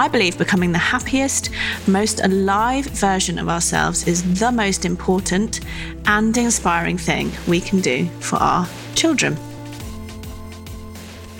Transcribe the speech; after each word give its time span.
I 0.00 0.08
believe 0.08 0.38
becoming 0.38 0.72
the 0.72 0.78
happiest, 0.78 1.50
most 1.86 2.20
alive 2.20 2.86
version 2.86 3.38
of 3.38 3.50
ourselves 3.50 4.08
is 4.08 4.22
the 4.40 4.50
most 4.50 4.86
important 4.86 5.60
and 6.06 6.34
inspiring 6.38 6.96
thing 6.96 7.30
we 7.46 7.60
can 7.60 7.82
do 7.82 8.06
for 8.20 8.36
our 8.36 8.66
children. 8.94 9.36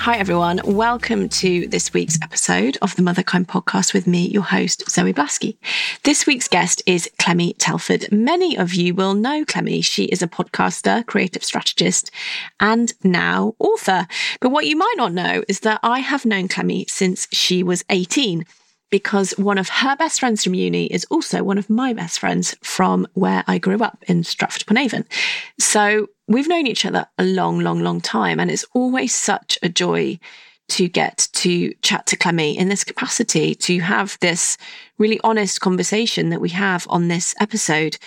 Hi, 0.01 0.17
everyone. 0.17 0.63
Welcome 0.65 1.29
to 1.29 1.69
this 1.69 1.93
week's 1.93 2.19
episode 2.23 2.79
of 2.81 2.97
the 2.97 3.03
Motherkind 3.03 3.45
podcast 3.45 3.93
with 3.93 4.07
me, 4.07 4.29
your 4.29 4.43
host, 4.43 4.91
Zoe 4.91 5.13
Blaskey. 5.13 5.59
This 6.05 6.27
week's 6.27 6.49
guest 6.49 6.83
is 6.87 7.11
Clemmie 7.19 7.53
Telford. 7.59 8.11
Many 8.11 8.57
of 8.57 8.73
you 8.73 8.95
will 8.95 9.13
know 9.13 9.45
Clemmie. 9.45 9.83
She 9.83 10.05
is 10.05 10.23
a 10.23 10.27
podcaster, 10.27 11.05
creative 11.05 11.45
strategist, 11.45 12.11
and 12.61 12.95
now 13.05 13.55
author. 13.59 14.07
But 14.41 14.49
what 14.49 14.65
you 14.65 14.75
might 14.75 14.95
not 14.97 15.13
know 15.13 15.45
is 15.49 15.61
that 15.61 15.81
I 15.83 15.99
have 15.99 16.25
known 16.25 16.49
Clemmie 16.49 16.87
since 16.89 17.29
she 17.31 17.63
was 17.63 17.85
18 17.91 18.47
because 18.91 19.31
one 19.33 19.59
of 19.59 19.69
her 19.69 19.97
best 19.97 20.21
friends 20.21 20.45
from 20.45 20.55
uni 20.55 20.87
is 20.87 21.07
also 21.11 21.43
one 21.43 21.59
of 21.59 21.71
my 21.71 21.93
best 21.93 22.19
friends 22.19 22.57
from 22.63 23.07
where 23.15 23.45
I 23.47 23.59
grew 23.59 23.83
up 23.83 24.05
in 24.09 24.25
Stratford 24.25 24.63
upon 24.63 24.79
Avon. 24.79 25.05
So 25.59 26.09
we've 26.29 26.49
known 26.49 26.67
each 26.67 26.85
other 26.85 27.07
a 27.19 27.25
long, 27.25 27.61
long, 27.61 27.81
long 27.81 28.01
time. 28.01 28.41
And 28.41 28.51
it's 28.51 28.65
always 28.75 29.15
such 29.15 29.59
a 29.63 29.69
joy 29.69 30.19
to 30.71 30.89
get 30.89 31.29
to 31.33 31.75
chat 31.83 32.07
to 32.07 32.17
Clemmie 32.17 32.57
in 32.57 32.69
this 32.69 32.85
capacity, 32.85 33.55
to 33.57 33.81
have 33.81 34.17
this 34.21 34.57
really 34.99 35.21
honest 35.25 35.61
conversation 35.61 36.31
that 36.31 36.41
we 36.41 36.51
have 36.51 36.87
on 36.89 37.09
this 37.09 37.35
episode. 37.41 37.99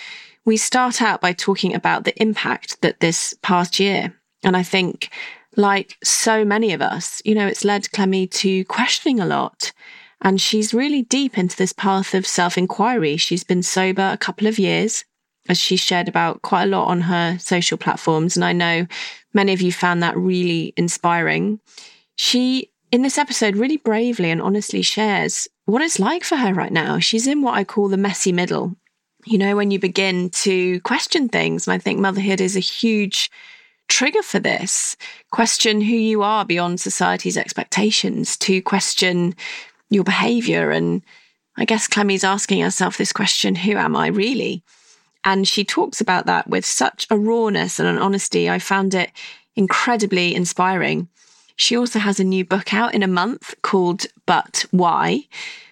We 0.46 0.56
start 0.56 1.02
out 1.02 1.20
by 1.20 1.32
talking 1.32 1.74
about 1.74 2.04
the 2.04 2.20
impact 2.20 2.80
that 2.80 3.00
this 3.00 3.34
past 3.42 3.78
year, 3.78 4.14
and 4.42 4.56
I 4.56 4.62
think 4.62 5.10
like 5.56 5.96
so 6.02 6.44
many 6.44 6.72
of 6.72 6.80
us, 6.82 7.20
you 7.24 7.34
know, 7.34 7.46
it's 7.46 7.64
led 7.64 7.90
Clemmie 7.92 8.26
to 8.28 8.64
questioning 8.64 9.20
a 9.20 9.26
lot 9.26 9.72
and 10.24 10.40
she's 10.40 10.72
really 10.72 11.02
deep 11.02 11.36
into 11.36 11.56
this 11.56 11.74
path 11.74 12.14
of 12.14 12.26
self 12.26 12.56
inquiry. 12.56 13.18
She's 13.18 13.44
been 13.44 13.62
sober 13.62 14.10
a 14.10 14.16
couple 14.16 14.46
of 14.46 14.58
years, 14.58 15.04
as 15.50 15.58
she 15.58 15.76
shared 15.76 16.08
about 16.08 16.40
quite 16.40 16.64
a 16.64 16.68
lot 16.68 16.88
on 16.88 17.02
her 17.02 17.38
social 17.38 17.76
platforms. 17.76 18.34
And 18.34 18.44
I 18.44 18.52
know 18.52 18.86
many 19.34 19.52
of 19.52 19.60
you 19.60 19.70
found 19.70 20.02
that 20.02 20.16
really 20.16 20.72
inspiring. 20.78 21.60
She, 22.16 22.70
in 22.90 23.02
this 23.02 23.18
episode, 23.18 23.56
really 23.56 23.76
bravely 23.76 24.30
and 24.30 24.40
honestly 24.40 24.80
shares 24.80 25.46
what 25.66 25.82
it's 25.82 26.00
like 26.00 26.24
for 26.24 26.36
her 26.36 26.54
right 26.54 26.72
now. 26.72 26.98
She's 26.98 27.26
in 27.26 27.42
what 27.42 27.54
I 27.54 27.64
call 27.64 27.88
the 27.88 27.98
messy 27.98 28.32
middle. 28.32 28.74
You 29.26 29.36
know, 29.36 29.56
when 29.56 29.70
you 29.70 29.78
begin 29.78 30.30
to 30.30 30.80
question 30.80 31.28
things, 31.28 31.66
and 31.66 31.74
I 31.74 31.78
think 31.78 32.00
motherhood 32.00 32.40
is 32.40 32.56
a 32.56 32.60
huge 32.60 33.30
trigger 33.88 34.22
for 34.22 34.38
this. 34.38 34.96
Question 35.32 35.82
who 35.82 35.94
you 35.94 36.22
are 36.22 36.46
beyond 36.46 36.80
society's 36.80 37.36
expectations, 37.36 38.38
to 38.38 38.62
question 38.62 39.34
your 39.94 40.04
behavior. 40.04 40.70
And 40.70 41.02
I 41.56 41.64
guess 41.64 41.88
Clemmie's 41.88 42.24
asking 42.24 42.60
herself 42.60 42.96
this 42.96 43.12
question 43.12 43.54
who 43.54 43.76
am 43.76 43.96
I 43.96 44.08
really? 44.08 44.62
And 45.24 45.48
she 45.48 45.64
talks 45.64 46.00
about 46.00 46.26
that 46.26 46.48
with 46.48 46.66
such 46.66 47.06
a 47.08 47.16
rawness 47.16 47.78
and 47.78 47.88
an 47.88 47.98
honesty. 47.98 48.50
I 48.50 48.58
found 48.58 48.94
it 48.94 49.10
incredibly 49.56 50.34
inspiring. 50.34 51.08
She 51.56 51.76
also 51.76 51.98
has 51.98 52.20
a 52.20 52.24
new 52.24 52.44
book 52.44 52.74
out 52.74 52.94
in 52.94 53.02
a 53.02 53.08
month 53.08 53.54
called 53.62 54.06
But 54.26 54.66
Why, 54.70 55.26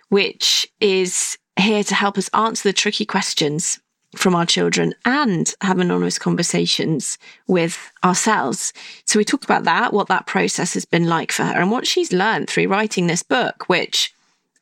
which 0.08 0.68
is 0.80 1.36
here 1.58 1.84
to 1.84 1.94
help 1.94 2.16
us 2.16 2.28
answer 2.28 2.68
the 2.68 2.72
tricky 2.72 3.04
questions 3.04 3.78
from 4.16 4.34
our 4.34 4.46
children 4.46 4.94
and 5.04 5.54
have 5.62 5.78
anonymous 5.78 6.18
conversations 6.18 7.18
with 7.46 7.90
ourselves. 8.04 8.72
So 9.06 9.18
we 9.18 9.24
talked 9.24 9.44
about 9.44 9.64
that, 9.64 9.92
what 9.92 10.08
that 10.08 10.26
process 10.26 10.74
has 10.74 10.84
been 10.84 11.08
like 11.08 11.32
for 11.32 11.44
her 11.44 11.60
and 11.60 11.70
what 11.70 11.86
she's 11.86 12.12
learned 12.12 12.48
through 12.48 12.68
writing 12.68 13.06
this 13.06 13.22
book, 13.22 13.68
which 13.68 14.11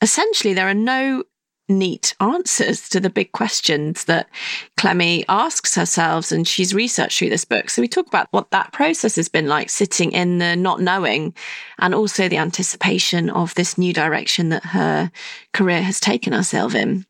essentially 0.03 0.55
there 0.55 0.69
are 0.69 0.75
no 0.75 1.25
neat 1.71 2.15
answers 2.21 2.89
to 2.89 3.01
the 3.01 3.09
big 3.09 3.33
questions 3.33 4.05
that 4.05 4.29
Clemmie 4.77 5.25
asks 5.29 5.75
herself 5.75 6.33
and 6.33 6.47
she's 6.47 6.75
researched 6.75 7.19
through 7.19 7.31
this 7.31 7.45
book. 7.45 7.71
So 7.71 7.81
we 7.81 7.89
talk 7.89 8.09
about 8.09 8.29
what 8.33 8.51
that 8.51 8.73
process 8.73 9.17
has 9.17 9.29
been 9.29 9.47
like 9.47 9.71
sitting 9.71 10.13
in 10.13 10.39
the 10.39 10.57
not 10.57 10.81
knowing 10.81 11.33
and 11.79 11.95
also 11.95 12.29
the 12.29 12.39
anticipation 12.39 13.31
of 13.31 13.55
this 13.55 13.79
new 13.79 13.93
direction 13.93 14.51
that 14.51 14.65
her 14.65 15.11
career 15.55 15.81
has 15.81 16.01
taken 16.01 16.33
herself 16.33 16.75
in. 16.75 17.07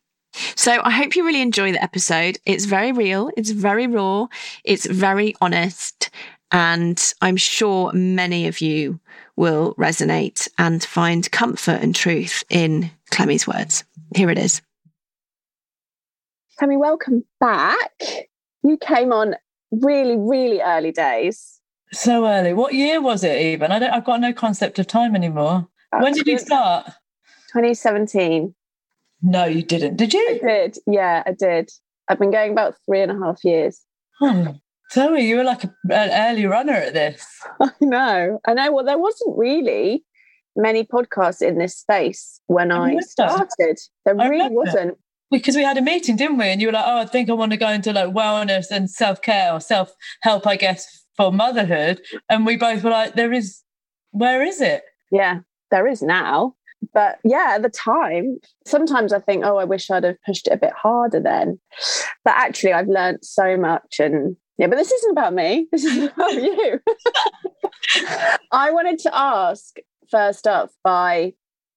So 0.55 0.81
I 0.85 0.91
hope 0.91 1.17
you 1.17 1.27
really 1.27 1.41
enjoy 1.41 1.73
the 1.73 1.83
episode. 1.83 2.39
It's 2.47 2.65
very 2.65 2.93
real, 2.93 3.31
it's 3.37 3.51
very 3.51 3.87
raw, 3.89 4.29
it's 4.63 4.87
very 4.87 5.35
honest, 5.41 6.11
and 6.53 7.13
I'm 7.21 7.37
sure 7.37 7.93
many 7.93 8.47
of 8.47 8.61
you 8.61 9.01
will 9.37 9.75
resonate 9.77 10.49
and 10.59 10.83
find 10.83 11.31
comfort 11.31 11.81
and 11.83 11.95
truth 11.95 12.45
in 12.51 12.91
Clemmie's 13.11 13.47
words. 13.47 13.85
Here 14.15 14.31
it 14.31 14.39
is. 14.39 14.61
Clemmie, 16.59 16.77
welcome 16.77 17.25
back. 17.39 18.03
You 18.63 18.77
came 18.77 19.13
on 19.13 19.37
really, 19.71 20.17
really 20.17 20.61
early 20.61 20.93
days. 20.93 21.61
So 21.93 22.27
early. 22.27 22.53
What 22.53 22.75
year 22.75 23.01
was 23.01 23.25
it 23.25 23.41
even? 23.41 23.73
I 23.73 23.79
don't 23.79 23.91
I've 23.91 24.05
got 24.05 24.21
no 24.21 24.33
concept 24.33 24.79
of 24.79 24.87
time 24.87 25.17
anymore. 25.17 25.69
when 25.93 26.13
did 26.13 26.27
you 26.27 26.39
start? 26.39 26.87
2017. 27.53 28.55
No, 29.23 29.45
you 29.45 29.63
didn't. 29.63 29.97
Did 29.97 30.15
you? 30.15 30.41
I 30.43 30.47
did. 30.47 30.79
Yeah, 30.87 31.23
I 31.27 31.33
did. 31.33 31.71
I've 32.09 32.19
been 32.19 32.31
going 32.31 32.53
about 32.53 32.75
three 32.87 33.01
and 33.01 33.11
a 33.11 33.19
half 33.25 33.45
years. 33.45 33.81
Oh, 34.21 34.57
Zoe, 34.93 35.21
you 35.21 35.37
were 35.37 35.45
like 35.45 35.65
a, 35.65 35.75
an 35.91 36.31
early 36.33 36.47
runner 36.47 36.73
at 36.73 36.95
this. 36.95 37.27
I 37.61 37.71
know. 37.81 38.41
I 38.47 38.55
know. 38.55 38.73
Well, 38.73 38.85
there 38.85 38.99
wasn't 38.99 39.37
really 39.39 40.05
many 40.57 40.85
podcasts 40.85 41.43
in 41.43 41.59
this 41.59 41.77
space 41.77 42.41
when 42.47 42.73
I, 42.73 42.95
I 42.95 43.01
started. 43.01 43.79
There 44.05 44.21
I 44.21 44.29
really 44.29 44.55
wasn't. 44.55 44.99
Because 45.31 45.55
we 45.55 45.63
had 45.63 45.79
a 45.79 45.83
meeting, 45.83 46.17
didn't 46.17 46.39
we? 46.39 46.47
And 46.47 46.61
you 46.61 46.69
were 46.69 46.73
like, 46.73 46.87
oh, 46.87 46.99
I 46.99 47.07
think 47.07 47.31
I 47.31 47.35
want 47.35 47.53
to 47.53 47.57
go 47.57 47.69
into 47.69 47.93
like 47.93 48.13
wellness 48.13 48.67
and 48.71 48.91
self 48.91 49.23
care 49.23 49.53
or 49.53 49.61
self 49.61 49.93
help, 50.23 50.47
I 50.47 50.57
guess, 50.57 51.07
for 51.17 51.33
motherhood. 51.33 52.01
And 52.29 52.45
we 52.45 52.57
both 52.57 52.83
were 52.83 52.91
like, 52.91 53.15
there 53.15 53.33
is, 53.33 53.63
where 54.11 54.43
is 54.43 54.61
it? 54.61 54.83
Yeah, 55.13 55.41
there 55.71 55.87
is 55.87 56.03
now 56.03 56.57
but 56.93 57.19
yeah, 57.25 57.53
at 57.55 57.63
the 57.63 57.69
time, 57.69 58.39
sometimes 58.67 59.13
I 59.13 59.19
think, 59.19 59.45
oh, 59.45 59.57
I 59.59 59.65
wish 59.65 59.91
I'd 59.91 60.05
have 60.05 60.17
pushed 60.25 60.47
it 60.47 60.53
a 60.53 60.57
bit 60.57 60.73
harder 60.73 61.21
then. 61.21 61.61
But 62.25 62.35
actually, 62.37 62.73
I've 62.73 62.89
learned 62.89 63.19
so 63.23 63.57
much. 63.57 64.01
And 64.01 64.37
yeah, 64.61 64.67
but 64.67 64.77
this 64.77 64.93
isn't 64.93 65.13
about 65.13 65.33
me. 65.33 65.69
This 65.73 65.85
is 65.87 66.05
about 66.15 66.35
you. 66.35 66.81
I 68.53 68.71
wanted 68.71 68.99
to 69.01 69.11
ask 69.17 69.77
first 70.11 70.47
up 70.47 70.71
by 70.85 71.33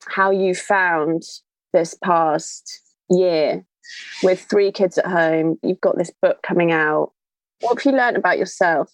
how 0.06 0.32
you 0.32 0.54
found 0.54 1.24
this 1.72 1.96
past 2.04 2.82
year 3.10 3.66
with 4.22 4.42
three 4.50 4.70
kids 4.74 4.98
at 4.98 5.06
home. 5.06 5.58
You've 5.64 5.80
got 5.80 5.98
this 5.98 6.12
book 6.22 6.44
coming 6.44 6.74
out. 6.74 7.14
What 7.62 7.82
have 7.82 7.86
you 7.86 7.98
learned 7.98 8.18
about 8.18 8.38
yourself? 8.38 8.94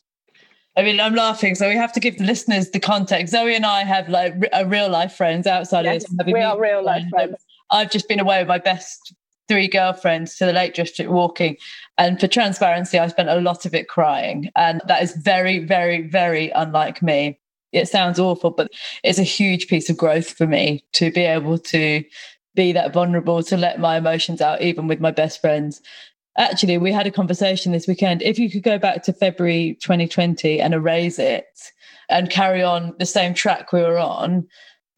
I 0.77 0.83
mean, 0.83 0.99
I'm 0.99 1.15
laughing, 1.15 1.55
so 1.55 1.67
we 1.67 1.75
have 1.75 1.91
to 1.93 1.99
give 1.99 2.19
the 2.19 2.25
listeners 2.25 2.69
the 2.69 2.79
context. 2.79 3.31
Zoe 3.31 3.55
and 3.55 3.65
I 3.65 3.85
have 3.85 4.07
like 4.07 4.35
a 4.53 4.67
real 4.67 4.89
life 4.89 5.13
friends 5.13 5.47
outside 5.47 5.85
yes, 5.85 6.05
of 6.05 6.15
this. 6.15 6.27
We 6.27 6.41
are 6.41 6.61
real 6.61 6.83
life 6.85 7.09
friends. 7.09 7.37
I've 7.71 7.89
just 7.89 8.07
been 8.07 8.19
away 8.19 8.37
with 8.37 8.47
my 8.47 8.59
best 8.59 9.15
three 9.49 9.67
girlfriends 9.67 10.37
to 10.37 10.45
the 10.45 10.53
Lake 10.53 10.73
District 10.73 11.11
walking. 11.11 11.57
And 11.97 12.17
for 12.19 12.27
transparency, 12.27 12.97
I 12.97 13.07
spent 13.07 13.27
a 13.27 13.41
lot 13.41 13.65
of 13.65 13.73
it 13.73 13.89
crying. 13.89 14.49
And 14.55 14.81
that 14.87 15.03
is 15.03 15.13
very, 15.17 15.59
very, 15.59 16.07
very 16.07 16.51
unlike 16.51 17.01
me. 17.01 17.37
It 17.73 17.89
sounds 17.89 18.19
awful, 18.19 18.51
but 18.51 18.71
it's 19.03 19.19
a 19.19 19.23
huge 19.23 19.67
piece 19.67 19.89
of 19.89 19.97
growth 19.97 20.29
for 20.29 20.47
me 20.47 20.85
to 20.93 21.11
be 21.11 21.21
able 21.21 21.59
to 21.59 22.03
be 22.55 22.71
that 22.71 22.93
vulnerable, 22.93 23.43
to 23.43 23.57
let 23.57 23.79
my 23.79 23.97
emotions 23.97 24.39
out, 24.39 24.61
even 24.61 24.87
with 24.87 25.01
my 25.01 25.11
best 25.11 25.41
friends 25.41 25.81
actually, 26.39 26.77
we 26.77 26.91
had 26.91 27.05
a 27.05 27.11
conversation 27.11 27.71
this 27.71 27.87
weekend. 27.87 28.21
If 28.21 28.39
you 28.39 28.49
could 28.49 28.63
go 28.63 28.79
back 28.79 29.03
to 29.03 29.13
February 29.13 29.77
2020 29.81 30.59
and 30.61 30.73
erase 30.73 31.19
it 31.19 31.45
and 32.07 32.29
carry 32.29 32.63
on 32.63 32.95
the 32.97 33.05
same 33.05 33.33
track 33.33 33.71
we 33.71 33.81
were 33.81 33.99
on, 33.99 34.47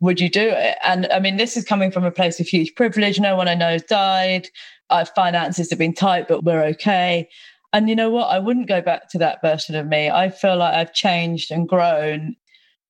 would 0.01 0.19
you 0.19 0.29
do 0.29 0.49
it? 0.49 0.77
And 0.83 1.07
I 1.07 1.19
mean, 1.19 1.37
this 1.37 1.55
is 1.55 1.63
coming 1.63 1.91
from 1.91 2.03
a 2.03 2.11
place 2.11 2.39
of 2.39 2.47
huge 2.47 2.75
privilege. 2.75 3.19
No 3.19 3.35
one 3.35 3.47
I 3.47 3.55
know 3.55 3.69
has 3.69 3.83
died. 3.83 4.49
Our 4.89 5.05
finances 5.05 5.69
have 5.69 5.79
been 5.79 5.93
tight, 5.93 6.27
but 6.27 6.43
we're 6.43 6.63
okay. 6.65 7.29
And 7.71 7.87
you 7.87 7.95
know 7.95 8.09
what? 8.09 8.25
I 8.25 8.39
wouldn't 8.39 8.67
go 8.67 8.81
back 8.81 9.09
to 9.11 9.17
that 9.19 9.41
version 9.41 9.75
of 9.75 9.87
me. 9.87 10.09
I 10.09 10.29
feel 10.29 10.57
like 10.57 10.73
I've 10.73 10.93
changed 10.93 11.51
and 11.51 11.69
grown. 11.69 12.35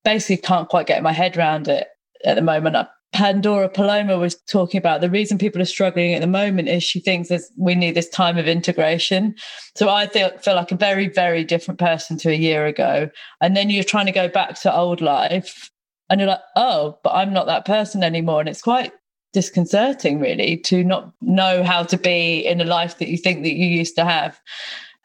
Basically, 0.04 0.38
can't 0.38 0.68
quite 0.68 0.88
get 0.88 1.02
my 1.02 1.12
head 1.12 1.36
around 1.36 1.68
it 1.68 1.86
at 2.24 2.34
the 2.34 2.42
moment. 2.42 2.74
Uh, 2.74 2.86
Pandora 3.12 3.68
Paloma 3.68 4.18
was 4.18 4.40
talking 4.48 4.78
about, 4.78 5.02
the 5.02 5.10
reason 5.10 5.36
people 5.36 5.60
are 5.60 5.66
struggling 5.66 6.14
at 6.14 6.22
the 6.22 6.26
moment 6.26 6.68
is 6.68 6.82
she 6.82 6.98
thinks 6.98 7.28
that 7.28 7.42
we 7.58 7.74
need 7.74 7.94
this 7.94 8.08
time 8.08 8.38
of 8.38 8.48
integration. 8.48 9.34
So 9.76 9.90
I 9.90 10.06
feel, 10.06 10.30
feel 10.38 10.54
like 10.54 10.72
a 10.72 10.76
very, 10.76 11.08
very 11.08 11.44
different 11.44 11.78
person 11.78 12.16
to 12.18 12.30
a 12.30 12.34
year 12.34 12.64
ago. 12.64 13.10
And 13.42 13.54
then 13.54 13.68
you're 13.68 13.84
trying 13.84 14.06
to 14.06 14.12
go 14.12 14.28
back 14.28 14.58
to 14.62 14.74
old 14.74 15.02
life 15.02 15.70
and 16.12 16.20
you're 16.20 16.28
like, 16.28 16.42
oh, 16.56 16.98
but 17.02 17.14
I'm 17.14 17.32
not 17.32 17.46
that 17.46 17.64
person 17.64 18.04
anymore. 18.04 18.40
And 18.40 18.48
it's 18.48 18.60
quite 18.60 18.92
disconcerting, 19.32 20.20
really, 20.20 20.58
to 20.58 20.84
not 20.84 21.10
know 21.22 21.64
how 21.64 21.84
to 21.84 21.96
be 21.96 22.40
in 22.40 22.60
a 22.60 22.64
life 22.64 22.98
that 22.98 23.08
you 23.08 23.16
think 23.16 23.42
that 23.44 23.54
you 23.54 23.64
used 23.64 23.96
to 23.96 24.04
have. 24.04 24.38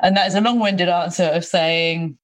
And 0.01 0.17
that 0.17 0.27
is 0.27 0.35
a 0.35 0.41
long 0.41 0.59
winded 0.59 0.89
answer 0.89 1.23
of 1.23 1.45
saying 1.45 2.17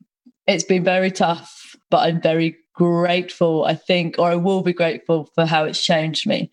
it's 0.47 0.65
been 0.65 0.83
very 0.83 1.12
tough, 1.12 1.77
but 1.89 2.00
I'm 2.00 2.19
very 2.19 2.57
grateful, 2.74 3.63
I 3.63 3.75
think, 3.75 4.19
or 4.19 4.27
I 4.27 4.35
will 4.35 4.63
be 4.63 4.74
grateful 4.74 5.30
for 5.33 5.45
how 5.45 5.63
it's 5.63 5.81
changed 5.81 6.27
me. 6.27 6.51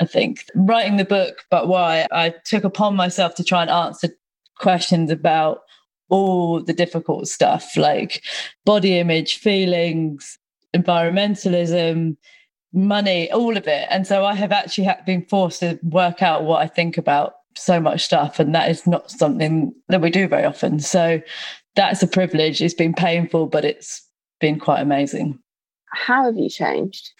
I 0.00 0.04
think 0.04 0.44
writing 0.54 0.98
the 0.98 1.06
book, 1.06 1.44
but 1.50 1.66
why 1.66 2.06
I 2.12 2.34
took 2.44 2.64
upon 2.64 2.94
myself 2.94 3.36
to 3.36 3.44
try 3.44 3.62
and 3.62 3.70
answer 3.70 4.10
questions 4.58 5.10
about 5.10 5.60
all 6.10 6.62
the 6.62 6.74
difficult 6.74 7.26
stuff 7.26 7.74
like 7.74 8.22
body 8.66 8.98
image, 8.98 9.38
feelings, 9.38 10.36
environmentalism, 10.74 12.16
money, 12.72 13.30
all 13.32 13.56
of 13.56 13.66
it. 13.66 13.86
And 13.90 14.06
so 14.06 14.24
I 14.24 14.34
have 14.34 14.52
actually 14.52 14.88
been 15.06 15.24
forced 15.26 15.60
to 15.60 15.78
work 15.82 16.22
out 16.22 16.44
what 16.44 16.62
I 16.62 16.66
think 16.66 16.96
about 16.96 17.34
so 17.56 17.80
much 17.80 18.04
stuff. 18.04 18.38
And 18.38 18.54
that 18.54 18.70
is 18.70 18.86
not 18.86 19.10
something 19.10 19.74
that 19.88 20.00
we 20.00 20.10
do 20.10 20.28
very 20.28 20.44
often. 20.44 20.80
So 20.80 21.20
that's 21.74 22.02
a 22.02 22.06
privilege. 22.06 22.62
It's 22.62 22.74
been 22.74 22.94
painful, 22.94 23.46
but 23.46 23.64
it's 23.64 24.06
been 24.40 24.58
quite 24.58 24.80
amazing. 24.80 25.38
How 25.92 26.24
have 26.24 26.36
you 26.36 26.48
changed? 26.48 27.10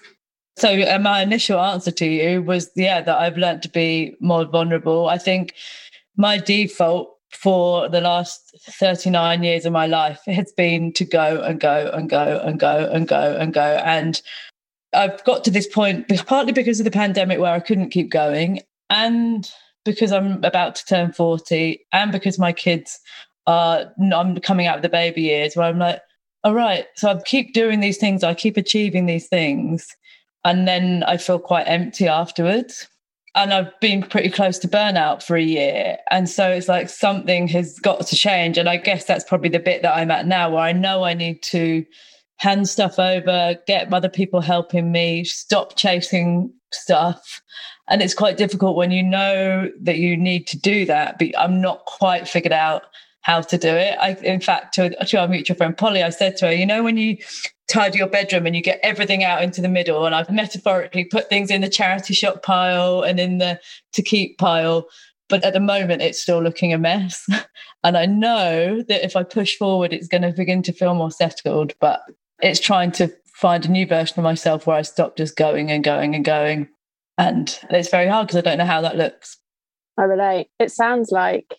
So 0.57 0.81
uh, 0.83 0.99
my 0.99 1.23
initial 1.23 1.59
answer 1.59 1.91
to 1.91 2.07
you 2.07 2.43
was, 2.43 2.71
yeah, 2.77 3.01
that 3.01 3.19
I've 3.19 3.39
learned 3.39 3.63
to 3.63 3.69
be 3.69 4.15
more 4.21 4.45
vulnerable. 4.45 5.09
I 5.09 5.19
think 5.19 5.55
my 6.17 6.39
default 6.39 7.17
for 7.31 7.89
the 7.89 8.01
last 8.01 8.55
39 8.69 9.43
years 9.43 9.65
of 9.65 9.73
my 9.73 9.87
life 9.87 10.21
has 10.27 10.53
been 10.53 10.93
to 10.95 11.05
go 11.05 11.41
and 11.43 11.61
go 11.61 11.91
and 11.93 12.11
go 12.11 12.41
and 12.45 12.59
go 12.59 12.91
and 12.93 13.09
go 13.09 13.37
and 13.39 13.55
go. 13.55 13.81
And 13.85 14.21
I've 14.93 15.23
got 15.25 15.45
to 15.45 15.51
this 15.51 15.69
point 15.69 16.09
partly 16.27 16.53
because 16.53 16.81
of 16.81 16.85
the 16.85 16.91
pandemic 16.91 17.39
where 17.39 17.53
I 17.53 17.61
couldn't 17.61 17.91
keep 17.91 18.11
going 18.11 18.61
and 18.89 19.51
because 19.85 20.13
I'm 20.13 20.43
about 20.45 20.75
to 20.77 20.85
turn 20.85 21.13
40 21.13 21.81
and 21.93 22.13
because 22.13 22.39
my 22.39 22.53
kids 22.53 22.99
are 23.47 23.93
I'm 24.13 24.39
coming 24.41 24.67
out 24.67 24.77
of 24.77 24.83
the 24.83 24.89
baby 24.89 25.23
years 25.23 25.57
where 25.57 25.67
I'm 25.67 25.79
like, 25.79 26.01
all 26.45 26.55
right, 26.55 26.87
so 26.97 27.11
I 27.11 27.21
keep 27.25 27.53
doing 27.53 27.81
these 27.81 27.99
things, 27.99 28.25
I 28.25 28.35
keep 28.35 28.57
achieving 28.57 29.07
these 29.07 29.29
things, 29.29 29.95
and 30.45 30.67
then 30.67 31.05
I 31.05 31.17
feel 31.19 31.39
quite 31.39 31.65
empty 31.65 32.09
afterwards. 32.09 32.89
And 33.35 33.53
I've 33.53 33.79
been 33.81 34.03
pretty 34.03 34.31
close 34.31 34.59
to 34.59 34.69
burnout 34.69 35.23
for 35.23 35.37
a 35.37 35.43
year. 35.43 35.99
And 36.11 36.29
so 36.29 36.51
it's 36.51 36.69
like 36.69 36.89
something 36.89 37.47
has 37.49 37.79
got 37.79 38.07
to 38.09 38.17
change. 38.17 38.59
And 38.59 38.69
I 38.69 38.77
guess 38.77 39.05
that's 39.05 39.25
probably 39.25 39.51
the 39.51 39.61
bit 39.61 39.83
that 39.83 39.97
I'm 39.97 40.11
at 40.11 40.27
now 40.27 40.51
where 40.51 40.63
I 40.63 40.73
know 40.73 41.05
I 41.05 41.15
need 41.15 41.43
to 41.45 41.85
hand 42.39 42.69
stuff 42.69 42.99
over, 42.99 43.57
get 43.67 43.93
other 43.93 44.09
people 44.09 44.41
helping 44.41 44.91
me, 44.91 45.25
stop 45.25 45.77
chasing 45.77 46.53
stuff. 46.73 47.43
And 47.89 48.03
it's 48.03 48.15
quite 48.15 48.37
difficult 48.37 48.77
when 48.77 48.91
you 48.91 49.03
know 49.03 49.71
that 49.81 49.99
you 49.99 50.17
need 50.17 50.47
to 50.49 50.59
do 50.59 50.87
that, 50.87 51.19
but 51.19 51.39
I'm 51.39 51.61
not 51.61 51.85
quite 51.85 52.27
figured 52.27 52.53
out 52.53 52.83
how 53.23 53.41
to 53.43 53.59
do 53.59 53.69
it. 53.69 53.97
I, 54.01 54.13
in 54.23 54.41
fact, 54.41 54.75
to, 54.75 54.91
to 55.05 55.17
our 55.19 55.29
mutual 55.29 55.57
friend 55.57 55.77
Polly, 55.77 56.03
I 56.03 56.11
said 56.11 56.37
to 56.39 56.47
her, 56.47 56.53
you 56.53 56.67
know, 56.67 56.83
when 56.83 56.97
you 56.97 57.19
tidy 57.69 57.99
your 57.99 58.09
bedroom 58.09 58.47
and 58.47 58.57
you 58.57 58.63
get 58.63 58.81
everything 58.83 59.25
out 59.25 59.43
into 59.43 59.61
the 59.61 59.69
middle, 59.69 60.07
and 60.07 60.15
I've 60.15 60.31
metaphorically 60.31 61.05
put 61.05 61.29
things 61.29 61.51
in 61.51 61.61
the 61.61 61.69
charity 61.69 62.15
shop 62.15 62.43
pile 62.43 63.03
and 63.03 63.21
in 63.21 63.39
the 63.39 63.61
to 63.93 64.03
keep 64.03 64.39
pile. 64.39 64.87
But 65.29 65.45
at 65.45 65.53
the 65.53 65.61
moment, 65.61 66.03
it's 66.03 66.21
still 66.21 66.43
looking 66.43 66.73
a 66.73 66.79
mess. 66.79 67.29
and 67.85 67.97
I 67.97 68.07
know 68.07 68.83
that 68.89 69.05
if 69.05 69.15
I 69.17 69.23
push 69.23 69.57
forward, 69.57 69.93
it's 69.93 70.09
going 70.09 70.23
to 70.23 70.33
begin 70.33 70.63
to 70.65 70.73
feel 70.73 70.95
more 70.95 71.11
settled. 71.11 71.75
But 71.81 72.01
it's 72.43 72.59
trying 72.59 72.93
to 72.93 73.13
find 73.35 73.65
a 73.65 73.71
new 73.71 73.87
version 73.87 74.19
of 74.19 74.25
myself 74.25 74.67
where 74.67 74.77
I 74.77 74.83
stop 74.83 75.17
just 75.17 75.37
going 75.37 75.71
and 75.71 75.85
going 75.85 76.15
and 76.15 76.25
going. 76.25 76.69
And 77.17 77.59
it's 77.71 77.91
very 77.91 78.09
hard 78.09 78.27
because 78.27 78.39
I 78.39 78.41
don't 78.41 78.59
know 78.59 78.65
how 78.65 78.81
that 78.81 78.97
looks. 78.97 79.37
I 79.99 80.03
relate. 80.05 80.49
It 80.59 80.73
sounds 80.73 81.11
like 81.11 81.55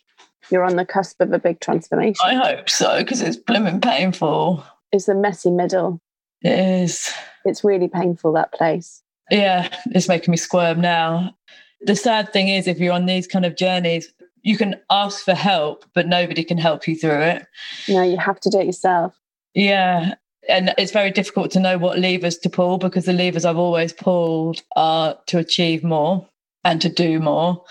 you're 0.50 0.64
on 0.64 0.76
the 0.76 0.84
cusp 0.84 1.20
of 1.20 1.32
a 1.32 1.38
big 1.38 1.60
transformation. 1.60 2.20
I 2.24 2.34
hope 2.34 2.68
so, 2.68 2.98
because 2.98 3.20
it's 3.20 3.36
blooming 3.36 3.80
painful. 3.80 4.64
It's 4.90 5.06
the 5.06 5.14
messy 5.14 5.50
middle. 5.50 6.00
It 6.42 6.58
is. 6.58 7.12
It's 7.44 7.64
really 7.64 7.88
painful, 7.88 8.32
that 8.32 8.52
place. 8.52 9.02
Yeah, 9.30 9.68
it's 9.86 10.08
making 10.08 10.30
me 10.30 10.36
squirm 10.36 10.80
now. 10.80 11.34
The 11.82 11.96
sad 11.96 12.32
thing 12.32 12.48
is, 12.48 12.66
if 12.66 12.78
you're 12.78 12.92
on 12.92 13.06
these 13.06 13.26
kind 13.26 13.44
of 13.44 13.56
journeys, 13.56 14.12
you 14.42 14.56
can 14.56 14.76
ask 14.90 15.24
for 15.24 15.34
help, 15.34 15.84
but 15.94 16.06
nobody 16.06 16.44
can 16.44 16.58
help 16.58 16.86
you 16.86 16.96
through 16.96 17.22
it. 17.22 17.46
No, 17.88 18.02
you 18.02 18.18
have 18.18 18.40
to 18.40 18.50
do 18.50 18.60
it 18.60 18.66
yourself. 18.66 19.18
Yeah. 19.54 20.14
And 20.48 20.74
it's 20.76 20.92
very 20.92 21.10
difficult 21.10 21.52
to 21.52 21.60
know 21.60 21.78
what 21.78 21.98
levers 21.98 22.36
to 22.38 22.50
pull 22.50 22.78
because 22.78 23.04
the 23.04 23.12
levers 23.12 23.44
I've 23.44 23.58
always 23.58 23.92
pulled 23.92 24.62
are 24.74 25.16
to 25.26 25.38
achieve 25.38 25.84
more 25.84 26.28
and 26.64 26.80
to 26.82 26.88
do 26.88 27.20
more. 27.20 27.64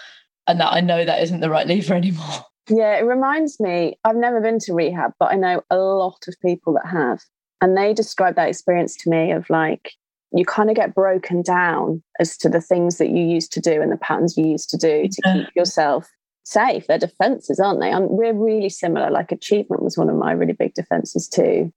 And 0.47 0.59
that 0.59 0.73
I 0.73 0.79
know 0.79 1.03
that 1.03 1.21
isn't 1.21 1.41
the 1.41 1.49
right 1.49 1.67
lever 1.67 1.93
anymore. 1.95 2.45
Yeah, 2.71 2.97
it 2.97 3.03
reminds 3.03 3.59
me, 3.59 3.99
I've 4.05 4.15
never 4.15 4.39
been 4.39 4.59
to 4.59 4.73
rehab, 4.73 5.11
but 5.19 5.31
I 5.31 5.35
know 5.35 5.61
a 5.69 5.77
lot 5.77 6.23
of 6.27 6.35
people 6.41 6.73
that 6.73 6.87
have. 6.89 7.21
And 7.59 7.77
they 7.77 7.93
describe 7.93 8.35
that 8.35 8.49
experience 8.49 8.95
to 8.97 9.09
me 9.09 9.31
of 9.31 9.49
like, 9.49 9.91
you 10.31 10.45
kind 10.45 10.69
of 10.69 10.77
get 10.77 10.95
broken 10.95 11.41
down 11.41 12.01
as 12.19 12.37
to 12.37 12.49
the 12.49 12.61
things 12.61 12.97
that 12.97 13.09
you 13.09 13.23
used 13.23 13.51
to 13.53 13.59
do 13.59 13.81
and 13.81 13.91
the 13.91 13.97
patterns 13.97 14.37
you 14.37 14.47
used 14.47 14.69
to 14.69 14.77
do 14.77 15.07
to 15.09 15.21
keep 15.33 15.55
yourself 15.55 16.09
safe. 16.43 16.87
They're 16.87 16.97
defenses, 16.97 17.59
aren't 17.59 17.81
they? 17.81 17.91
And 17.91 18.09
we're 18.09 18.33
really 18.33 18.69
similar. 18.69 19.11
Like 19.11 19.33
achievement 19.33 19.83
was 19.83 19.97
one 19.97 20.09
of 20.09 20.15
my 20.15 20.31
really 20.31 20.53
big 20.53 20.73
defenses 20.73 21.27
too. 21.27 21.73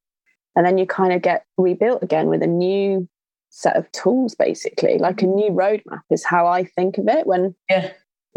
And 0.54 0.64
then 0.64 0.78
you 0.78 0.86
kind 0.86 1.12
of 1.12 1.20
get 1.20 1.44
rebuilt 1.58 2.04
again 2.04 2.28
with 2.28 2.42
a 2.42 2.46
new 2.46 3.08
set 3.50 3.76
of 3.76 3.90
tools, 3.90 4.36
basically. 4.36 4.98
Like 4.98 5.22
a 5.22 5.26
new 5.26 5.50
roadmap 5.50 6.02
is 6.10 6.24
how 6.24 6.46
I 6.46 6.64
think 6.64 6.98
of 6.98 7.08
it 7.08 7.26
when 7.26 7.56
yeah 7.68 7.90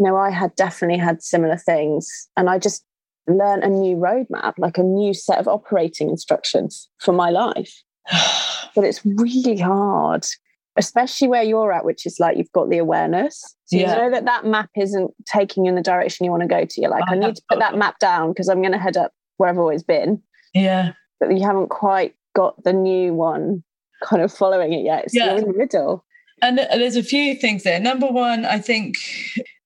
know, 0.06 0.16
I 0.16 0.30
had 0.30 0.54
definitely 0.56 0.98
had 0.98 1.22
similar 1.22 1.56
things. 1.56 2.08
And 2.36 2.48
I 2.48 2.58
just 2.58 2.84
learned 3.26 3.64
a 3.64 3.68
new 3.68 3.96
roadmap, 3.96 4.54
like 4.58 4.78
a 4.78 4.82
new 4.82 5.14
set 5.14 5.38
of 5.38 5.48
operating 5.48 6.08
instructions 6.08 6.88
for 6.98 7.12
my 7.12 7.30
life. 7.30 7.82
but 8.74 8.84
it's 8.84 9.04
really 9.04 9.58
hard, 9.58 10.24
especially 10.76 11.28
where 11.28 11.42
you're 11.42 11.72
at, 11.72 11.84
which 11.84 12.06
is 12.06 12.18
like 12.18 12.36
you've 12.36 12.52
got 12.52 12.70
the 12.70 12.78
awareness. 12.78 13.56
So 13.66 13.76
yeah. 13.76 13.94
you 13.94 14.02
know 14.02 14.10
that 14.12 14.24
that 14.24 14.46
map 14.46 14.70
isn't 14.76 15.10
taking 15.26 15.64
you 15.64 15.70
in 15.70 15.74
the 15.74 15.82
direction 15.82 16.24
you 16.24 16.30
want 16.30 16.42
to 16.42 16.48
go 16.48 16.64
to. 16.64 16.80
You're 16.80 16.90
like, 16.90 17.04
I, 17.08 17.14
I 17.14 17.18
need 17.18 17.36
to 17.36 17.42
put 17.48 17.58
that 17.58 17.74
oh, 17.74 17.78
map 17.78 17.98
down 17.98 18.30
because 18.30 18.48
I'm 18.48 18.60
going 18.60 18.72
to 18.72 18.78
head 18.78 18.96
up 18.96 19.12
where 19.36 19.50
I've 19.50 19.58
always 19.58 19.82
been. 19.82 20.22
Yeah. 20.54 20.92
But 21.20 21.36
you 21.36 21.44
haven't 21.44 21.68
quite 21.68 22.14
got 22.34 22.62
the 22.64 22.72
new 22.72 23.12
one 23.14 23.64
kind 24.02 24.22
of 24.22 24.32
following 24.32 24.72
it 24.72 24.84
yet. 24.84 25.10
So 25.10 25.18
yeah. 25.18 25.26
you're 25.26 25.38
in 25.38 25.52
the 25.52 25.58
middle. 25.58 26.04
And 26.42 26.58
there's 26.58 26.96
a 26.96 27.02
few 27.02 27.34
things 27.34 27.62
there. 27.62 27.80
Number 27.80 28.06
one, 28.06 28.44
I 28.44 28.58
think 28.58 28.96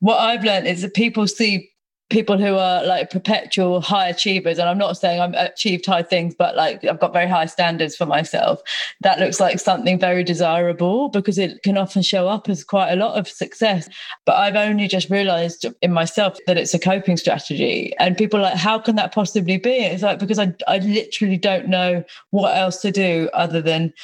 what 0.01 0.19
I've 0.19 0.45
learned 0.45 0.67
is 0.67 0.83
that 0.83 0.95
people 0.95 1.27
see 1.27 1.73
people 2.13 2.37
who 2.37 2.57
are 2.57 2.85
like 2.85 3.11
perpetual 3.11 3.81
high 3.81 4.07
achievers 4.07 4.59
and 4.59 4.69
i'm 4.69 4.77
not 4.77 4.99
saying 4.99 5.19
i'm 5.19 5.35
achieved 5.35 5.87
high 5.87 6.03
things 6.03 6.35
but 6.39 6.55
like 6.55 6.85
i've 6.85 7.01
got 7.01 7.13
very 7.13 7.29
high 7.29 7.47
standards 7.47 7.97
for 7.97 8.05
myself. 8.05 8.61
That 9.01 9.19
looks 9.19 9.41
like 9.41 9.59
something 9.59 9.99
very 9.99 10.23
desirable 10.23 11.09
because 11.09 11.39
it 11.39 11.63
can 11.63 11.79
often 11.79 12.03
show 12.03 12.29
up 12.29 12.49
as 12.51 12.63
quite 12.65 12.93
a 12.93 12.97
lot 12.97 13.19
of 13.19 13.27
success. 13.27 13.89
But 14.27 14.37
i've 14.37 14.57
only 14.57 14.89
just 14.89 15.09
realized 15.09 15.65
in 15.81 15.93
myself 15.93 16.37
that 16.47 16.59
it's 16.59 16.75
a 16.75 16.79
coping 16.79 17.17
strategy. 17.17 17.95
And 17.99 18.17
people 18.17 18.41
like 18.41 18.57
how 18.57 18.79
can 18.79 18.97
that 18.97 19.15
possibly 19.15 19.57
be? 19.57 19.71
It's 19.71 20.03
like 20.03 20.19
because 20.19 20.39
i, 20.39 20.55
I 20.69 20.79
literally 20.79 21.39
don't 21.39 21.69
know 21.69 22.05
what 22.31 22.57
else 22.57 22.83
to 22.83 22.93
do 22.93 23.31
other 23.33 23.63
than 23.63 23.95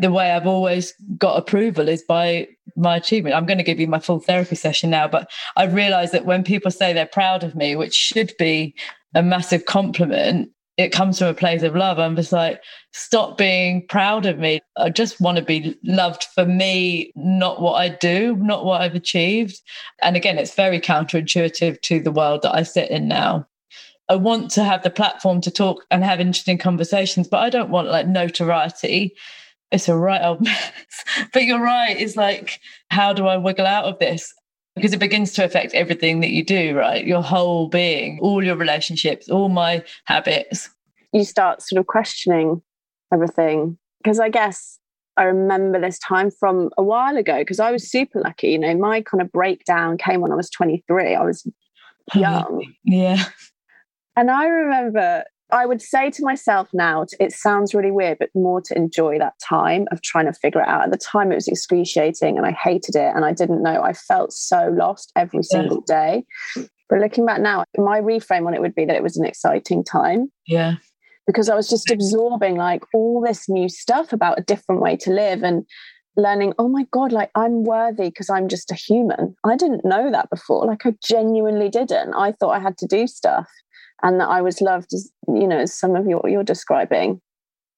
the 0.00 0.10
way 0.10 0.30
I've 0.30 0.46
always 0.46 0.94
got 1.18 1.38
approval 1.38 1.88
is 1.88 2.02
by 2.02 2.48
my 2.76 2.96
achievement. 2.96 3.36
I'm 3.36 3.46
going 3.46 3.58
to 3.58 3.64
give 3.64 3.80
you 3.80 3.86
my 3.86 3.98
full 3.98 4.20
therapy 4.20 4.56
session 4.56 4.90
now, 4.90 5.06
but 5.08 5.30
I've 5.56 5.74
realized 5.74 6.12
that 6.12 6.26
when 6.26 6.42
people 6.42 6.70
say 6.70 6.92
they're 6.92 7.06
proud 7.06 7.44
of 7.44 7.54
me, 7.54 7.76
which 7.76 7.94
should 7.94 8.32
be 8.38 8.74
a 9.14 9.22
massive 9.22 9.66
compliment, 9.66 10.50
it 10.76 10.92
comes 10.92 11.18
from 11.18 11.28
a 11.28 11.34
place 11.34 11.62
of 11.62 11.76
love. 11.76 11.98
I'm 11.98 12.16
just 12.16 12.32
like, 12.32 12.62
stop 12.92 13.36
being 13.36 13.86
proud 13.88 14.24
of 14.24 14.38
me. 14.38 14.60
I 14.78 14.88
just 14.88 15.20
want 15.20 15.36
to 15.36 15.44
be 15.44 15.76
loved 15.84 16.24
for 16.34 16.46
me, 16.46 17.12
not 17.14 17.60
what 17.60 17.74
I 17.74 17.90
do, 17.90 18.36
not 18.36 18.64
what 18.64 18.80
I've 18.80 18.94
achieved. 18.94 19.60
And 20.00 20.16
again, 20.16 20.38
it's 20.38 20.54
very 20.54 20.80
counterintuitive 20.80 21.82
to 21.82 22.00
the 22.00 22.12
world 22.12 22.42
that 22.42 22.54
I 22.54 22.62
sit 22.62 22.90
in 22.90 23.08
now. 23.08 23.46
I 24.08 24.16
want 24.16 24.50
to 24.52 24.64
have 24.64 24.82
the 24.82 24.90
platform 24.90 25.40
to 25.42 25.50
talk 25.50 25.84
and 25.90 26.02
have 26.02 26.18
interesting 26.18 26.58
conversations, 26.58 27.28
but 27.28 27.40
I 27.40 27.50
don't 27.50 27.70
want 27.70 27.88
like 27.88 28.08
notoriety 28.08 29.14
it's 29.70 29.88
a 29.88 29.96
right 29.96 30.22
old 30.22 30.40
mess. 30.44 30.72
but 31.32 31.44
you're 31.44 31.62
right. 31.62 31.98
It's 31.98 32.16
like, 32.16 32.60
how 32.90 33.12
do 33.12 33.26
I 33.26 33.36
wiggle 33.36 33.66
out 33.66 33.84
of 33.84 33.98
this? 33.98 34.32
Because 34.76 34.92
it 34.92 35.00
begins 35.00 35.32
to 35.34 35.44
affect 35.44 35.74
everything 35.74 36.20
that 36.20 36.30
you 36.30 36.44
do, 36.44 36.76
right? 36.76 37.04
Your 37.04 37.22
whole 37.22 37.68
being, 37.68 38.18
all 38.20 38.42
your 38.42 38.56
relationships, 38.56 39.28
all 39.28 39.48
my 39.48 39.84
habits. 40.04 40.70
You 41.12 41.24
start 41.24 41.60
sort 41.62 41.80
of 41.80 41.86
questioning 41.86 42.62
everything. 43.12 43.78
Because 44.02 44.20
I 44.20 44.28
guess 44.28 44.78
I 45.16 45.24
remember 45.24 45.80
this 45.80 45.98
time 45.98 46.30
from 46.30 46.70
a 46.78 46.82
while 46.82 47.16
ago 47.16 47.38
because 47.40 47.60
I 47.60 47.72
was 47.72 47.90
super 47.90 48.20
lucky. 48.20 48.52
You 48.52 48.58
know, 48.58 48.74
my 48.76 49.02
kind 49.02 49.20
of 49.20 49.30
breakdown 49.32 49.98
came 49.98 50.20
when 50.20 50.32
I 50.32 50.36
was 50.36 50.48
23. 50.50 51.14
I 51.14 51.22
was 51.22 51.46
young. 52.14 52.64
Yeah. 52.84 53.24
And 54.16 54.30
I 54.30 54.46
remember 54.46 55.24
I 55.52 55.66
would 55.66 55.82
say 55.82 56.10
to 56.10 56.24
myself 56.24 56.68
now, 56.72 57.04
it 57.18 57.32
sounds 57.32 57.74
really 57.74 57.90
weird, 57.90 58.18
but 58.18 58.30
more 58.34 58.60
to 58.62 58.76
enjoy 58.76 59.18
that 59.18 59.34
time 59.46 59.86
of 59.90 60.02
trying 60.02 60.26
to 60.26 60.32
figure 60.32 60.60
it 60.60 60.68
out. 60.68 60.84
At 60.84 60.90
the 60.90 60.98
time, 60.98 61.32
it 61.32 61.36
was 61.36 61.48
excruciating 61.48 62.36
and 62.36 62.46
I 62.46 62.52
hated 62.52 62.96
it 62.96 63.14
and 63.14 63.24
I 63.24 63.32
didn't 63.32 63.62
know. 63.62 63.82
I 63.82 63.92
felt 63.92 64.32
so 64.32 64.72
lost 64.76 65.12
every 65.16 65.42
single 65.42 65.80
day. 65.82 66.24
But 66.88 66.98
looking 66.98 67.26
back 67.26 67.40
now, 67.40 67.64
my 67.78 68.00
reframe 68.00 68.46
on 68.46 68.54
it 68.54 68.60
would 68.60 68.74
be 68.74 68.84
that 68.84 68.96
it 68.96 69.02
was 69.02 69.16
an 69.16 69.24
exciting 69.24 69.84
time. 69.84 70.30
Yeah. 70.46 70.76
Because 71.26 71.48
I 71.48 71.54
was 71.54 71.68
just 71.68 71.90
absorbing 71.90 72.56
like 72.56 72.82
all 72.92 73.22
this 73.24 73.48
new 73.48 73.68
stuff 73.68 74.12
about 74.12 74.38
a 74.38 74.42
different 74.42 74.80
way 74.80 74.96
to 74.98 75.12
live 75.12 75.42
and 75.42 75.64
learning, 76.16 76.54
oh 76.58 76.68
my 76.68 76.86
God, 76.90 77.12
like 77.12 77.30
I'm 77.34 77.62
worthy 77.62 78.08
because 78.08 78.28
I'm 78.28 78.48
just 78.48 78.70
a 78.72 78.74
human. 78.74 79.34
I 79.44 79.56
didn't 79.56 79.84
know 79.84 80.10
that 80.10 80.28
before. 80.30 80.66
Like 80.66 80.84
I 80.84 80.94
genuinely 81.04 81.68
didn't. 81.68 82.14
I 82.14 82.32
thought 82.32 82.50
I 82.50 82.58
had 82.58 82.76
to 82.78 82.86
do 82.86 83.06
stuff 83.06 83.46
and 84.02 84.20
that 84.20 84.28
I 84.28 84.42
was 84.42 84.60
loved 84.60 84.92
as 84.92 85.10
you 85.28 85.46
know 85.46 85.58
as 85.58 85.72
some 85.72 85.96
of 85.96 86.06
your 86.06 86.22
you're 86.28 86.44
describing. 86.44 87.20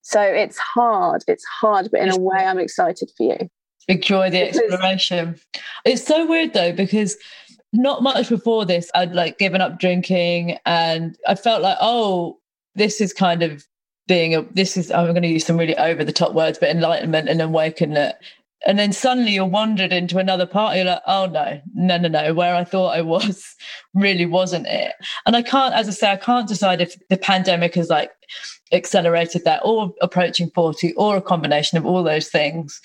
So 0.03 0.21
it's 0.21 0.59
hard. 0.59 1.23
It's 1.29 1.45
hard, 1.45 1.89
but 1.91 2.01
in 2.01 2.11
a 2.11 2.19
way, 2.19 2.39
I'm 2.39 2.59
excited 2.59 3.11
for 3.17 3.23
you. 3.23 3.49
Enjoy 3.89 4.31
the 4.31 4.49
exploration. 4.49 5.37
It's 5.85 6.05
so 6.05 6.27
weird 6.27 6.53
though 6.55 6.73
because 6.73 7.17
not 7.73 8.03
much 8.03 8.29
before 8.29 8.65
this, 8.65 8.91
I'd 8.95 9.13
like 9.13 9.39
given 9.39 9.61
up 9.61 9.79
drinking, 9.79 10.59
and 10.67 11.17
I 11.27 11.35
felt 11.35 11.63
like, 11.63 11.79
oh, 11.81 12.39
this 12.75 13.01
is 13.01 13.13
kind 13.13 13.43
of 13.43 13.67
being 14.09 14.35
a 14.35 14.43
this 14.43 14.77
is 14.77 14.91
I'm 14.91 15.11
going 15.11 15.23
to 15.23 15.29
use 15.29 15.47
some 15.47 15.57
really 15.57 15.77
over 15.77 16.05
the 16.05 16.13
top 16.13 16.35
words, 16.35 16.59
but 16.59 16.71
enlightenment 16.71 17.29
and 17.29 17.41
awakenment 17.41 18.17
and 18.67 18.79
then 18.79 18.93
suddenly 18.93 19.33
you're 19.33 19.45
wandered 19.45 19.93
into 19.93 20.19
another 20.19 20.47
part 20.47 20.77
you're 20.77 20.85
like 20.85 21.03
oh 21.07 21.27
no 21.27 21.61
no 21.75 21.99
no 21.99 22.09
no 22.09 22.35
where 22.35 22.55
i 22.55 22.65
thought 22.65 22.97
i 22.97 23.01
was 23.01 23.55
really 23.95 24.27
wasn't 24.27 24.67
it. 24.67 24.95
And 25.27 25.37
i 25.37 25.43
can't 25.43 25.75
as 25.75 25.89
i 25.89 25.93
say 25.93 26.11
i 26.11 26.17
can't 26.17 26.49
decide 26.49 26.81
if 26.81 26.97
the 27.09 27.17
pandemic 27.17 27.75
has 27.75 27.91
like 27.91 28.13
accelerated 28.73 29.45
that 29.45 29.61
or 29.65 29.93
approaching 30.01 30.51
40 30.55 30.95
or 30.95 31.17
a 31.17 31.23
combination 31.23 31.77
of 31.77 31.85
all 31.85 32.03
those 32.03 32.29
things. 32.29 32.81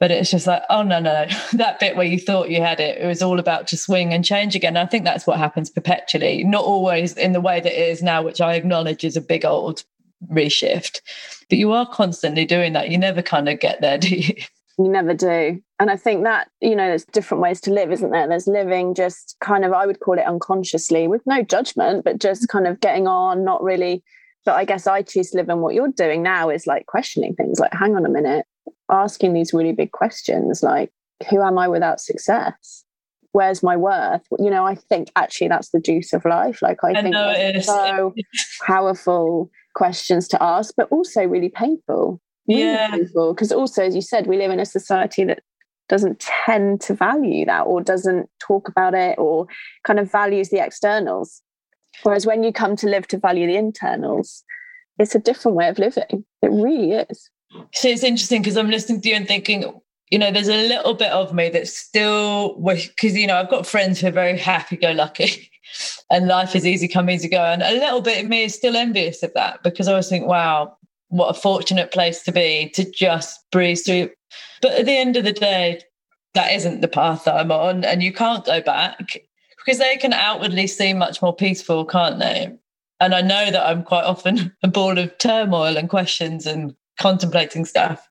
But 0.00 0.10
it's 0.10 0.30
just 0.30 0.46
like 0.46 0.62
oh 0.70 0.82
no 0.82 1.00
no 1.00 1.26
that 1.54 1.80
bit 1.80 1.96
where 1.96 2.06
you 2.06 2.18
thought 2.18 2.50
you 2.50 2.60
had 2.60 2.80
it 2.80 2.98
it 2.98 3.06
was 3.06 3.22
all 3.22 3.38
about 3.38 3.66
to 3.68 3.76
swing 3.76 4.12
and 4.12 4.24
change 4.24 4.54
again. 4.54 4.76
I 4.76 4.86
think 4.86 5.04
that's 5.04 5.26
what 5.26 5.38
happens 5.38 5.70
perpetually 5.70 6.44
not 6.44 6.64
always 6.64 7.16
in 7.16 7.32
the 7.32 7.40
way 7.40 7.60
that 7.60 7.72
it 7.72 7.88
is 7.88 8.02
now 8.02 8.22
which 8.22 8.40
i 8.40 8.54
acknowledge 8.54 9.04
is 9.04 9.16
a 9.16 9.20
big 9.20 9.44
old 9.44 9.84
reshift. 10.30 11.00
But 11.48 11.58
you 11.58 11.72
are 11.72 11.88
constantly 11.88 12.44
doing 12.44 12.72
that. 12.72 12.90
You 12.90 12.98
never 12.98 13.22
kind 13.22 13.48
of 13.48 13.60
get 13.60 13.80
there 13.80 13.98
do 13.98 14.16
you 14.16 14.34
you 14.78 14.88
never 14.88 15.14
do. 15.14 15.60
And 15.78 15.90
I 15.90 15.96
think 15.96 16.24
that, 16.24 16.48
you 16.60 16.74
know, 16.74 16.88
there's 16.88 17.04
different 17.04 17.42
ways 17.42 17.60
to 17.62 17.72
live, 17.72 17.92
isn't 17.92 18.10
there? 18.10 18.28
There's 18.28 18.46
living 18.46 18.94
just 18.94 19.36
kind 19.40 19.64
of, 19.64 19.72
I 19.72 19.86
would 19.86 20.00
call 20.00 20.18
it 20.18 20.26
unconsciously 20.26 21.08
with 21.08 21.22
no 21.26 21.42
judgment, 21.42 22.04
but 22.04 22.18
just 22.18 22.48
kind 22.48 22.66
of 22.66 22.80
getting 22.80 23.06
on, 23.06 23.44
not 23.44 23.62
really. 23.62 24.02
But 24.44 24.56
I 24.56 24.64
guess 24.64 24.86
I 24.86 25.02
choose 25.02 25.30
to 25.30 25.38
live 25.38 25.48
in 25.48 25.60
what 25.60 25.74
you're 25.74 25.88
doing 25.88 26.22
now 26.22 26.50
is 26.50 26.66
like 26.66 26.86
questioning 26.86 27.34
things 27.34 27.58
like, 27.58 27.72
hang 27.72 27.96
on 27.96 28.04
a 28.04 28.10
minute, 28.10 28.46
asking 28.90 29.32
these 29.32 29.54
really 29.54 29.72
big 29.72 29.92
questions 29.92 30.62
like, 30.62 30.90
who 31.30 31.42
am 31.42 31.58
I 31.58 31.68
without 31.68 32.00
success? 32.00 32.84
Where's 33.32 33.62
my 33.62 33.76
worth? 33.76 34.22
You 34.38 34.50
know, 34.50 34.64
I 34.64 34.74
think 34.74 35.10
actually 35.16 35.48
that's 35.48 35.70
the 35.70 35.80
juice 35.80 36.12
of 36.12 36.24
life. 36.24 36.62
Like, 36.62 36.78
I, 36.84 36.90
I 36.90 37.02
think 37.02 37.14
it's 37.16 37.66
so 37.66 38.14
powerful 38.66 39.50
questions 39.74 40.28
to 40.28 40.42
ask, 40.42 40.74
but 40.76 40.88
also 40.90 41.24
really 41.24 41.48
painful 41.48 42.20
yeah. 42.46 42.96
because 42.96 43.52
also 43.52 43.82
as 43.82 43.94
you 43.94 44.02
said 44.02 44.26
we 44.26 44.36
live 44.36 44.50
in 44.50 44.60
a 44.60 44.66
society 44.66 45.24
that 45.24 45.42
doesn't 45.88 46.20
tend 46.20 46.80
to 46.80 46.94
value 46.94 47.44
that 47.44 47.62
or 47.62 47.80
doesn't 47.80 48.28
talk 48.38 48.68
about 48.68 48.94
it 48.94 49.18
or 49.18 49.46
kind 49.84 49.98
of 49.98 50.10
values 50.10 50.48
the 50.48 50.64
externals. 50.64 51.42
Whereas 52.02 52.26
when 52.26 52.42
you 52.42 52.52
come 52.52 52.74
to 52.76 52.88
live 52.88 53.06
to 53.08 53.18
value 53.18 53.46
the 53.46 53.56
internals 53.56 54.44
it's 54.98 55.14
a 55.14 55.18
different 55.18 55.56
way 55.56 55.68
of 55.68 55.78
living. 55.78 56.24
It 56.42 56.50
really 56.50 56.92
is. 56.92 57.30
So 57.72 57.88
it's 57.88 58.02
interesting 58.02 58.42
because 58.42 58.56
i'm 58.56 58.70
listening 58.70 59.00
to 59.00 59.08
you 59.08 59.14
and 59.14 59.28
thinking 59.28 59.80
you 60.10 60.18
know 60.18 60.32
there's 60.32 60.48
a 60.48 60.68
little 60.68 60.94
bit 60.94 61.12
of 61.12 61.32
me 61.32 61.50
that's 61.50 61.76
still 61.76 62.54
because 62.60 63.16
you 63.16 63.28
know 63.28 63.36
i've 63.36 63.48
got 63.48 63.64
friends 63.64 64.00
who 64.00 64.08
are 64.08 64.12
very 64.12 64.36
happy 64.36 64.76
go 64.76 64.90
lucky 64.90 65.50
and 66.10 66.26
life 66.26 66.56
is 66.56 66.66
easy 66.66 66.88
come 66.88 67.08
easy 67.08 67.28
go. 67.28 67.40
And 67.40 67.62
a 67.62 67.72
little 67.72 68.00
bit 68.00 68.24
of 68.24 68.28
me 68.28 68.44
is 68.44 68.54
still 68.54 68.74
envious 68.74 69.22
of 69.22 69.32
that 69.34 69.62
because 69.62 69.86
i 69.86 69.92
always 69.92 70.08
think 70.08 70.26
wow 70.26 70.76
what 71.14 71.30
a 71.30 71.40
fortunate 71.40 71.92
place 71.92 72.22
to 72.22 72.32
be 72.32 72.70
to 72.74 72.90
just 72.90 73.40
breeze 73.52 73.82
through. 73.86 74.10
But 74.60 74.72
at 74.72 74.84
the 74.84 74.98
end 74.98 75.16
of 75.16 75.22
the 75.22 75.32
day, 75.32 75.80
that 76.34 76.52
isn't 76.52 76.80
the 76.80 76.88
path 76.88 77.24
that 77.24 77.36
I'm 77.36 77.52
on, 77.52 77.84
and 77.84 78.02
you 78.02 78.12
can't 78.12 78.44
go 78.44 78.60
back 78.60 79.20
because 79.58 79.78
they 79.78 79.96
can 79.96 80.12
outwardly 80.12 80.66
seem 80.66 80.98
much 80.98 81.22
more 81.22 81.34
peaceful, 81.34 81.84
can't 81.84 82.18
they? 82.18 82.52
And 82.98 83.14
I 83.14 83.20
know 83.20 83.52
that 83.52 83.64
I'm 83.64 83.84
quite 83.84 84.04
often 84.04 84.52
a 84.64 84.68
ball 84.68 84.98
of 84.98 85.16
turmoil 85.18 85.76
and 85.76 85.88
questions 85.88 86.46
and 86.46 86.74
contemplating 86.98 87.64
stuff. 87.64 88.08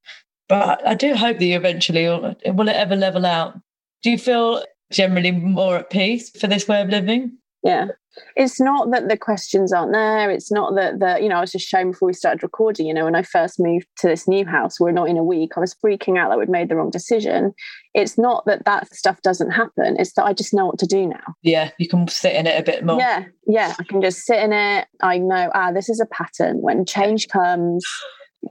But 0.47 0.85
I 0.87 0.93
do 0.93 1.13
hope 1.13 1.39
that 1.39 1.45
you 1.45 1.57
eventually 1.57 2.05
will, 2.05 2.35
will 2.45 2.69
it 2.69 2.75
ever 2.75 2.95
level 2.95 3.25
out? 3.25 3.59
Do 4.01 4.11
you 4.11 4.17
feel 4.17 4.63
generally 4.91 5.31
more 5.31 5.75
at 5.75 5.89
peace 5.89 6.29
for 6.29 6.47
this 6.47 6.69
way 6.69 6.81
of 6.81 6.89
living? 6.89 7.37
Yeah, 7.63 7.87
it's 8.35 8.59
not 8.59 8.91
that 8.91 9.09
the 9.09 9.17
questions 9.17 9.73
aren't 9.73 9.93
there. 9.93 10.29
It's 10.29 10.51
not 10.51 10.75
that 10.75 10.99
the, 10.99 11.21
you 11.21 11.29
know, 11.29 11.37
I 11.37 11.41
was 11.41 11.51
just 11.51 11.67
showing 11.67 11.91
before 11.91 12.07
we 12.07 12.13
started 12.13 12.43
recording, 12.43 12.87
you 12.87 12.93
know, 12.93 13.05
when 13.05 13.15
I 13.15 13.23
first 13.23 13.59
moved 13.59 13.87
to 13.97 14.07
this 14.07 14.27
new 14.27 14.45
house, 14.45 14.79
we're 14.79 14.91
not 14.91 15.09
in 15.09 15.17
a 15.17 15.23
week, 15.23 15.51
I 15.55 15.59
was 15.59 15.75
freaking 15.75 16.17
out 16.17 16.29
that 16.29 16.39
we'd 16.39 16.49
made 16.49 16.69
the 16.69 16.75
wrong 16.75 16.89
decision. 16.89 17.53
It's 17.93 18.17
not 18.17 18.45
that 18.45 18.65
that 18.65 18.93
stuff 18.93 19.21
doesn't 19.21 19.51
happen. 19.51 19.95
It's 19.99 20.13
that 20.13 20.25
I 20.25 20.33
just 20.33 20.53
know 20.53 20.65
what 20.65 20.79
to 20.79 20.87
do 20.87 21.07
now. 21.07 21.35
Yeah, 21.41 21.71
you 21.77 21.87
can 21.87 22.07
sit 22.07 22.35
in 22.35 22.47
it 22.47 22.59
a 22.59 22.63
bit 22.63 22.85
more. 22.85 22.99
Yeah, 22.99 23.25
yeah, 23.47 23.73
I 23.79 23.83
can 23.83 24.01
just 24.01 24.25
sit 24.25 24.39
in 24.39 24.53
it. 24.53 24.87
I 25.01 25.17
know, 25.17 25.51
ah, 25.53 25.71
this 25.71 25.89
is 25.89 25.99
a 25.99 26.05
pattern. 26.05 26.57
When 26.61 26.85
change 26.85 27.27
comes, 27.27 27.85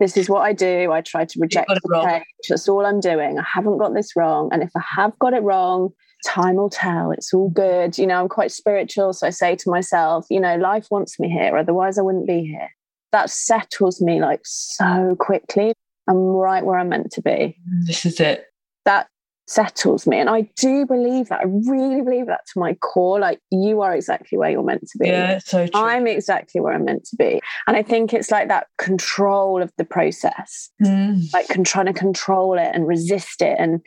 this 0.01 0.17
is 0.17 0.29
what 0.29 0.43
I 0.43 0.53
do. 0.53 0.91
I 0.93 1.01
try 1.03 1.25
to 1.25 1.39
reject 1.41 1.69
the 1.69 2.03
change. 2.05 2.25
That's 2.49 2.69
all 2.69 2.87
I'm 2.87 3.01
doing. 3.01 3.39
I 3.39 3.45
haven't 3.47 3.79
got 3.79 3.95
this 3.95 4.17
wrong. 4.17 4.49
And 4.53 4.63
if 4.63 4.71
I 4.77 4.83
have 4.97 5.19
got 5.19 5.35
it 5.35 5.43
wrong, 5.43 5.91
time 6.25 6.57
will 6.57 6.71
tell. 6.71 7.11
It's 7.11 7.33
all 7.33 7.51
good. 7.51 7.99
You 7.99 8.07
know, 8.07 8.21
I'm 8.21 8.29
quite 8.29 8.51
spiritual. 8.51 9.13
So 9.13 9.27
I 9.27 9.31
say 9.31 9.57
to 9.57 9.71
myself, 9.71 10.27
you 10.31 10.41
know, 10.41 10.57
life 10.57 10.87
wants 10.91 11.19
me 11.19 11.29
here. 11.29 11.57
Otherwise, 11.57 11.99
I 11.99 12.03
wouldn't 12.03 12.27
be 12.27 12.45
here. 12.45 12.71
That 13.13 13.31
settles 13.31 14.01
me 14.01 14.21
like 14.21 14.41
so 14.45 15.17
quickly. 15.19 15.75
I'm 16.09 16.17
right 16.17 16.65
where 16.65 16.79
I'm 16.79 16.89
meant 16.89 17.13
to 17.13 17.23
be. 17.23 17.57
This 17.87 18.05
is 18.05 18.19
it. 18.21 18.47
That 18.85 19.09
settles 19.47 20.07
me. 20.07 20.19
And 20.19 20.31
I 20.31 20.43
do 20.57 20.87
believe 20.87 21.29
that. 21.29 21.41
I 21.41 21.45
really 21.45 22.03
believe 22.03 22.27
that 22.27 22.47
to 22.53 22.59
my 22.59 22.75
core. 22.75 23.19
Like 23.19 23.41
you 23.51 23.81
are 23.83 23.95
exactly 23.95 24.39
where 24.39 24.51
you're 24.51 24.63
meant 24.63 24.87
to 24.89 24.99
be. 24.99 25.09
Yeah, 25.09 25.39
so 25.39 25.67
true. 25.67 25.81
I'm 25.81 26.07
exactly 26.07 26.61
where 26.61 26.73
I'm 26.73 26.85
meant 26.85 27.05
to 27.07 27.17
be. 27.17 27.41
And 27.67 27.77
I 27.77 27.83
think 27.83 28.13
it's 28.13 28.31
like 28.31 28.49
that 28.49 28.69
control 28.79 29.63
of 29.63 29.73
the 29.79 29.85
process, 29.85 30.71
mm. 30.83 31.23
like 31.33 31.49
con- 31.49 31.65
trying 31.65 31.87
to 31.87 31.93
control 31.93 32.59
it 32.59 32.71
and 32.73 32.87
resist 32.87 33.43
it 33.43 33.57
and 33.59 33.81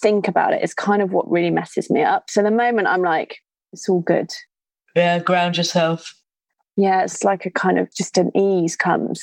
think 0.00 0.28
about 0.28 0.54
it 0.54 0.62
is 0.62 0.74
kind 0.74 1.02
of 1.02 1.12
what 1.12 1.30
really 1.30 1.50
messes 1.50 1.90
me 1.90 2.02
up. 2.02 2.24
So 2.28 2.42
the 2.42 2.50
moment 2.50 2.88
I'm 2.88 3.02
like, 3.02 3.38
it's 3.72 3.88
all 3.88 4.00
good. 4.00 4.30
Yeah, 4.94 5.18
ground 5.18 5.56
yourself. 5.56 6.14
Yeah, 6.76 7.04
it's 7.04 7.22
like 7.22 7.46
a 7.46 7.50
kind 7.50 7.78
of 7.78 7.92
just 7.94 8.18
an 8.18 8.34
ease 8.36 8.76
comes. 8.76 9.22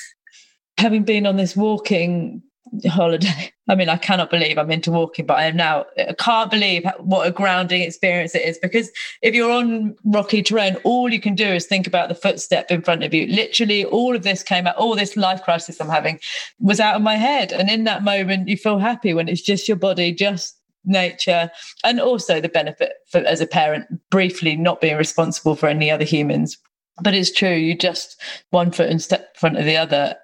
Having 0.78 1.04
been 1.04 1.26
on 1.26 1.36
this 1.36 1.56
walking 1.56 2.42
holiday. 2.88 3.54
I 3.68 3.76
mean, 3.76 3.90
I 3.90 3.98
cannot 3.98 4.32
believe 4.32 4.58
I'm 4.58 4.72
into 4.72 4.92
walking, 4.92 5.26
but 5.26 5.38
I 5.38 5.46
am 5.46 5.56
now. 5.56 5.86
I 5.98 6.14
can't 6.14 6.50
believe 6.50 6.86
what 7.00 7.28
a 7.28 7.32
grounding 7.32 7.82
experience 7.82 8.34
it 8.34 8.42
is 8.42 8.58
because 8.58 8.90
if 9.22 9.36
you're 9.36 9.52
on 9.52 9.96
rocky 10.06 10.42
terrain, 10.42 10.76
all 10.84 11.12
you 11.12 11.22
can 11.22 11.36
do 11.36 11.46
is 11.46 11.68
think 11.68 11.86
about 11.86 12.10
the 12.10 12.16
footstep 12.16 12.72
in 12.72 12.82
front 12.82 13.04
of 13.04 13.14
you. 13.14 13.28
Literally, 13.28 13.86
all 13.86 14.16
of 14.16 14.24
this 14.24 14.42
came 14.42 14.66
out, 14.66 14.76
all 14.76 14.96
this 14.96 15.16
life 15.16 15.44
crisis 15.44 15.80
I'm 15.80 15.90
having 15.90 16.20
was 16.60 16.80
out 16.80 16.96
of 16.96 17.02
my 17.02 17.16
head. 17.16 17.52
And 17.52 17.70
in 17.70 17.84
that 17.84 18.04
moment, 18.04 18.48
you 18.48 18.58
feel 18.58 18.80
happy 18.80 19.14
when 19.14 19.30
it's 19.30 19.42
just 19.42 19.68
your 19.68 19.78
body, 19.78 20.12
just 20.12 20.58
nature, 20.86 21.52
and 21.84 22.00
also 22.00 22.42
the 22.42 22.50
benefit 22.50 22.94
for, 23.12 23.20
as 23.20 23.42
a 23.42 23.48
parent, 23.48 23.86
briefly 24.10 24.56
not 24.56 24.82
being 24.82 24.98
responsible 24.98 25.56
for 25.56 25.70
any 25.70 25.92
other 25.92 26.06
humans. 26.06 26.58
But 27.02 27.14
it's 27.14 27.32
true, 27.32 27.54
you 27.54 27.78
just 27.78 28.20
one 28.50 28.72
foot 28.72 28.90
in 28.90 29.00
step 29.00 29.22
in 29.22 29.40
front 29.40 29.58
of 29.58 29.66
the 29.66 29.78
other 29.78 30.16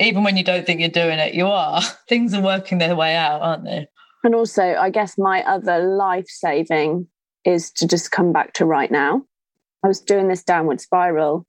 even 0.00 0.24
when 0.24 0.36
you 0.36 0.44
don't 0.44 0.66
think 0.66 0.80
you're 0.80 0.88
doing 0.88 1.18
it, 1.18 1.34
you 1.34 1.46
are. 1.46 1.80
Things 2.08 2.34
are 2.34 2.42
working 2.42 2.78
their 2.78 2.96
way 2.96 3.14
out, 3.14 3.42
aren't 3.42 3.64
they? 3.64 3.86
And 4.22 4.34
also, 4.34 4.62
I 4.62 4.90
guess 4.90 5.18
my 5.18 5.42
other 5.42 5.78
life 5.78 6.26
saving 6.28 7.06
is 7.44 7.70
to 7.72 7.86
just 7.86 8.10
come 8.10 8.32
back 8.32 8.54
to 8.54 8.64
right 8.64 8.90
now. 8.90 9.22
I 9.84 9.88
was 9.88 10.00
doing 10.00 10.28
this 10.28 10.42
downward 10.42 10.80
spiral 10.80 11.46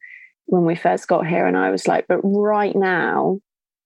when 0.48 0.66
we 0.66 0.76
first 0.76 1.08
got 1.08 1.26
here, 1.26 1.48
and 1.48 1.58
I 1.58 1.72
was 1.72 1.88
like, 1.88 2.06
but 2.08 2.20
right 2.24 2.76
now, 2.76 3.40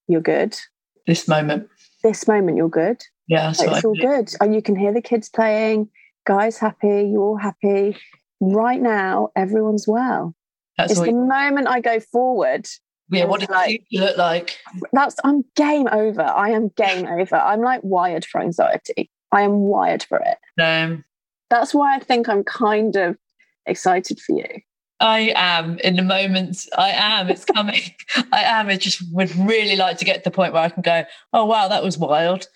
you're 0.08 0.22
good. 0.22 0.58
This 1.06 1.28
moment. 1.28 1.70
This 2.04 2.28
moment, 2.28 2.58
you're 2.58 2.70
good. 2.70 3.02
Yeah, 3.28 3.54
like, 3.60 3.70
it's 3.70 3.86
all 3.86 3.96
good. 3.96 4.34
And 4.42 4.56
you 4.56 4.62
can 4.62 4.76
hear 4.76 4.92
the 4.92 5.02
kids 5.02 5.30
playing, 5.30 5.90
guys 6.26 6.58
happy, 6.58 7.10
you're 7.12 7.22
all 7.22 7.38
happy. 7.38 7.96
Right 8.42 8.82
now, 8.82 9.30
everyone's 9.36 9.88
well. 9.88 10.34
That's 10.78 10.94
it's 10.94 11.02
the 11.02 11.12
moment 11.12 11.68
I 11.68 11.80
go 11.80 12.00
forward 12.00 12.68
Yeah, 13.12 13.26
what 13.26 13.40
does 13.40 13.50
like, 13.50 13.84
it 13.90 14.00
look 14.00 14.18
like? 14.18 14.58
That's 14.94 15.16
I'm 15.24 15.44
game 15.56 15.88
over. 15.92 16.22
I 16.22 16.50
am 16.52 16.70
game 16.70 17.08
over. 17.08 17.36
I'm 17.36 17.62
like 17.62 17.82
wired 17.84 18.26
for 18.26 18.42
anxiety. 18.42 19.10
I 19.32 19.42
am 19.42 19.60
wired 19.62 20.04
for 20.04 20.20
it. 20.20 20.38
Um, 20.62 21.04
That's 21.50 21.74
why 21.74 21.96
I 21.96 22.00
think 22.00 22.30
I'm 22.30 22.44
kind 22.44 22.96
of 22.96 23.18
excited 23.66 24.20
for 24.20 24.36
you. 24.36 24.62
I 25.00 25.32
am 25.36 25.80
in 25.80 25.96
the 25.96 26.02
moment. 26.02 26.66
I 26.78 26.90
am. 26.90 27.30
It's 27.30 27.46
coming. 27.46 27.82
I 28.34 28.44
am. 28.44 28.68
I 28.68 28.76
just 28.76 29.02
would 29.12 29.34
really 29.38 29.76
like 29.76 29.98
to 30.00 30.06
get 30.06 30.18
to 30.18 30.30
the 30.30 30.36
point 30.36 30.54
where 30.54 30.64
I 30.64 30.70
can 30.70 30.82
go, 30.82 31.06
oh, 31.32 31.46
wow, 31.46 31.68
that 31.70 31.84
was 31.84 31.98
wild. 31.98 32.48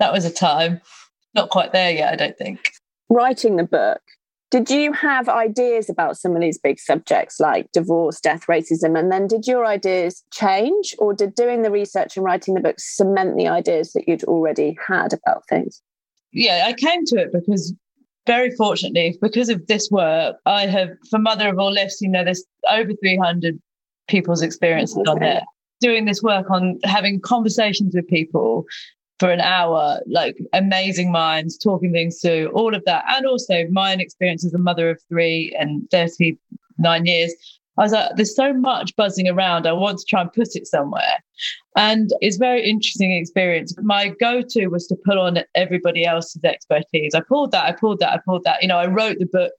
That 0.00 0.12
was 0.12 0.24
a 0.24 0.32
time. 0.32 0.80
Not 1.34 1.50
quite 1.50 1.72
there 1.72 1.92
yet, 1.92 2.12
I 2.12 2.16
don't 2.16 2.36
think. 2.36 2.72
Writing 3.08 3.56
the 3.56 3.64
book, 3.64 4.00
did 4.52 4.68
you 4.68 4.92
have 4.92 5.30
ideas 5.30 5.88
about 5.88 6.18
some 6.18 6.36
of 6.36 6.42
these 6.42 6.58
big 6.58 6.78
subjects 6.78 7.40
like 7.40 7.72
divorce, 7.72 8.20
death, 8.20 8.46
racism? 8.48 8.98
And 8.98 9.10
then 9.10 9.26
did 9.26 9.46
your 9.46 9.64
ideas 9.64 10.22
change, 10.30 10.94
or 10.98 11.14
did 11.14 11.34
doing 11.34 11.62
the 11.62 11.70
research 11.70 12.16
and 12.18 12.24
writing 12.24 12.52
the 12.52 12.60
book 12.60 12.76
cement 12.78 13.38
the 13.38 13.48
ideas 13.48 13.94
that 13.94 14.06
you'd 14.06 14.24
already 14.24 14.76
had 14.86 15.14
about 15.14 15.48
things? 15.48 15.80
Yeah, 16.32 16.64
I 16.66 16.74
came 16.74 17.04
to 17.06 17.16
it 17.16 17.32
because 17.32 17.74
very 18.26 18.50
fortunately, 18.50 19.18
because 19.22 19.48
of 19.48 19.66
this 19.68 19.90
work, 19.90 20.36
I 20.44 20.66
have, 20.66 20.90
for 21.08 21.18
Mother 21.18 21.48
of 21.48 21.58
All 21.58 21.72
Lists, 21.72 22.02
you 22.02 22.10
know, 22.10 22.22
there's 22.22 22.44
over 22.70 22.92
300 23.02 23.58
people's 24.06 24.42
experiences 24.42 25.02
on 25.08 25.18
there. 25.18 25.42
Doing 25.80 26.04
this 26.04 26.22
work 26.22 26.50
on 26.50 26.78
having 26.84 27.20
conversations 27.22 27.94
with 27.94 28.06
people 28.06 28.66
for 29.22 29.30
an 29.30 29.40
hour, 29.40 30.00
like 30.08 30.36
amazing 30.52 31.12
minds, 31.12 31.56
talking 31.56 31.92
things 31.92 32.18
through, 32.20 32.48
all 32.54 32.74
of 32.74 32.84
that. 32.86 33.04
And 33.06 33.24
also 33.24 33.68
my 33.70 33.92
own 33.92 34.00
experience 34.00 34.44
as 34.44 34.52
a 34.52 34.58
mother 34.58 34.90
of 34.90 35.00
three 35.08 35.56
and 35.56 35.88
39 35.92 37.06
years. 37.06 37.32
I 37.78 37.82
was 37.82 37.92
like, 37.92 38.16
there's 38.16 38.34
so 38.34 38.52
much 38.52 38.96
buzzing 38.96 39.28
around. 39.28 39.68
I 39.68 39.74
want 39.74 40.00
to 40.00 40.04
try 40.06 40.22
and 40.22 40.32
put 40.32 40.56
it 40.56 40.66
somewhere. 40.66 41.22
And 41.76 42.10
it's 42.20 42.36
very 42.36 42.68
interesting 42.68 43.12
experience. 43.12 43.72
My 43.80 44.08
go-to 44.08 44.66
was 44.66 44.88
to 44.88 44.96
pull 45.04 45.20
on 45.20 45.38
everybody 45.54 46.04
else's 46.04 46.42
expertise. 46.42 47.14
I 47.14 47.20
pulled 47.20 47.52
that, 47.52 47.64
I 47.64 47.70
pulled 47.70 48.00
that, 48.00 48.12
I 48.12 48.18
pulled 48.26 48.42
that. 48.42 48.60
You 48.60 48.66
know, 48.66 48.78
I 48.78 48.88
wrote 48.88 49.20
the 49.20 49.26
book 49.26 49.52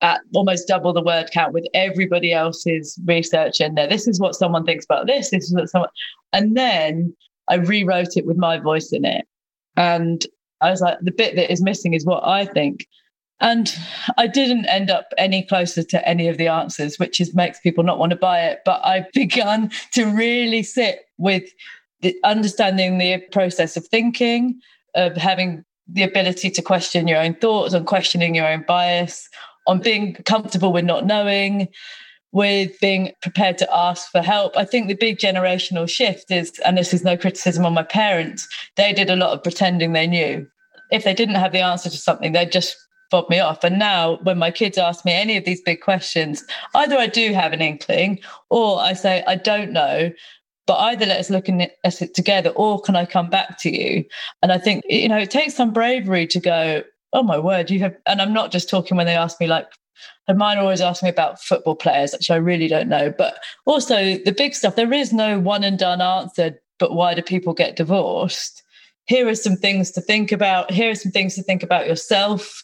at 0.00 0.22
almost 0.34 0.66
double 0.66 0.94
the 0.94 1.02
word 1.02 1.28
count 1.30 1.52
with 1.52 1.66
everybody 1.74 2.32
else's 2.32 2.98
research 3.04 3.60
in 3.60 3.74
there. 3.74 3.86
This 3.86 4.08
is 4.08 4.18
what 4.18 4.34
someone 4.34 4.64
thinks 4.64 4.86
about 4.86 5.06
this. 5.06 5.28
This 5.28 5.44
is 5.44 5.54
what 5.54 5.68
someone 5.68 5.90
and 6.32 6.56
then 6.56 7.14
I 7.50 7.56
rewrote 7.56 8.16
it 8.16 8.24
with 8.24 8.38
my 8.38 8.58
voice 8.58 8.92
in 8.92 9.04
it. 9.04 9.26
And 9.76 10.24
I 10.60 10.70
was 10.70 10.80
like, 10.80 10.98
the 11.02 11.12
bit 11.12 11.36
that 11.36 11.52
is 11.52 11.60
missing 11.60 11.94
is 11.94 12.06
what 12.06 12.26
I 12.26 12.46
think. 12.46 12.86
And 13.40 13.74
I 14.18 14.26
didn't 14.26 14.66
end 14.66 14.90
up 14.90 15.12
any 15.18 15.42
closer 15.42 15.82
to 15.82 16.08
any 16.08 16.28
of 16.28 16.36
the 16.36 16.48
answers, 16.48 16.98
which 16.98 17.20
is 17.20 17.34
makes 17.34 17.58
people 17.58 17.82
not 17.82 17.98
want 17.98 18.10
to 18.10 18.16
buy 18.16 18.40
it. 18.42 18.60
But 18.64 18.84
I've 18.84 19.10
begun 19.14 19.70
to 19.92 20.04
really 20.04 20.62
sit 20.62 21.00
with 21.18 21.44
the, 22.00 22.14
understanding 22.24 22.98
the 22.98 23.18
process 23.32 23.76
of 23.76 23.86
thinking, 23.86 24.60
of 24.94 25.16
having 25.16 25.64
the 25.88 26.02
ability 26.02 26.50
to 26.50 26.62
question 26.62 27.08
your 27.08 27.20
own 27.20 27.34
thoughts, 27.34 27.74
on 27.74 27.84
questioning 27.84 28.34
your 28.34 28.46
own 28.46 28.64
bias, 28.68 29.28
on 29.66 29.80
being 29.80 30.14
comfortable 30.24 30.72
with 30.72 30.84
not 30.84 31.04
knowing, 31.04 31.68
with 32.32 32.78
being 32.80 33.12
prepared 33.22 33.58
to 33.58 33.74
ask 33.74 34.10
for 34.10 34.22
help. 34.22 34.56
I 34.56 34.64
think 34.64 34.86
the 34.86 34.94
big 34.94 35.18
generational 35.18 35.88
shift 35.88 36.30
is, 36.30 36.58
and 36.64 36.78
this 36.78 36.94
is 36.94 37.04
no 37.04 37.16
criticism 37.16 37.66
on 37.66 37.74
my 37.74 37.82
parents, 37.82 38.46
they 38.76 38.92
did 38.92 39.10
a 39.10 39.16
lot 39.16 39.32
of 39.32 39.42
pretending 39.42 39.92
they 39.92 40.06
knew. 40.06 40.46
If 40.92 41.04
they 41.04 41.14
didn't 41.14 41.36
have 41.36 41.52
the 41.52 41.60
answer 41.60 41.90
to 41.90 41.96
something, 41.96 42.32
they'd 42.32 42.52
just 42.52 42.76
fob 43.10 43.28
me 43.28 43.40
off. 43.40 43.64
And 43.64 43.78
now, 43.78 44.18
when 44.22 44.38
my 44.38 44.50
kids 44.50 44.78
ask 44.78 45.04
me 45.04 45.12
any 45.12 45.36
of 45.36 45.44
these 45.44 45.60
big 45.60 45.80
questions, 45.80 46.44
either 46.74 46.96
I 46.96 47.08
do 47.08 47.32
have 47.32 47.52
an 47.52 47.60
inkling 47.60 48.20
or 48.48 48.80
I 48.80 48.92
say, 48.92 49.24
I 49.26 49.34
don't 49.34 49.72
know. 49.72 50.10
But 50.66 50.78
either 50.78 51.06
let 51.06 51.18
us 51.18 51.30
look 51.30 51.48
at 51.48 51.72
it 51.84 52.14
together 52.14 52.50
or 52.50 52.80
can 52.80 52.94
I 52.94 53.04
come 53.04 53.28
back 53.28 53.58
to 53.60 53.76
you? 53.76 54.04
And 54.40 54.52
I 54.52 54.58
think, 54.58 54.84
you 54.88 55.08
know, 55.08 55.18
it 55.18 55.30
takes 55.30 55.54
some 55.54 55.72
bravery 55.72 56.28
to 56.28 56.38
go, 56.38 56.84
oh 57.12 57.24
my 57.24 57.38
word, 57.38 57.72
you 57.72 57.80
have, 57.80 57.96
and 58.06 58.22
I'm 58.22 58.32
not 58.32 58.52
just 58.52 58.70
talking 58.70 58.96
when 58.96 59.06
they 59.06 59.16
ask 59.16 59.40
me 59.40 59.48
like 59.48 59.66
and 60.28 60.38
mine 60.38 60.58
always 60.58 60.80
ask 60.80 61.02
me 61.02 61.08
about 61.08 61.42
football 61.42 61.74
players, 61.74 62.12
which 62.12 62.30
I 62.30 62.36
really 62.36 62.68
don't 62.68 62.88
know. 62.88 63.12
But 63.16 63.38
also 63.66 64.16
the 64.16 64.34
big 64.36 64.54
stuff, 64.54 64.76
there 64.76 64.92
is 64.92 65.12
no 65.12 65.38
one 65.38 65.64
and 65.64 65.78
done 65.78 66.00
answer, 66.00 66.60
but 66.78 66.94
why 66.94 67.14
do 67.14 67.22
people 67.22 67.52
get 67.52 67.76
divorced? 67.76 68.62
Here 69.06 69.28
are 69.28 69.34
some 69.34 69.56
things 69.56 69.90
to 69.92 70.00
think 70.00 70.30
about. 70.30 70.70
Here 70.70 70.90
are 70.90 70.94
some 70.94 71.12
things 71.12 71.34
to 71.34 71.42
think 71.42 71.62
about 71.62 71.86
yourself, 71.88 72.62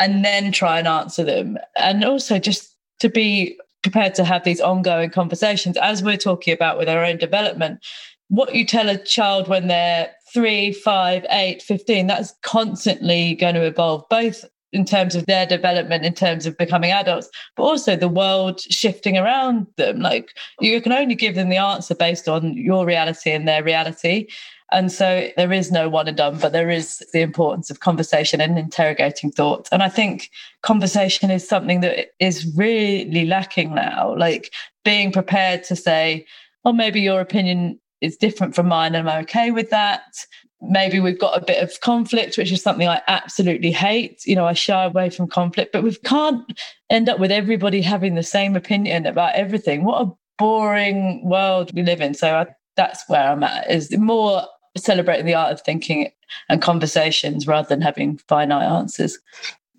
and 0.00 0.24
then 0.24 0.52
try 0.52 0.78
and 0.78 0.88
answer 0.88 1.24
them. 1.24 1.58
And 1.76 2.04
also 2.04 2.38
just 2.38 2.74
to 3.00 3.08
be 3.08 3.58
prepared 3.82 4.14
to 4.16 4.24
have 4.24 4.42
these 4.42 4.60
ongoing 4.60 5.10
conversations, 5.10 5.76
as 5.76 6.02
we're 6.02 6.16
talking 6.16 6.52
about 6.52 6.78
with 6.78 6.88
our 6.88 7.04
own 7.04 7.18
development. 7.18 7.84
What 8.28 8.54
you 8.54 8.66
tell 8.66 8.88
a 8.88 8.98
child 8.98 9.46
when 9.46 9.68
they're 9.68 10.10
three, 10.34 10.72
five, 10.72 11.24
eight, 11.30 11.62
15, 11.62 12.08
that's 12.08 12.34
constantly 12.42 13.36
going 13.36 13.54
to 13.54 13.62
evolve, 13.62 14.04
both 14.10 14.44
in 14.76 14.84
terms 14.84 15.14
of 15.14 15.24
their 15.24 15.46
development, 15.46 16.04
in 16.04 16.12
terms 16.12 16.44
of 16.44 16.56
becoming 16.58 16.90
adults, 16.90 17.30
but 17.56 17.62
also 17.62 17.96
the 17.96 18.08
world 18.08 18.60
shifting 18.60 19.16
around 19.16 19.66
them. 19.76 20.00
Like 20.00 20.36
you 20.60 20.82
can 20.82 20.92
only 20.92 21.14
give 21.14 21.34
them 21.34 21.48
the 21.48 21.56
answer 21.56 21.94
based 21.94 22.28
on 22.28 22.54
your 22.54 22.84
reality 22.84 23.30
and 23.30 23.48
their 23.48 23.64
reality. 23.64 24.28
And 24.72 24.92
so 24.92 25.28
there 25.38 25.52
is 25.52 25.72
no 25.72 25.88
one 25.88 26.08
and 26.08 26.16
done, 26.16 26.38
but 26.38 26.52
there 26.52 26.68
is 26.68 27.02
the 27.14 27.22
importance 27.22 27.70
of 27.70 27.80
conversation 27.80 28.40
and 28.42 28.58
interrogating 28.58 29.30
thoughts. 29.32 29.70
And 29.72 29.82
I 29.82 29.88
think 29.88 30.30
conversation 30.62 31.30
is 31.30 31.48
something 31.48 31.80
that 31.80 32.08
is 32.20 32.52
really 32.54 33.24
lacking 33.24 33.74
now. 33.74 34.14
Like 34.14 34.52
being 34.84 35.10
prepared 35.10 35.64
to 35.64 35.76
say, 35.76 36.26
oh, 36.66 36.72
maybe 36.74 37.00
your 37.00 37.22
opinion 37.22 37.80
is 38.02 38.18
different 38.18 38.54
from 38.54 38.68
mine 38.68 38.94
and 38.94 39.08
I'm 39.08 39.22
okay 39.22 39.50
with 39.50 39.70
that 39.70 40.26
maybe 40.60 41.00
we've 41.00 41.18
got 41.18 41.36
a 41.36 41.44
bit 41.44 41.62
of 41.62 41.80
conflict, 41.80 42.38
which 42.38 42.52
is 42.52 42.62
something 42.62 42.88
I 42.88 43.02
absolutely 43.06 43.72
hate. 43.72 44.24
You 44.26 44.36
know, 44.36 44.46
I 44.46 44.52
shy 44.52 44.84
away 44.84 45.10
from 45.10 45.28
conflict, 45.28 45.72
but 45.72 45.82
we 45.82 45.94
can't 45.96 46.44
end 46.90 47.08
up 47.08 47.18
with 47.18 47.30
everybody 47.30 47.82
having 47.82 48.14
the 48.14 48.22
same 48.22 48.56
opinion 48.56 49.06
about 49.06 49.34
everything. 49.34 49.84
What 49.84 50.06
a 50.06 50.12
boring 50.38 51.28
world 51.28 51.72
we 51.74 51.82
live 51.82 52.00
in. 52.00 52.14
So 52.14 52.34
I, 52.34 52.46
that's 52.76 53.04
where 53.08 53.30
I'm 53.30 53.42
at 53.42 53.70
is 53.70 53.96
more 53.96 54.46
celebrating 54.76 55.26
the 55.26 55.34
art 55.34 55.52
of 55.52 55.60
thinking 55.62 56.10
and 56.48 56.60
conversations 56.60 57.46
rather 57.46 57.68
than 57.68 57.80
having 57.80 58.18
finite 58.28 58.70
answers. 58.70 59.18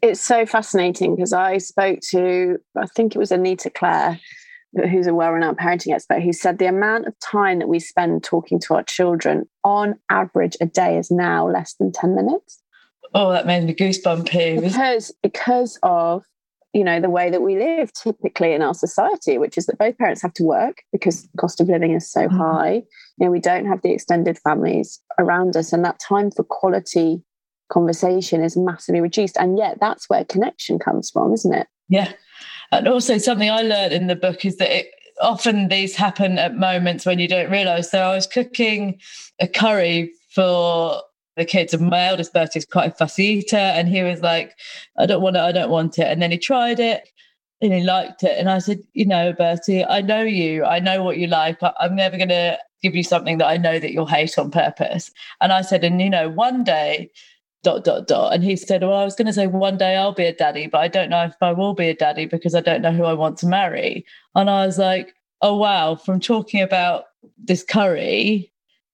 It's 0.01 0.21
so 0.21 0.45
fascinating 0.45 1.15
because 1.15 1.33
I 1.33 1.57
spoke 1.57 1.99
to, 2.11 2.57
I 2.75 2.85
think 2.87 3.15
it 3.15 3.19
was 3.19 3.31
Anita 3.31 3.69
Cleare, 3.69 4.19
who's 4.85 5.07
a 5.07 5.13
well-renowned 5.13 5.57
parenting 5.57 5.93
expert, 5.93 6.21
who 6.21 6.33
said 6.33 6.57
the 6.57 6.67
amount 6.67 7.07
of 7.07 7.17
time 7.19 7.59
that 7.59 7.67
we 7.67 7.79
spend 7.79 8.23
talking 8.23 8.59
to 8.61 8.75
our 8.75 8.83
children 8.83 9.47
on 9.63 9.95
average 10.09 10.57
a 10.61 10.65
day 10.65 10.97
is 10.97 11.11
now 11.11 11.47
less 11.47 11.75
than 11.79 11.91
10 11.91 12.15
minutes. 12.15 12.61
Oh, 13.13 13.31
that 13.31 13.47
made 13.47 13.63
me 13.63 13.73
goosebumpy. 13.73 14.61
Because 14.61 15.13
because 15.23 15.79
of 15.83 16.25
you 16.73 16.83
know 16.83 16.99
the 16.99 17.09
way 17.09 17.29
that 17.29 17.41
we 17.41 17.57
live 17.57 17.91
typically 17.93 18.53
in 18.53 18.61
our 18.61 18.73
society, 18.73 19.37
which 19.37 19.57
is 19.57 19.65
that 19.67 19.77
both 19.77 19.97
parents 19.97 20.21
have 20.21 20.33
to 20.33 20.43
work 20.43 20.83
because 20.91 21.23
the 21.23 21.37
cost 21.37 21.61
of 21.61 21.69
living 21.69 21.93
is 21.93 22.11
so 22.11 22.27
mm-hmm. 22.27 22.37
high. 22.37 22.73
You 23.17 23.25
know, 23.25 23.31
we 23.31 23.39
don't 23.39 23.65
have 23.65 23.81
the 23.81 23.91
extended 23.91 24.37
families 24.37 25.01
around 25.17 25.55
us, 25.55 25.73
and 25.73 25.83
that 25.85 25.99
time 25.99 26.31
for 26.31 26.43
quality 26.43 27.23
conversation 27.69 28.43
is 28.43 28.55
massively 28.55 29.01
reduced. 29.01 29.37
And 29.37 29.57
yet 29.57 29.77
that's 29.79 30.09
where 30.09 30.25
connection 30.25 30.79
comes 30.79 31.09
from, 31.09 31.33
isn't 31.33 31.53
it? 31.53 31.67
Yeah. 31.89 32.11
And 32.71 32.88
also, 32.88 33.17
something 33.17 33.49
I 33.49 33.62
learned 33.62 33.93
in 33.93 34.08
the 34.08 34.15
book 34.15 34.45
is 34.45 34.58
that 34.58 34.75
it, 34.75 34.88
often 35.21 35.69
these 35.69 35.95
happen 35.95 36.38
at 36.38 36.56
moments 36.56 37.06
when 37.06 37.19
you 37.19 37.27
don't 37.27 37.51
realize. 37.51 37.89
So, 37.89 37.99
I 37.99 38.15
was 38.15 38.27
cooking 38.27 38.99
a 39.39 39.47
curry 39.47 40.12
for 40.30 41.01
the 41.36 41.45
kids, 41.45 41.73
and 41.73 41.89
my 41.89 42.08
eldest 42.08 42.34
Bertie 42.34 42.60
is 42.60 42.65
quite 42.65 42.91
a 42.91 42.95
fussy 42.95 43.25
eater, 43.25 43.58
and 43.58 43.88
he 43.88 44.03
was 44.03 44.21
like, 44.21 44.53
"I 44.97 45.06
don't 45.06 45.21
want 45.21 45.36
it, 45.38 45.41
I 45.41 45.51
don't 45.51 45.69
want 45.69 45.97
it," 45.99 46.08
and 46.08 46.21
then 46.21 46.32
he 46.32 46.38
tried 46.38 46.80
it. 46.80 47.08
And 47.60 47.73
he 47.73 47.82
liked 47.82 48.23
it. 48.23 48.38
And 48.38 48.49
I 48.49 48.60
said, 48.60 48.82
You 48.93 49.08
know, 49.08 49.34
Bertie, 49.34 49.84
I 49.84 50.01
know 50.01 50.21
you. 50.21 50.63
I 50.63 50.80
know 50.80 51.03
what 51.03 51.17
you 51.17 51.25
like. 51.25 51.58
I'm 51.80 51.95
never 51.95 52.15
going 52.15 52.30
to 52.30 52.58
give 52.84 52.95
you 52.95 53.03
something 53.03 53.39
that 53.39 53.47
I 53.47 53.58
know 53.58 53.80
that 53.80 53.91
you'll 53.91 54.06
hate 54.06 54.38
on 54.38 54.51
purpose. 54.51 55.10
And 55.41 55.51
I 55.51 55.62
said, 55.62 55.84
And, 55.84 55.99
you 55.99 56.10
know, 56.10 56.30
one 56.30 56.63
day 56.63 57.10
dot 57.67 57.84
dot 57.84 58.08
dot. 58.08 58.34
And 58.34 58.43
he 58.43 58.56
said 58.56 58.82
well 58.82 58.93
i 58.93 59.03
was 59.03 59.15
going 59.15 59.25
to 59.27 59.34
say 59.34 59.47
one 59.47 59.77
day 59.77 59.95
i'll 59.95 60.13
be 60.13 60.25
a 60.25 60.34
daddy 60.34 60.67
but 60.67 60.80
i 60.80 60.88
don't 60.88 61.10
know 61.10 61.25
if 61.25 61.36
i 61.41 61.51
will 61.51 61.73
be 61.73 61.89
a 61.89 61.93
daddy 61.93 62.25
because 62.25 62.56
i 62.56 62.62
don't 62.62 62.82
know 62.82 62.91
who 62.91 63.03
i 63.03 63.13
want 63.13 63.38
to 63.39 63.47
marry. 63.47 64.06
And 64.36 64.49
i 64.49 64.65
was 64.65 64.77
like 64.77 65.13
oh 65.41 65.56
wow 65.56 65.95
from 65.95 66.19
talking 66.19 66.62
about 66.62 67.06
this 67.38 67.63
curry 67.63 68.51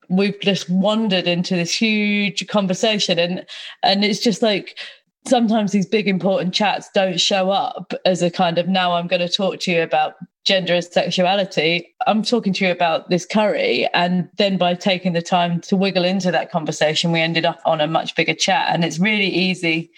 we've 0.09 0.39
just 0.41 0.69
wandered 0.69 1.27
into 1.27 1.55
this 1.55 1.73
huge 1.73 2.47
conversation. 2.47 3.19
And 3.19 3.45
and 3.81 4.03
it's 4.03 4.19
just 4.19 4.41
like 4.41 4.77
sometimes 5.27 5.71
these 5.71 5.85
big 5.85 6.07
important 6.07 6.53
chats 6.53 6.89
don't 6.93 7.19
show 7.19 7.49
up 7.49 7.93
as 8.05 8.21
a 8.21 8.29
kind 8.29 8.57
of 8.57 8.67
now 8.67 8.91
i'm 8.91 9.07
going 9.07 9.21
to 9.21 9.29
talk 9.29 9.57
to 9.57 9.71
you 9.71 9.81
about 9.81 10.15
gender 10.45 10.73
and 10.75 10.83
sexuality. 10.83 11.93
I'm 12.05 12.23
talking 12.23 12.53
to 12.53 12.65
you 12.65 12.71
about 12.71 13.09
this 13.09 13.25
curry. 13.25 13.87
And 13.93 14.29
then 14.37 14.57
by 14.57 14.73
taking 14.73 15.13
the 15.13 15.21
time 15.21 15.61
to 15.61 15.75
wiggle 15.75 16.03
into 16.03 16.31
that 16.31 16.51
conversation, 16.51 17.11
we 17.11 17.21
ended 17.21 17.45
up 17.45 17.61
on 17.65 17.79
a 17.81 17.87
much 17.87 18.15
bigger 18.15 18.33
chat. 18.33 18.67
And 18.69 18.83
it's 18.83 18.99
really 18.99 19.27
easy 19.27 19.91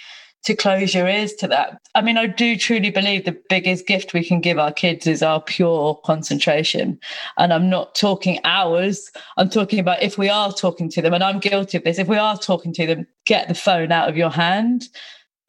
to 0.46 0.56
close 0.56 0.94
your 0.94 1.08
ears 1.08 1.34
to 1.34 1.48
that. 1.48 1.82
I 1.96 2.02
mean, 2.02 2.18
I 2.18 2.28
do 2.28 2.56
truly 2.56 2.92
believe 2.92 3.26
the 3.26 3.42
biggest 3.50 3.88
gift 3.88 4.14
we 4.14 4.24
can 4.24 4.42
give 4.42 4.60
our 4.60 4.72
kids 4.72 5.08
is 5.08 5.24
our 5.24 5.42
pure 5.42 6.00
concentration. 6.06 7.00
And 7.38 7.52
I'm 7.52 7.68
not 7.68 7.96
talking 7.96 8.40
hours, 8.44 9.10
I'm 9.38 9.50
talking 9.50 9.80
about 9.80 10.04
if 10.04 10.20
we 10.20 10.30
are 10.30 10.54
talking 10.54 10.88
to 10.92 11.02
them, 11.02 11.16
and 11.16 11.24
I'm 11.24 11.40
guilty 11.40 11.78
of 11.78 11.84
this, 11.84 11.98
if 11.98 12.08
we 12.08 12.18
are 12.18 12.38
talking 12.38 12.74
to 12.74 12.86
them, 12.86 13.08
get 13.26 13.48
the 13.48 13.56
phone 13.56 13.92
out 13.92 14.08
of 14.08 14.18
your 14.18 14.30
hand. 14.30 14.88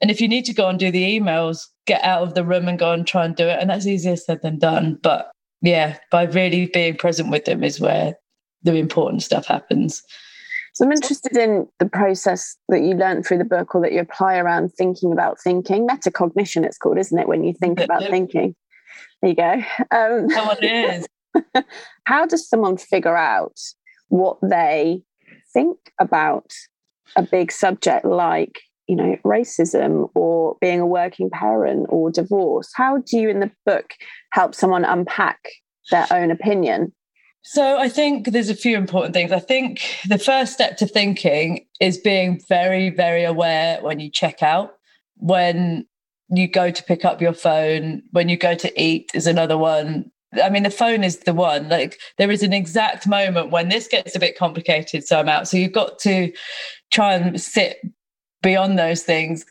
And 0.01 0.11
if 0.11 0.19
you 0.21 0.29
need 0.29 0.47
to 0.47 0.55
go 0.55 0.69
and 0.69 0.79
do 0.79 0.91
the 0.91 1.21
emails, 1.21 1.67
get 1.87 2.03
out 2.03 2.23
of 2.23 2.35
the 2.35 2.45
room 2.45 2.69
and 2.69 2.79
go 2.79 2.93
and 2.93 3.07
try 3.07 3.25
and 3.25 3.35
do 3.35 3.47
it. 3.47 3.59
And 3.61 3.71
that's 3.71 3.87
easier 3.87 4.17
said 4.17 4.43
than 4.43 4.59
done. 4.59 4.99
But 5.03 5.31
yeah, 5.63 5.99
by 6.11 6.25
really 6.25 6.67
being 6.67 6.97
present 6.97 7.31
with 7.31 7.45
them 7.45 7.63
is 7.65 7.81
where 7.81 8.17
the 8.63 8.75
important 8.75 9.23
stuff 9.23 9.47
happens. 9.47 10.03
So 10.75 10.85
I'm 10.85 10.93
interested 10.93 11.37
in 11.37 11.67
the 11.79 11.87
process 11.87 12.55
that 12.69 12.83
you 12.83 12.95
learned 12.95 13.25
through 13.25 13.39
the 13.39 13.45
book 13.45 13.75
or 13.75 13.81
that 13.81 13.93
you 13.93 14.01
apply 14.01 14.37
around 14.37 14.75
thinking 14.75 15.11
about 15.11 15.41
thinking. 15.41 15.87
Metacognition, 15.87 16.67
it's 16.67 16.77
called, 16.77 16.99
isn't 16.99 17.19
it? 17.19 17.29
When 17.29 17.45
you 17.45 17.55
think 17.55 17.81
about 17.81 18.03
thinking. 18.11 18.55
There 19.23 19.31
you 19.31 19.37
go. 19.37 19.53
Um, 19.91 20.29
it 20.61 21.07
is. 21.35 21.65
how 22.05 22.27
does 22.27 22.49
someone 22.49 22.77
figure 22.77 23.17
out 23.17 23.59
what 24.09 24.37
they 24.43 25.03
think 25.53 25.79
about 25.99 26.53
a 27.17 27.23
big 27.23 27.51
subject 27.51 28.05
like, 28.05 28.61
you 28.89 28.97
know, 28.97 29.17
racism 29.25 30.11
or 30.15 30.57
being 30.61 30.81
a 30.81 30.87
working 30.87 31.31
parent 31.31 31.87
or 31.89 32.11
divorce? 32.11 32.71
How 32.75 32.99
do 32.99 33.19
you 33.19 33.29
in 33.29 33.41
the 33.41 33.51
book 33.65 33.93
help 34.33 34.55
someone 34.55 34.85
unpack 34.85 35.39
their 35.91 36.07
own 36.11 36.31
opinion 36.31 36.93
so 37.49 37.79
I 37.79 37.89
think 37.89 38.33
there's 38.33 38.51
a 38.51 38.57
few 38.57 38.77
important 38.77 39.15
things. 39.15 39.31
I 39.31 39.39
think 39.39 39.81
the 40.09 40.19
first 40.19 40.53
step 40.53 40.79
to 40.79 40.87
thinking 40.87 41.65
is 41.81 41.97
being 41.97 42.41
very, 42.49 42.91
very 42.91 43.23
aware 43.23 43.79
when 43.83 44.01
you 44.01 44.11
check 44.11 44.43
out, 44.43 44.75
when 45.15 45.87
you 46.29 46.49
go 46.49 46.73
to 46.73 46.83
pick 46.83 47.05
up 47.05 47.23
your 47.23 47.33
phone, 47.33 48.03
when 48.11 48.29
you 48.29 48.37
go 48.37 48.57
to 48.57 48.83
eat 48.83 49.13
is 49.15 49.29
another 49.29 49.57
one. 49.57 50.11
I 50.43 50.51
mean, 50.51 50.65
the 50.65 50.71
phone 50.71 51.05
is 51.05 51.19
the 51.19 51.33
one. 51.33 51.69
Like 51.69 52.01
there 52.19 52.33
is 52.33 52.43
an 52.43 52.53
exact 52.53 53.07
moment 53.07 53.53
when 53.53 53.69
this 53.69 53.87
gets 53.87 54.17
a 54.17 54.19
bit 54.19 54.37
complicated, 54.37 55.07
so 55.07 55.21
I'm 55.21 55.29
out. 55.29 55.47
So 55.47 55.57
you've 55.57 55.71
got 55.71 56.01
to 56.01 56.33
try 56.91 57.15
and 57.15 57.41
sit 57.41 57.79
beyond 58.47 58.79
those 58.79 59.03
things. 59.03 59.45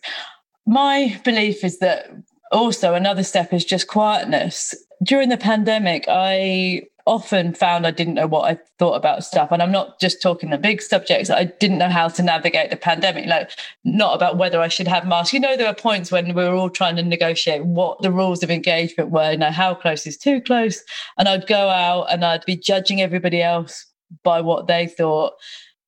My 0.66 1.20
belief 1.26 1.66
is 1.66 1.80
that 1.80 2.10
also 2.54 2.94
another 2.94 3.24
step 3.24 3.52
is 3.52 3.66
just 3.66 3.88
quietness. 3.88 4.74
During 5.04 5.28
the 5.28 5.38
pandemic, 5.38 6.06
I 6.08 6.84
often 7.06 7.54
found 7.54 7.86
I 7.86 7.92
didn't 7.92 8.14
know 8.14 8.26
what 8.26 8.50
I 8.50 8.58
thought 8.80 8.94
about 8.94 9.26
stuff. 9.26 9.50
And 9.52 9.62
I'm 9.62 9.72
not 9.72 10.00
just 10.00 10.22
talking 10.22 10.50
the 10.50 10.58
big 10.58 10.82
subjects. 10.82 11.30
I 11.30 11.44
didn't 11.44 11.78
know 11.78 11.90
how 11.90 12.08
to 12.08 12.24
navigate 12.24 12.70
the 12.70 12.78
pandemic, 12.78 13.26
like 13.26 13.52
not 13.84 14.16
about 14.16 14.38
whether 14.38 14.62
I 14.62 14.70
should 14.70 14.88
have 14.88 15.06
masks. 15.06 15.34
You 15.34 15.42
know, 15.42 15.58
there 15.58 15.68
were 15.68 15.74
points 15.74 16.10
when 16.10 16.28
we 16.28 16.34
were 16.34 16.56
all 16.56 16.70
trying 16.70 16.96
to 16.96 17.04
negotiate 17.04 17.66
what 17.66 18.02
the 18.02 18.14
rules 18.14 18.44
of 18.44 18.50
engagement 18.50 19.12
were, 19.12 19.34
you 19.34 19.38
know, 19.38 19.52
how 19.52 19.76
close 19.76 20.08
is 20.08 20.18
too 20.18 20.40
close. 20.40 20.82
And 21.18 21.28
I'd 21.28 21.48
go 21.48 21.68
out 21.68 22.06
and 22.14 22.24
I'd 22.24 22.46
be 22.46 22.56
judging 22.56 23.02
everybody 23.02 23.42
else 23.42 23.86
by 24.24 24.40
what 24.40 24.68
they 24.68 24.88
thought. 24.88 25.34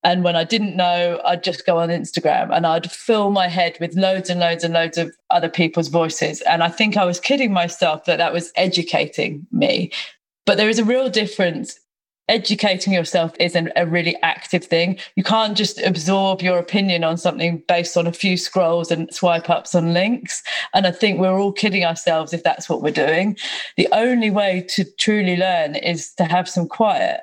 And 0.03 0.23
when 0.23 0.35
I 0.35 0.43
didn't 0.43 0.75
know, 0.75 1.19
I'd 1.25 1.43
just 1.43 1.65
go 1.65 1.79
on 1.79 1.89
Instagram 1.89 2.55
and 2.55 2.65
I'd 2.65 2.91
fill 2.91 3.31
my 3.31 3.47
head 3.47 3.77
with 3.81 3.95
loads 3.95 4.29
and 4.29 4.39
loads 4.39 4.63
and 4.63 4.73
loads 4.73 4.97
of 4.97 5.11
other 5.31 5.49
people's 5.49 5.87
voices. 5.87 6.41
And 6.41 6.63
I 6.63 6.69
think 6.69 6.95
I 6.95 7.05
was 7.05 7.19
kidding 7.19 7.51
myself 7.51 8.05
that 8.05 8.17
that 8.17 8.31
was 8.31 8.51
educating 8.55 9.45
me 9.51 9.91
but 10.47 10.55
there 10.55 10.69
is 10.69 10.79
a 10.79 10.85
real 10.85 11.09
difference. 11.09 11.79
Educating 12.29 12.91
yourself 12.93 13.33
is 13.39 13.53
an, 13.55 13.71
a 13.75 13.85
really 13.85 14.15
active 14.21 14.63
thing. 14.63 14.97
You 15.15 15.23
can't 15.23 15.55
just 15.55 15.79
absorb 15.81 16.41
your 16.41 16.57
opinion 16.57 17.03
on 17.03 17.17
something 17.17 17.63
based 17.67 17.95
on 17.95 18.07
a 18.07 18.13
few 18.13 18.37
scrolls 18.37 18.89
and 18.89 19.13
swipe 19.13 19.49
ups 19.49 19.75
on 19.75 19.93
links. 19.93 20.41
And 20.73 20.87
I 20.87 20.91
think 20.91 21.19
we're 21.19 21.37
all 21.37 21.51
kidding 21.51 21.85
ourselves 21.85 22.33
if 22.33 22.43
that's 22.43 22.69
what 22.69 22.81
we're 22.81 22.91
doing. 22.91 23.37
The 23.75 23.89
only 23.91 24.29
way 24.29 24.65
to 24.69 24.85
truly 24.97 25.37
learn 25.37 25.75
is 25.75 26.13
to 26.15 26.23
have 26.23 26.49
some 26.49 26.67
quiet. 26.67 27.21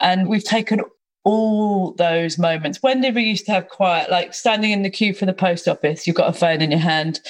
And 0.00 0.28
we've 0.28 0.44
taken 0.44 0.82
all 1.24 1.92
those 1.92 2.38
moments. 2.38 2.82
When 2.82 3.00
did 3.00 3.14
we 3.14 3.24
used 3.24 3.46
to 3.46 3.52
have 3.52 3.68
quiet? 3.68 4.10
Like 4.10 4.34
standing 4.34 4.70
in 4.70 4.82
the 4.82 4.90
queue 4.90 5.14
for 5.14 5.26
the 5.26 5.32
post 5.32 5.66
office, 5.66 6.06
you've 6.06 6.16
got 6.16 6.28
a 6.28 6.38
phone 6.38 6.60
in 6.60 6.70
your 6.70 6.80
hand, 6.80 7.20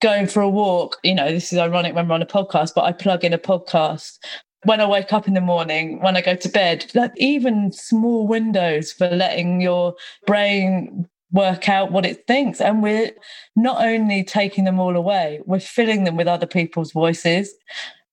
going 0.00 0.26
for 0.26 0.42
a 0.42 0.48
walk. 0.48 0.98
You 1.02 1.14
know, 1.14 1.30
this 1.30 1.52
is 1.52 1.58
ironic 1.58 1.94
when 1.94 2.08
we're 2.08 2.14
on 2.14 2.22
a 2.22 2.26
podcast, 2.26 2.72
but 2.74 2.84
I 2.84 2.92
plug 2.92 3.24
in 3.24 3.32
a 3.32 3.38
podcast 3.38 4.18
when 4.64 4.80
I 4.80 4.86
wake 4.86 5.12
up 5.12 5.28
in 5.28 5.34
the 5.34 5.40
morning, 5.40 6.00
when 6.00 6.16
I 6.16 6.22
go 6.22 6.34
to 6.34 6.48
bed, 6.48 6.90
like 6.94 7.12
even 7.16 7.70
small 7.70 8.26
windows 8.26 8.92
for 8.92 9.08
letting 9.08 9.60
your 9.60 9.94
brain 10.26 11.06
work 11.32 11.68
out 11.68 11.92
what 11.92 12.06
it 12.06 12.26
thinks. 12.26 12.60
And 12.60 12.82
we're 12.82 13.10
not 13.56 13.84
only 13.84 14.24
taking 14.24 14.64
them 14.64 14.80
all 14.80 14.96
away, 14.96 15.40
we're 15.44 15.60
filling 15.60 16.04
them 16.04 16.16
with 16.16 16.28
other 16.28 16.46
people's 16.46 16.92
voices. 16.92 17.54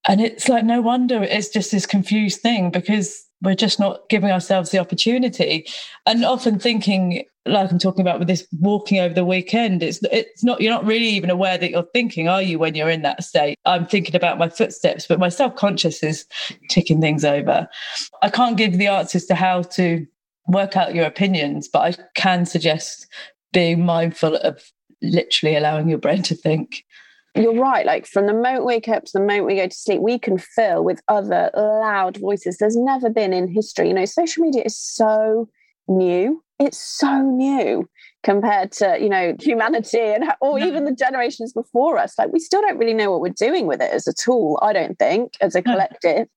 And 0.08 0.20
it's 0.20 0.50
like, 0.50 0.66
no 0.66 0.82
wonder 0.82 1.24
it's 1.24 1.50
just 1.50 1.72
this 1.72 1.86
confused 1.86 2.42
thing 2.42 2.72
because 2.72 3.26
we're 3.42 3.56
just 3.56 3.80
not 3.80 4.08
giving 4.10 4.32
ourselves 4.32 4.72
the 4.72 4.80
opportunity. 4.80 5.66
And 6.06 6.24
often 6.24 6.60
thinking 6.60 7.26
like 7.48 7.72
i'm 7.72 7.80
talking 7.80 8.02
about 8.02 8.20
with 8.20 8.28
this 8.28 8.48
walking 8.60 9.00
over 9.00 9.16
the 9.16 9.26
weekend 9.26 9.82
it's 9.82 10.00
it's 10.12 10.44
not 10.44 10.62
you're 10.62 10.72
not 10.72 10.86
really 10.86 11.08
even 11.08 11.32
aware 11.32 11.58
that 11.58 11.72
you're 11.72 11.88
thinking 11.92 12.28
are 12.28 12.42
you 12.42 12.60
when 12.60 12.76
you're 12.76 12.90
in 12.90 13.02
that 13.02 13.24
state? 13.24 13.58
I'm 13.66 13.88
thinking 13.88 14.16
about 14.16 14.38
my 14.38 14.50
footsteps 14.50 15.08
but 15.08 15.20
my 15.20 15.30
self-conscious 15.30 16.04
is 16.04 16.26
ticking 16.70 17.02
things 17.02 17.26
over. 17.26 17.68
I 18.22 18.30
can't 18.30 18.58
give 18.58 18.78
the 18.78 18.88
answers 18.88 19.26
to 19.26 19.36
how 19.36 19.64
to 19.64 20.06
work 20.48 20.78
out 20.78 20.94
your 20.94 21.06
opinions 21.06 21.68
but 21.68 21.80
i 21.80 22.04
can 22.16 22.46
suggest 22.46 23.08
being 23.54 23.86
mindful 23.86 24.36
of 24.36 24.62
literally 25.02 25.56
allowing 25.56 25.90
your 25.90 25.98
brain 25.98 26.22
to 26.24 26.36
think 26.36 26.84
you're 27.36 27.60
right. 27.60 27.86
Like 27.86 28.06
from 28.06 28.28
the 28.28 28.34
moment 28.34 28.66
we 28.66 28.74
wake 28.74 28.90
up 28.90 29.06
to 29.06 29.12
the 29.14 29.20
moment 29.20 29.46
we 29.46 29.56
go 29.56 29.68
to 29.68 29.76
sleep, 29.76 30.02
we 30.02 30.20
can 30.20 30.38
fill 30.38 30.84
with 30.84 31.02
other 31.08 31.50
loud 31.56 32.18
voices. 32.18 32.58
There's 32.58 32.76
never 32.76 33.10
been 33.10 33.34
in 33.34 33.48
history. 33.48 33.88
You 33.88 33.94
know, 33.94 34.06
social 34.06 34.44
media 34.44 34.64
is 34.66 34.78
so 34.78 35.48
new. 35.88 36.44
It's 36.60 36.78
so 36.78 37.22
new 37.22 37.90
compared 38.24 38.72
to 38.74 38.98
you 39.00 39.10
know 39.10 39.36
humanity 39.40 40.00
and 40.00 40.26
or 40.42 40.60
even 40.60 40.86
the 40.86 40.94
generations 40.94 41.54
before 41.54 41.98
us. 41.98 42.14
Like 42.18 42.32
we 42.32 42.40
still 42.40 42.62
don't 42.62 42.78
really 42.78 42.94
know 42.94 43.12
what 43.12 43.22
we're 43.22 43.30
doing 43.30 43.66
with 43.66 43.82
it 43.82 43.92
as 43.92 44.08
a 44.08 44.14
tool. 44.14 44.60
I 44.62 44.74
don't 44.74 45.00
think 45.00 45.34
as 45.42 45.56
a 45.56 45.62
hmm. 45.62 45.72
collective, 45.72 46.28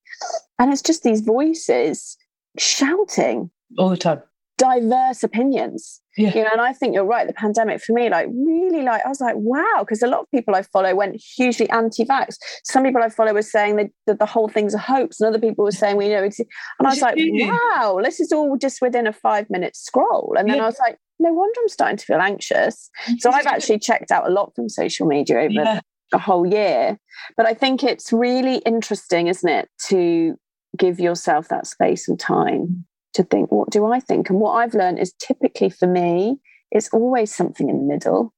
and 0.58 0.72
it's 0.72 0.82
just 0.82 1.02
these 1.02 1.20
voices 1.20 2.16
shouting 2.56 3.50
all 3.76 3.90
the 3.90 3.96
time 3.96 4.22
diverse 4.58 5.22
opinions. 5.22 6.00
Yeah. 6.16 6.32
you 6.32 6.44
know 6.44 6.50
and 6.52 6.60
i 6.60 6.72
think 6.72 6.94
you're 6.94 7.04
right 7.04 7.26
the 7.26 7.32
pandemic 7.32 7.82
for 7.82 7.92
me 7.92 8.08
like 8.08 8.28
really 8.32 8.82
like 8.84 9.04
i 9.04 9.08
was 9.08 9.20
like 9.20 9.34
wow 9.36 9.78
because 9.80 10.00
a 10.00 10.06
lot 10.06 10.20
of 10.20 10.30
people 10.30 10.54
i 10.54 10.62
follow 10.62 10.94
went 10.94 11.20
hugely 11.20 11.68
anti-vax. 11.70 12.36
Some 12.62 12.84
people 12.84 13.02
i 13.02 13.08
follow 13.08 13.32
were 13.32 13.42
saying 13.42 13.74
that, 13.76 13.90
that 14.06 14.20
the 14.20 14.26
whole 14.26 14.48
thing's 14.48 14.74
a 14.74 14.78
hoax 14.78 15.20
and 15.20 15.26
other 15.26 15.40
people 15.40 15.64
were 15.64 15.72
saying 15.72 15.96
we 15.96 16.04
well, 16.04 16.22
you 16.22 16.30
know 16.30 16.46
and 16.78 16.86
i 16.86 16.90
was 16.90 17.00
like 17.00 17.16
wow 17.18 17.98
this 18.00 18.20
is 18.20 18.30
all 18.30 18.56
just 18.56 18.80
within 18.80 19.08
a 19.08 19.12
five 19.12 19.50
minute 19.50 19.74
scroll. 19.74 20.34
And 20.38 20.48
then 20.48 20.58
yeah. 20.58 20.62
i 20.62 20.66
was 20.66 20.78
like 20.78 20.98
no 21.18 21.32
wonder 21.32 21.60
i'm 21.60 21.68
starting 21.68 21.96
to 21.96 22.04
feel 22.04 22.20
anxious. 22.20 22.90
So 23.18 23.32
i've 23.32 23.46
actually 23.46 23.80
checked 23.80 24.12
out 24.12 24.24
a 24.24 24.30
lot 24.30 24.52
from 24.54 24.68
social 24.68 25.08
media 25.08 25.38
over 25.38 25.50
yeah. 25.50 25.80
a 26.12 26.18
whole 26.18 26.46
year. 26.46 26.96
But 27.36 27.46
i 27.46 27.54
think 27.54 27.82
it's 27.82 28.12
really 28.12 28.58
interesting 28.58 29.26
isn't 29.26 29.50
it 29.50 29.68
to 29.88 30.36
give 30.76 31.00
yourself 31.00 31.48
that 31.48 31.66
space 31.66 32.08
and 32.08 32.20
time 32.20 32.84
to 33.14 33.22
think, 33.22 33.50
what 33.50 33.70
do 33.70 33.86
I 33.86 34.00
think? 34.00 34.30
And 34.30 34.40
what 34.40 34.52
I've 34.52 34.74
learned 34.74 34.98
is 34.98 35.12
typically 35.18 35.70
for 35.70 35.86
me, 35.86 36.38
it's 36.70 36.88
always 36.92 37.32
something 37.32 37.68
in 37.68 37.78
the 37.78 37.94
middle. 37.94 38.34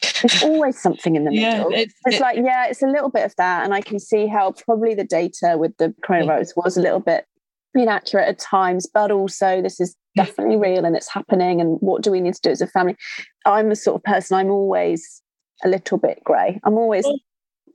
It's 0.00 0.44
always 0.44 0.80
something 0.80 1.16
in 1.16 1.24
the 1.24 1.32
yeah, 1.34 1.58
middle. 1.58 1.72
It's, 1.72 1.94
it's 2.06 2.16
it, 2.16 2.20
like, 2.22 2.36
yeah, 2.36 2.66
it's 2.66 2.82
a 2.82 2.86
little 2.86 3.10
bit 3.10 3.24
of 3.24 3.34
that. 3.36 3.64
And 3.64 3.74
I 3.74 3.80
can 3.80 3.98
see 3.98 4.26
how 4.28 4.52
probably 4.52 4.94
the 4.94 5.04
data 5.04 5.56
with 5.58 5.76
the 5.78 5.92
coronavirus 6.08 6.54
mm. 6.54 6.64
was 6.64 6.76
a 6.76 6.80
little 6.80 7.00
bit 7.00 7.26
inaccurate 7.74 8.28
at 8.28 8.38
times, 8.38 8.88
but 8.92 9.10
also 9.10 9.60
this 9.60 9.80
is 9.80 9.96
mm. 10.16 10.24
definitely 10.24 10.56
real 10.56 10.84
and 10.84 10.94
it's 10.94 11.08
happening. 11.08 11.60
And 11.60 11.78
what 11.80 12.02
do 12.02 12.12
we 12.12 12.20
need 12.20 12.34
to 12.34 12.40
do 12.42 12.50
as 12.50 12.60
a 12.60 12.68
family? 12.68 12.96
I'm 13.44 13.68
the 13.70 13.76
sort 13.76 13.96
of 13.96 14.04
person, 14.04 14.36
I'm 14.36 14.50
always 14.50 15.20
a 15.64 15.68
little 15.68 15.98
bit 15.98 16.22
grey. 16.22 16.60
I'm 16.64 16.74
always 16.74 17.06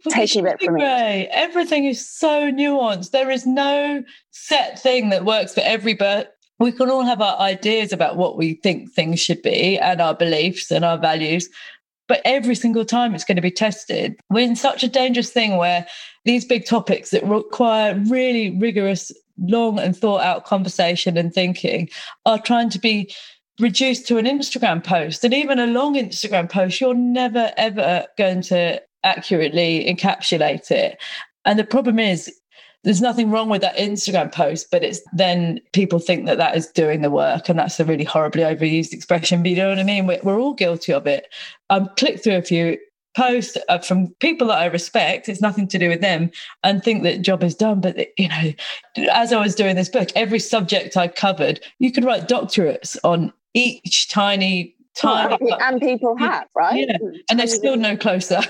taking 0.09 0.47
it 0.47 0.61
from 0.61 0.75
me. 0.75 0.83
Everything 1.31 1.85
is 1.85 2.07
so 2.07 2.51
nuanced. 2.51 3.11
There 3.11 3.29
is 3.29 3.45
no 3.45 4.03
set 4.31 4.79
thing 4.79 5.09
that 5.09 5.25
works 5.25 5.53
for 5.53 5.61
every 5.61 5.93
but 5.93 6.35
we 6.59 6.71
can 6.73 6.89
all 6.89 7.03
have 7.03 7.21
our 7.21 7.39
ideas 7.39 7.93
about 7.93 8.17
what 8.17 8.37
we 8.37 8.55
think 8.55 8.91
things 8.91 9.19
should 9.19 9.41
be 9.41 9.77
and 9.77 10.01
our 10.01 10.13
beliefs 10.13 10.71
and 10.71 10.83
our 10.83 10.97
values. 10.97 11.49
But 12.07 12.21
every 12.25 12.55
single 12.55 12.85
time 12.85 13.15
it's 13.15 13.23
going 13.23 13.37
to 13.37 13.41
be 13.41 13.51
tested. 13.51 14.15
We're 14.29 14.47
in 14.47 14.55
such 14.55 14.83
a 14.83 14.89
dangerous 14.89 15.31
thing 15.31 15.57
where 15.57 15.87
these 16.25 16.43
big 16.43 16.65
topics 16.65 17.11
that 17.11 17.23
require 17.23 17.97
really 18.07 18.57
rigorous, 18.59 19.11
long 19.41 19.79
and 19.79 19.95
thought 19.95 20.21
out 20.21 20.45
conversation 20.45 21.15
and 21.15 21.33
thinking 21.33 21.87
are 22.25 22.39
trying 22.39 22.69
to 22.71 22.79
be 22.79 23.13
reduced 23.59 24.07
to 24.07 24.17
an 24.17 24.25
Instagram 24.25 24.83
post. 24.83 25.23
And 25.23 25.33
even 25.33 25.59
a 25.59 25.67
long 25.67 25.95
Instagram 25.95 26.49
post, 26.49 26.81
you're 26.81 26.93
never, 26.93 27.53
ever 27.55 28.05
going 28.17 28.41
to 28.43 28.81
accurately 29.03 29.85
encapsulate 29.87 30.71
it. 30.71 30.97
And 31.45 31.57
the 31.57 31.63
problem 31.63 31.99
is, 31.99 32.33
there's 32.85 33.01
nothing 33.01 33.29
wrong 33.29 33.49
with 33.49 33.61
that 33.61 33.75
Instagram 33.75 34.31
post, 34.31 34.67
but 34.71 34.85
it's 34.85 35.01
then 35.11 35.59
people 35.73 35.99
think 35.99 36.25
that 36.25 36.37
that 36.37 36.55
is 36.55 36.67
doing 36.67 37.01
the 37.01 37.11
work. 37.11 37.49
And 37.49 37.59
that's 37.59 37.77
a 37.77 37.83
really 37.83 38.05
horribly 38.05 38.43
overused 38.43 38.93
expression. 38.93 39.43
But 39.43 39.49
you 39.49 39.57
know 39.57 39.69
what 39.69 39.79
I 39.79 39.83
mean? 39.83 40.07
We're, 40.07 40.21
we're 40.23 40.39
all 40.39 40.53
guilty 40.53 40.93
of 40.93 41.05
it. 41.05 41.27
Um, 41.69 41.89
click 41.97 42.23
through 42.23 42.37
a 42.37 42.41
few 42.41 42.77
posts 43.17 43.57
uh, 43.67 43.79
from 43.79 44.07
people 44.21 44.47
that 44.47 44.59
I 44.59 44.65
respect. 44.67 45.27
It's 45.27 45.41
nothing 45.41 45.67
to 45.67 45.77
do 45.77 45.89
with 45.89 45.99
them 45.99 46.31
and 46.63 46.81
think 46.81 47.03
that 47.03 47.21
job 47.21 47.43
is 47.43 47.53
done. 47.53 47.81
But, 47.81 47.97
you 48.17 48.29
know, 48.29 48.53
as 49.11 49.33
I 49.33 49.41
was 49.41 49.55
doing 49.55 49.75
this 49.75 49.89
book, 49.89 50.07
every 50.15 50.39
subject 50.39 50.95
I 50.95 51.09
covered, 51.09 51.59
you 51.79 51.91
could 51.91 52.05
write 52.05 52.29
doctorates 52.29 52.95
on 53.03 53.33
each 53.53 54.07
tiny, 54.07 54.73
Well, 55.03 55.37
and 55.61 55.79
people 55.79 56.17
have, 56.17 56.47
right? 56.55 56.87
Yeah. 56.87 56.97
Mm, 56.97 57.15
and 57.29 57.39
they're 57.39 57.47
still 57.47 57.77
no 57.77 57.95
closer. 57.95 58.41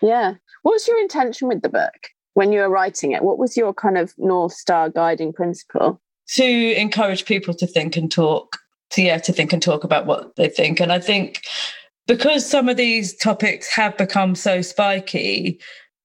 Yeah. 0.00 0.34
What 0.62 0.72
was 0.72 0.86
your 0.86 1.00
intention 1.00 1.48
with 1.48 1.62
the 1.62 1.68
book? 1.68 2.10
when 2.38 2.52
you 2.52 2.60
were 2.60 2.70
writing 2.70 3.10
it, 3.10 3.24
what 3.24 3.36
was 3.36 3.56
your 3.56 3.74
kind 3.74 3.98
of 3.98 4.14
North 4.16 4.52
Star 4.52 4.88
guiding 4.88 5.32
principle? 5.32 6.00
To 6.34 6.44
encourage 6.80 7.24
people 7.24 7.52
to 7.54 7.66
think 7.66 7.96
and 7.96 8.12
talk, 8.12 8.58
to 8.90 9.02
yeah, 9.02 9.18
to 9.18 9.32
think 9.32 9.52
and 9.52 9.60
talk 9.60 9.82
about 9.82 10.06
what 10.06 10.36
they 10.36 10.48
think. 10.48 10.78
And 10.78 10.92
I 10.92 11.00
think 11.00 11.42
because 12.06 12.48
some 12.48 12.68
of 12.68 12.76
these 12.76 13.16
topics 13.16 13.68
have 13.74 13.96
become 13.96 14.36
so 14.36 14.62
spiky, 14.62 15.58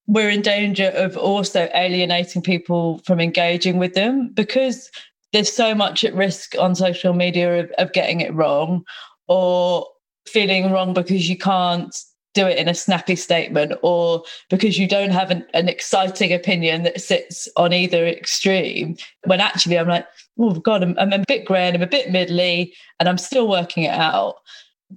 we're 0.07 0.31
in 0.31 0.41
danger 0.41 0.91
of 0.95 1.15
also 1.17 1.69
alienating 1.75 2.41
people 2.41 2.97
from 3.05 3.19
engaging 3.19 3.77
with 3.77 3.93
them 3.93 4.31
because 4.33 4.89
there's 5.33 5.53
so 5.53 5.75
much 5.75 6.03
at 6.03 6.15
risk 6.15 6.55
on 6.57 6.73
social 6.73 7.13
media 7.13 7.59
of, 7.59 7.69
of 7.77 7.93
getting 7.93 8.21
it 8.21 8.33
wrong 8.33 8.83
or 9.27 9.87
feeling 10.27 10.71
wrong 10.71 10.93
because 10.93 11.29
you 11.29 11.37
can't 11.37 11.95
do 12.33 12.47
it 12.47 12.57
in 12.57 12.67
a 12.67 12.73
snappy 12.73 13.15
statement 13.15 13.73
or 13.83 14.23
because 14.49 14.79
you 14.79 14.87
don't 14.87 15.11
have 15.11 15.29
an, 15.29 15.45
an 15.53 15.69
exciting 15.69 16.33
opinion 16.33 16.81
that 16.81 16.99
sits 16.99 17.47
on 17.57 17.71
either 17.71 18.07
extreme 18.07 18.97
when 19.25 19.39
actually 19.39 19.77
i'm 19.77 19.87
like 19.87 20.07
oh 20.39 20.53
god 20.53 20.81
I'm, 20.81 20.97
I'm 20.97 21.13
a 21.13 21.23
bit 21.27 21.45
grey 21.45 21.67
and 21.67 21.75
i'm 21.75 21.83
a 21.83 21.87
bit 21.87 22.11
middly 22.11 22.73
and 22.99 23.07
i'm 23.07 23.19
still 23.19 23.47
working 23.47 23.83
it 23.83 23.91
out. 23.91 24.35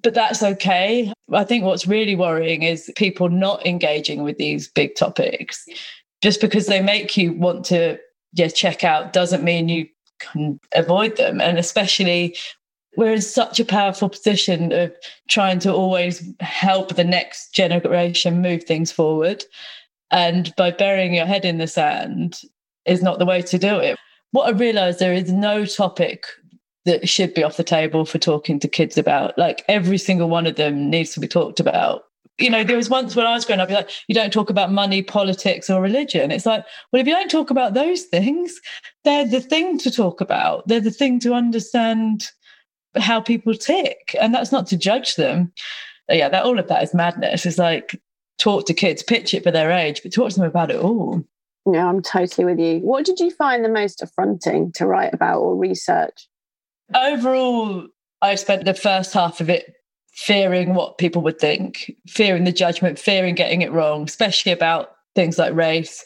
But 0.03 0.15
that's 0.15 0.43
okay. 0.43 1.13
I 1.33 1.45
think 1.45 1.65
what's 1.65 1.87
really 1.87 2.17
worrying 2.17 2.63
is 2.63 2.93
people 2.97 3.29
not 3.29 3.65
engaging 3.67 4.23
with 4.23 4.37
these 4.37 4.69
big 4.69 4.95
topics. 4.95 5.65
Just 6.23 6.41
because 6.41 6.67
they 6.67 6.83
make 6.83 7.17
you 7.17 7.33
want 7.33 7.65
to 7.67 7.99
yeah 8.33 8.49
check 8.49 8.85
out 8.85 9.13
doesn't 9.13 9.45
mean 9.45 9.69
you 9.69 9.87
can 10.19 10.59
avoid 10.75 11.17
them. 11.17 11.41
And 11.41 11.59
especially 11.59 12.37
we're 12.97 13.13
in 13.13 13.23
such 13.23 13.61
a 13.61 13.65
powerful 13.65 14.09
position 14.09 14.73
of 14.73 14.93
trying 15.29 15.59
to 15.61 15.73
always 15.73 16.23
help 16.41 16.95
the 16.97 17.05
next 17.05 17.55
generation 17.55 18.43
move 18.43 18.65
things 18.65 18.91
forward. 18.91 19.45
And 20.11 20.55
by 20.57 20.71
burying 20.71 21.15
your 21.15 21.27
head 21.27 21.45
in 21.45 21.59
the 21.59 21.67
sand 21.67 22.41
is 22.85 23.03
not 23.03 23.19
the 23.19 23.27
way 23.27 23.43
to 23.43 23.59
do 23.59 23.79
it. 23.79 23.99
What 24.33 24.49
I 24.49 24.57
realized 24.57 24.99
there 24.99 25.13
is 25.13 25.31
no 25.31 25.65
topic 25.65 26.27
that 26.85 27.09
should 27.09 27.35
be 27.35 27.43
off 27.43 27.57
the 27.57 27.65
table 27.65 28.05
for 28.05 28.19
talking 28.19 28.61
to 28.61 28.69
kids 28.69 28.97
about. 28.97 29.37
Like 29.37 29.65
every 29.69 29.99
single 29.99 30.29
one 30.29 30.47
of 30.47 30.57
them 30.57 30.89
needs 30.89 31.13
to 31.15 31.21
be 31.21 31.29
talked 31.29 31.61
about. 31.61 32.05
You 32.39 32.51
know, 32.51 32.63
there 32.65 32.77
was 32.77 32.91
once 32.91 33.17
when 33.17 33.27
I 33.27 33.33
was 33.33 33.47
growing 33.47 33.61
up, 33.61 33.71
like, 33.71 33.91
you 34.09 34.15
don't 34.15 34.33
talk 34.33 34.51
about 34.51 34.71
money, 34.71 35.03
politics, 35.03 35.71
or 35.71 35.81
religion. 35.81 36.31
It's 36.31 36.45
like, 36.45 36.65
well, 36.93 37.01
if 37.01 37.09
you 37.09 37.15
don't 37.15 37.31
talk 37.31 37.51
about 37.51 37.73
those 37.73 38.03
things, 38.03 38.61
they're 39.05 39.27
the 39.27 39.41
thing 39.41 39.79
to 39.79 39.91
talk 39.91 40.21
about. 40.21 40.69
They're 40.69 40.81
the 40.81 40.91
thing 40.91 41.19
to 41.21 41.33
understand 41.33 42.29
how 42.99 43.21
people 43.21 43.55
tick. 43.55 44.15
And 44.21 44.35
that's 44.35 44.53
not 44.53 44.67
to 44.69 44.77
judge 44.77 45.17
them. 45.17 45.53
Yeah, 46.09 46.29
that 46.29 46.45
all 46.45 46.59
of 46.59 46.69
that 46.69 46.83
is 46.83 46.95
madness. 46.95 47.47
It's 47.47 47.59
like 47.59 48.01
talk 48.39 48.67
to 48.67 48.75
kids, 48.75 49.03
pitch 49.03 49.35
it 49.35 49.43
for 49.43 49.51
their 49.51 49.71
age, 49.71 50.03
but 50.03 50.13
talk 50.13 50.31
to 50.31 50.37
them 50.37 50.49
about 50.49 50.71
it 50.71 50.81
all. 50.81 51.25
No, 51.65 51.89
I'm 51.89 52.01
totally 52.01 52.45
with 52.45 52.61
you. 52.61 52.79
What 52.79 53.05
did 53.05 53.19
you 53.19 53.31
find 53.31 53.65
the 53.65 53.69
most 53.69 54.03
affronting 54.03 54.71
to 54.73 54.87
write 54.87 55.13
about 55.13 55.41
or 55.41 55.57
research? 55.57 56.29
Overall, 56.95 57.89
I 58.23 58.37
spent 58.37 58.65
the 58.65 58.75
first 58.75 59.13
half 59.13 59.41
of 59.41 59.51
it 59.51 59.75
fearing 60.13 60.75
what 60.75 60.99
people 60.99 61.23
would 61.23 61.41
think, 61.41 61.93
fearing 62.07 62.45
the 62.45 62.53
judgment, 62.53 62.99
fearing 62.99 63.35
getting 63.35 63.63
it 63.63 63.73
wrong, 63.73 64.05
especially 64.05 64.53
about 64.53 64.93
things 65.17 65.39
like 65.39 65.55
race, 65.55 66.05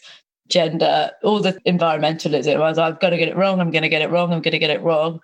gender, 0.49 1.11
all 1.23 1.41
the 1.41 1.53
environmentalism. 1.67 2.57
I 2.57 2.59
was 2.59 2.79
like, 2.79 2.95
I've 2.95 3.01
got 3.01 3.11
to 3.11 3.19
get 3.19 3.29
it 3.29 3.37
wrong, 3.37 3.61
I'm 3.61 3.71
going 3.71 3.83
to 3.83 3.89
get 3.91 4.03
it 4.03 4.11
wrong, 4.11 4.33
I'm 4.33 4.41
going 4.41 4.53
to 4.53 4.59
get 4.59 4.71
it 4.71 4.83
wrong 4.83 5.21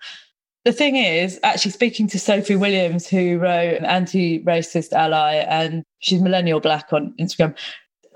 the 0.67 0.73
thing 0.73 0.97
is, 0.97 1.39
actually 1.43 1.71
speaking 1.71 2.09
to 2.09 2.19
Sophie 2.19 2.57
Williams, 2.57 3.07
who 3.07 3.37
wrote 3.39 3.77
an 3.77 3.85
Anti-Racist 3.85 4.91
Ally, 4.91 5.35
and 5.35 5.81
she's 5.99 6.21
millennial 6.21 6.59
black 6.59 6.91
on 6.91 7.13
Instagram. 7.17 7.57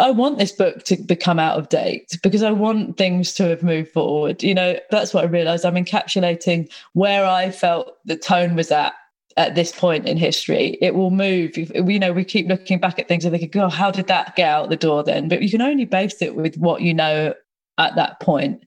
I 0.01 0.11
want 0.11 0.37
this 0.37 0.51
book 0.51 0.83
to 0.83 0.97
become 0.97 1.39
out 1.39 1.57
of 1.57 1.69
date 1.69 2.19
because 2.21 2.43
I 2.43 2.51
want 2.51 2.97
things 2.97 3.33
to 3.35 3.47
have 3.47 3.63
moved 3.63 3.91
forward. 3.91 4.43
You 4.43 4.53
know, 4.53 4.77
that's 4.89 5.13
what 5.13 5.23
I 5.23 5.27
realized. 5.27 5.63
I'm 5.63 5.75
encapsulating 5.75 6.69
where 6.91 7.25
I 7.25 7.51
felt 7.51 7.93
the 8.03 8.17
tone 8.17 8.57
was 8.57 8.69
at 8.69 8.95
at 9.37 9.55
this 9.55 9.71
point 9.71 10.05
in 10.05 10.17
history. 10.17 10.77
It 10.81 10.93
will 10.93 11.09
move. 11.09 11.55
You 11.55 11.99
know, 11.99 12.11
we 12.11 12.25
keep 12.25 12.49
looking 12.49 12.79
back 12.79 12.99
at 12.99 13.07
things 13.07 13.23
and 13.23 13.31
thinking, 13.31 13.51
God, 13.51 13.69
how 13.69 13.91
did 13.91 14.07
that 14.07 14.35
get 14.35 14.49
out 14.49 14.69
the 14.69 14.75
door 14.75 15.05
then? 15.05 15.29
But 15.29 15.41
you 15.41 15.49
can 15.49 15.61
only 15.61 15.85
base 15.85 16.21
it 16.21 16.35
with 16.35 16.57
what 16.57 16.81
you 16.81 16.93
know 16.93 17.33
at 17.77 17.95
that 17.95 18.19
point. 18.19 18.61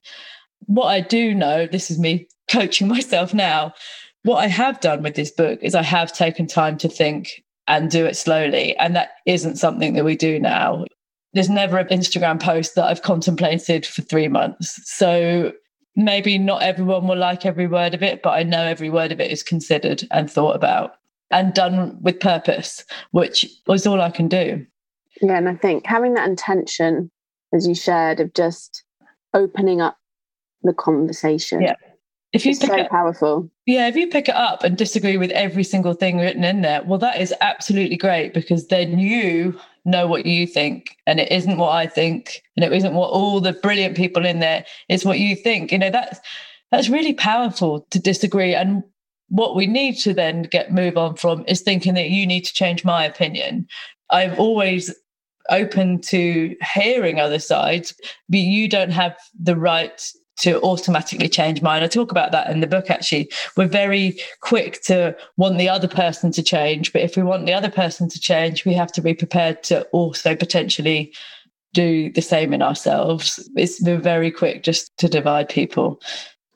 What 0.60 0.86
I 0.86 1.02
do 1.02 1.34
know, 1.34 1.66
this 1.66 1.90
is 1.90 1.98
me 1.98 2.28
coaching 2.50 2.88
myself 2.96 3.34
now. 3.34 3.74
What 4.22 4.36
I 4.36 4.46
have 4.46 4.80
done 4.80 5.02
with 5.02 5.14
this 5.14 5.30
book 5.30 5.58
is 5.62 5.74
I 5.74 5.82
have 5.82 6.12
taken 6.12 6.46
time 6.46 6.78
to 6.78 6.88
think 6.88 7.44
and 7.66 7.90
do 7.90 8.06
it 8.06 8.16
slowly. 8.16 8.76
And 8.76 8.94
that 8.96 9.10
isn't 9.26 9.56
something 9.56 9.94
that 9.94 10.04
we 10.04 10.16
do 10.16 10.38
now. 10.38 10.84
There's 11.32 11.50
never 11.50 11.78
an 11.78 11.88
Instagram 11.88 12.40
post 12.40 12.74
that 12.74 12.84
I've 12.84 13.02
contemplated 13.02 13.84
for 13.84 14.02
three 14.02 14.28
months. 14.28 14.80
So 14.90 15.52
maybe 15.96 16.38
not 16.38 16.62
everyone 16.62 17.06
will 17.06 17.18
like 17.18 17.44
every 17.44 17.66
word 17.66 17.94
of 17.94 18.02
it, 18.02 18.22
but 18.22 18.30
I 18.30 18.42
know 18.42 18.62
every 18.62 18.90
word 18.90 19.12
of 19.12 19.20
it 19.20 19.30
is 19.30 19.42
considered 19.42 20.04
and 20.10 20.30
thought 20.30 20.56
about 20.56 20.94
and 21.30 21.52
done 21.52 21.98
with 22.00 22.20
purpose, 22.20 22.84
which 23.10 23.46
was 23.66 23.86
all 23.86 24.00
I 24.00 24.10
can 24.10 24.28
do. 24.28 24.64
Yeah. 25.20 25.38
And 25.38 25.48
I 25.48 25.56
think 25.56 25.86
having 25.86 26.14
that 26.14 26.28
intention, 26.28 27.10
as 27.52 27.66
you 27.66 27.74
shared, 27.74 28.20
of 28.20 28.32
just 28.34 28.84
opening 29.32 29.80
up 29.80 29.98
the 30.62 30.72
conversation. 30.72 31.62
Yeah 31.62 31.74
if 32.34 32.44
you 32.44 32.50
it's 32.50 32.60
pick 32.60 32.70
so 32.70 32.76
it, 32.76 32.90
powerful. 32.90 33.50
Yeah 33.64 33.88
if 33.88 33.96
you 33.96 34.08
pick 34.08 34.28
it 34.28 34.34
up 34.34 34.62
and 34.62 34.76
disagree 34.76 35.16
with 35.16 35.30
every 35.30 35.64
single 35.64 35.94
thing 35.94 36.18
written 36.18 36.44
in 36.44 36.60
there 36.60 36.82
well 36.82 36.98
that 36.98 37.20
is 37.20 37.32
absolutely 37.40 37.96
great 37.96 38.34
because 38.34 38.66
then 38.66 38.98
you 38.98 39.58
know 39.86 40.06
what 40.06 40.26
you 40.26 40.46
think 40.46 40.96
and 41.06 41.20
it 41.20 41.30
isn't 41.30 41.58
what 41.58 41.70
i 41.70 41.86
think 41.86 42.42
and 42.56 42.64
it 42.64 42.72
isn't 42.72 42.94
what 42.94 43.10
all 43.10 43.40
the 43.40 43.52
brilliant 43.52 43.96
people 43.96 44.24
in 44.24 44.40
there 44.40 44.64
is 44.88 45.04
what 45.04 45.18
you 45.18 45.36
think. 45.36 45.72
You 45.72 45.78
know 45.78 45.90
that's 45.90 46.20
that's 46.70 46.88
really 46.88 47.14
powerful 47.14 47.86
to 47.90 47.98
disagree 47.98 48.54
and 48.54 48.82
what 49.28 49.56
we 49.56 49.66
need 49.66 49.94
to 49.98 50.12
then 50.12 50.42
get 50.42 50.72
move 50.72 50.96
on 50.96 51.16
from 51.16 51.44
is 51.46 51.62
thinking 51.62 51.94
that 51.94 52.10
you 52.10 52.26
need 52.26 52.42
to 52.42 52.52
change 52.52 52.84
my 52.84 53.04
opinion. 53.04 53.66
I've 54.10 54.38
always 54.38 54.94
open 55.50 56.00
to 56.00 56.56
hearing 56.74 57.20
other 57.20 57.38
sides 57.38 57.94
but 58.28 58.38
you 58.38 58.68
don't 58.68 58.90
have 58.90 59.14
the 59.38 59.56
right 59.56 60.10
to 60.36 60.60
automatically 60.62 61.28
change 61.28 61.62
mine. 61.62 61.82
I 61.82 61.86
talk 61.86 62.10
about 62.10 62.32
that 62.32 62.50
in 62.50 62.60
the 62.60 62.66
book 62.66 62.90
actually. 62.90 63.30
We're 63.56 63.66
very 63.66 64.18
quick 64.40 64.82
to 64.82 65.16
want 65.36 65.58
the 65.58 65.68
other 65.68 65.88
person 65.88 66.32
to 66.32 66.42
change, 66.42 66.92
but 66.92 67.02
if 67.02 67.16
we 67.16 67.22
want 67.22 67.46
the 67.46 67.54
other 67.54 67.70
person 67.70 68.08
to 68.08 68.20
change, 68.20 68.64
we 68.64 68.74
have 68.74 68.92
to 68.92 69.00
be 69.00 69.14
prepared 69.14 69.62
to 69.64 69.82
also 69.86 70.34
potentially 70.34 71.14
do 71.72 72.10
the 72.12 72.22
same 72.22 72.52
in 72.52 72.62
ourselves. 72.62 73.48
It's 73.56 73.82
we're 73.82 73.98
very 73.98 74.30
quick 74.30 74.62
just 74.62 74.96
to 74.98 75.08
divide 75.08 75.48
people. 75.48 76.00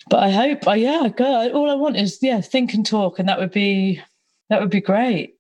But 0.09 0.23
I 0.23 0.31
hope, 0.31 0.67
uh, 0.67 0.73
yeah, 0.73 1.09
God, 1.15 1.51
all 1.51 1.71
I 1.71 1.75
want 1.75 1.97
is 1.97 2.19
yeah, 2.23 2.41
think 2.41 2.73
and 2.73 2.87
talk, 2.87 3.19
and 3.19 3.29
that 3.29 3.39
would 3.39 3.51
be 3.51 4.01
that 4.49 4.61
would 4.61 4.71
be 4.71 4.81
great. 4.81 5.35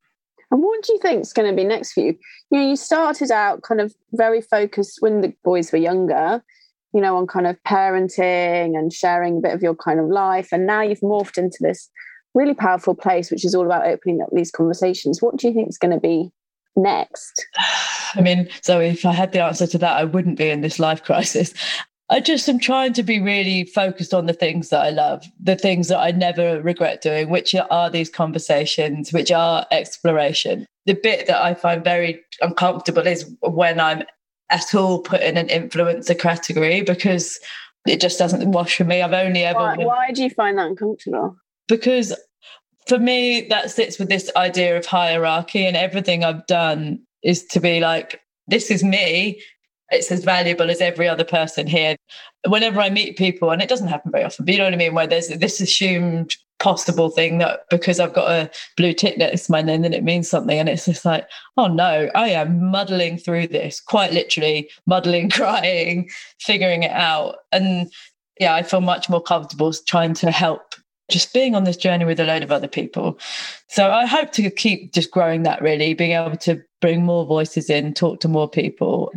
And 0.50 0.62
what 0.62 0.82
do 0.82 0.92
you 0.92 0.98
think 0.98 1.22
is 1.22 1.32
going 1.32 1.50
to 1.50 1.56
be 1.56 1.66
next 1.66 1.92
for 1.92 2.00
you? 2.00 2.18
You 2.50 2.58
know, 2.58 2.68
you 2.70 2.76
started 2.76 3.30
out 3.30 3.62
kind 3.62 3.80
of 3.80 3.94
very 4.12 4.40
focused 4.40 5.00
when 5.00 5.20
the 5.20 5.32
boys 5.44 5.72
were 5.72 5.78
younger 5.78 6.42
you 6.94 7.00
know, 7.00 7.16
on 7.16 7.26
kind 7.26 7.46
of 7.46 7.56
parenting 7.66 8.78
and 8.78 8.92
sharing 8.92 9.38
a 9.38 9.40
bit 9.40 9.54
of 9.54 9.62
your 9.62 9.74
kind 9.74 10.00
of 10.00 10.08
life. 10.08 10.48
And 10.52 10.66
now 10.66 10.82
you've 10.82 11.00
morphed 11.00 11.38
into 11.38 11.58
this 11.60 11.90
really 12.34 12.54
powerful 12.54 12.94
place, 12.94 13.30
which 13.30 13.44
is 13.44 13.54
all 13.54 13.66
about 13.66 13.86
opening 13.86 14.20
up 14.22 14.28
these 14.32 14.50
conversations. 14.50 15.20
What 15.20 15.36
do 15.36 15.48
you 15.48 15.54
think 15.54 15.68
is 15.68 15.78
going 15.78 15.94
to 15.94 16.00
be 16.00 16.30
next? 16.76 17.46
I 18.14 18.20
mean, 18.20 18.48
so 18.62 18.80
if 18.80 19.04
I 19.04 19.12
had 19.12 19.32
the 19.32 19.42
answer 19.42 19.66
to 19.66 19.78
that, 19.78 19.96
I 19.96 20.04
wouldn't 20.04 20.38
be 20.38 20.48
in 20.48 20.60
this 20.60 20.78
life 20.78 21.02
crisis. 21.02 21.52
I 22.10 22.20
just 22.20 22.48
am 22.48 22.58
trying 22.58 22.94
to 22.94 23.02
be 23.02 23.20
really 23.20 23.64
focused 23.64 24.14
on 24.14 24.24
the 24.24 24.32
things 24.32 24.70
that 24.70 24.80
I 24.80 24.88
love, 24.88 25.26
the 25.38 25.56
things 25.56 25.88
that 25.88 25.98
I 25.98 26.10
never 26.10 26.62
regret 26.62 27.02
doing, 27.02 27.28
which 27.28 27.54
are 27.54 27.90
these 27.90 28.08
conversations, 28.08 29.12
which 29.12 29.30
are 29.30 29.66
exploration. 29.70 30.64
The 30.86 30.94
bit 30.94 31.26
that 31.26 31.42
I 31.42 31.52
find 31.52 31.84
very 31.84 32.22
uncomfortable 32.40 33.06
is 33.06 33.30
when 33.42 33.78
I'm 33.78 34.04
at 34.50 34.74
all 34.74 35.00
put 35.00 35.20
in 35.20 35.36
an 35.36 35.48
influencer 35.48 36.18
category 36.18 36.82
because 36.82 37.38
it 37.86 38.00
just 38.00 38.18
doesn't 38.18 38.50
wash 38.50 38.76
for 38.76 38.84
me. 38.84 39.02
I've 39.02 39.12
only 39.12 39.44
ever. 39.44 39.58
Why, 39.58 39.76
why 39.76 40.12
do 40.12 40.22
you 40.22 40.30
find 40.30 40.58
that 40.58 40.66
uncomfortable? 40.66 41.36
Because 41.68 42.14
for 42.86 42.98
me, 42.98 43.42
that 43.50 43.70
sits 43.70 43.98
with 43.98 44.08
this 44.08 44.30
idea 44.34 44.76
of 44.76 44.86
hierarchy, 44.86 45.66
and 45.66 45.76
everything 45.76 46.24
I've 46.24 46.46
done 46.46 47.00
is 47.22 47.44
to 47.46 47.60
be 47.60 47.80
like, 47.80 48.20
this 48.46 48.70
is 48.70 48.82
me. 48.82 49.42
it's 49.90 50.10
as 50.10 50.24
valuable 50.24 50.70
as 50.70 50.80
every 50.80 51.08
other 51.08 51.24
person 51.24 51.66
here. 51.66 51.96
Whenever 52.46 52.80
I 52.80 52.90
meet 52.90 53.16
people, 53.16 53.50
and 53.50 53.62
it 53.62 53.68
doesn't 53.68 53.88
happen 53.88 54.10
very 54.10 54.24
often, 54.24 54.44
but 54.44 54.52
you 54.52 54.58
know 54.58 54.64
what 54.64 54.74
I 54.74 54.76
mean, 54.76 54.94
where 54.94 55.06
there's 55.06 55.28
this 55.28 55.60
assumed 55.60 56.34
possible 56.58 57.10
thing 57.10 57.38
that 57.38 57.60
because 57.70 58.00
I've 58.00 58.14
got 58.14 58.30
a 58.30 58.50
blue 58.76 58.92
tick 58.92 59.18
next 59.18 59.46
to 59.46 59.52
my 59.52 59.62
name, 59.62 59.82
then 59.82 59.92
it 59.92 60.04
means 60.04 60.28
something. 60.28 60.58
And 60.58 60.68
it's 60.68 60.86
just 60.86 61.04
like, 61.04 61.28
oh 61.56 61.66
no, 61.66 62.10
I 62.14 62.28
am 62.30 62.70
muddling 62.70 63.18
through 63.18 63.48
this, 63.48 63.80
quite 63.80 64.12
literally 64.12 64.70
muddling, 64.86 65.30
crying, 65.30 66.08
figuring 66.40 66.82
it 66.82 66.92
out. 66.92 67.36
And 67.52 67.90
yeah, 68.40 68.54
I 68.54 68.62
feel 68.62 68.80
much 68.80 69.08
more 69.08 69.22
comfortable 69.22 69.72
trying 69.72 70.14
to 70.14 70.30
help 70.30 70.74
just 71.08 71.32
being 71.32 71.54
on 71.54 71.64
this 71.64 71.76
journey 71.76 72.04
with 72.04 72.20
a 72.20 72.24
load 72.24 72.42
of 72.42 72.52
other 72.52 72.68
people. 72.68 73.18
So 73.68 73.90
I 73.90 74.06
hope 74.06 74.32
to 74.32 74.50
keep 74.50 74.92
just 74.92 75.10
growing 75.10 75.42
that 75.42 75.62
really, 75.62 75.94
being 75.94 76.12
able 76.12 76.36
to 76.38 76.62
bring 76.80 77.04
more 77.04 77.24
voices 77.26 77.70
in, 77.70 77.94
talk 77.94 78.20
to 78.20 78.28
more 78.28 78.48
people. 78.48 79.12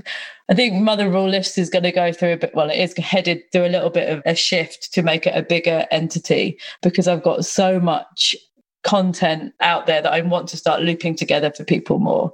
I 0.50 0.54
think 0.54 0.76
Mother 0.76 1.14
All 1.16 1.28
Lists 1.28 1.58
is 1.58 1.70
going 1.70 1.84
to 1.84 1.92
go 1.92 2.12
through 2.12 2.34
a 2.34 2.38
bit, 2.38 2.56
well, 2.56 2.70
it 2.70 2.78
is 2.78 2.98
headed 2.98 3.44
through 3.52 3.66
a 3.66 3.70
little 3.70 3.90
bit 3.90 4.10
of 4.10 4.22
a 4.26 4.36
shift 4.36 4.94
to 4.94 5.04
make 5.04 5.28
it 5.28 5.38
a 5.38 5.44
bigger 5.44 5.86
entity 5.92 6.60
because 6.82 7.08
I've 7.08 7.24
got 7.24 7.46
so 7.46 7.80
much 7.80 8.36
content 8.84 9.54
out 9.60 9.86
there 9.86 10.02
that 10.02 10.12
I 10.12 10.22
want 10.22 10.48
to 10.50 10.58
start 10.58 10.82
looping 10.82 11.16
together 11.16 11.52
for 11.52 11.64
people 11.64 12.00
more. 12.00 12.34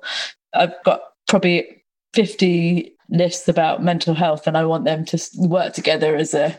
I've 0.54 0.74
got 0.84 1.02
probably 1.28 1.84
50 2.14 2.94
lists 3.10 3.48
about 3.48 3.84
mental 3.84 4.14
health 4.14 4.48
and 4.48 4.58
I 4.58 4.66
want 4.66 4.86
them 4.86 5.06
to 5.06 5.30
work 5.38 5.74
together 5.74 6.16
as 6.16 6.34
a 6.34 6.58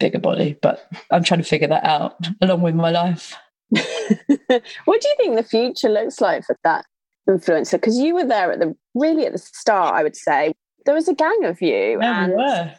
bigger 0.00 0.18
body, 0.18 0.56
but 0.60 0.88
I'm 1.10 1.22
trying 1.22 1.40
to 1.40 1.46
figure 1.46 1.68
that 1.68 1.84
out 1.84 2.16
along 2.40 2.62
with 2.62 2.74
my 2.74 2.90
life. 2.90 3.36
what 3.70 5.00
do 5.00 5.08
you 5.08 5.14
think 5.16 5.36
the 5.36 5.46
future 5.48 5.88
looks 5.88 6.20
like 6.20 6.44
for 6.44 6.58
that 6.64 6.84
influencer? 7.28 7.72
Because 7.72 7.98
you 7.98 8.14
were 8.14 8.24
there 8.24 8.50
at 8.50 8.58
the 8.58 8.74
really 8.94 9.26
at 9.26 9.32
the 9.32 9.38
start, 9.38 9.94
I 9.94 10.02
would 10.02 10.16
say. 10.16 10.54
There 10.86 10.94
was 10.94 11.08
a 11.08 11.14
gang 11.14 11.44
of 11.44 11.60
you. 11.60 11.98
Yeah, 12.00 12.24
and 12.24 12.32
we 12.32 12.36
were. 12.36 12.74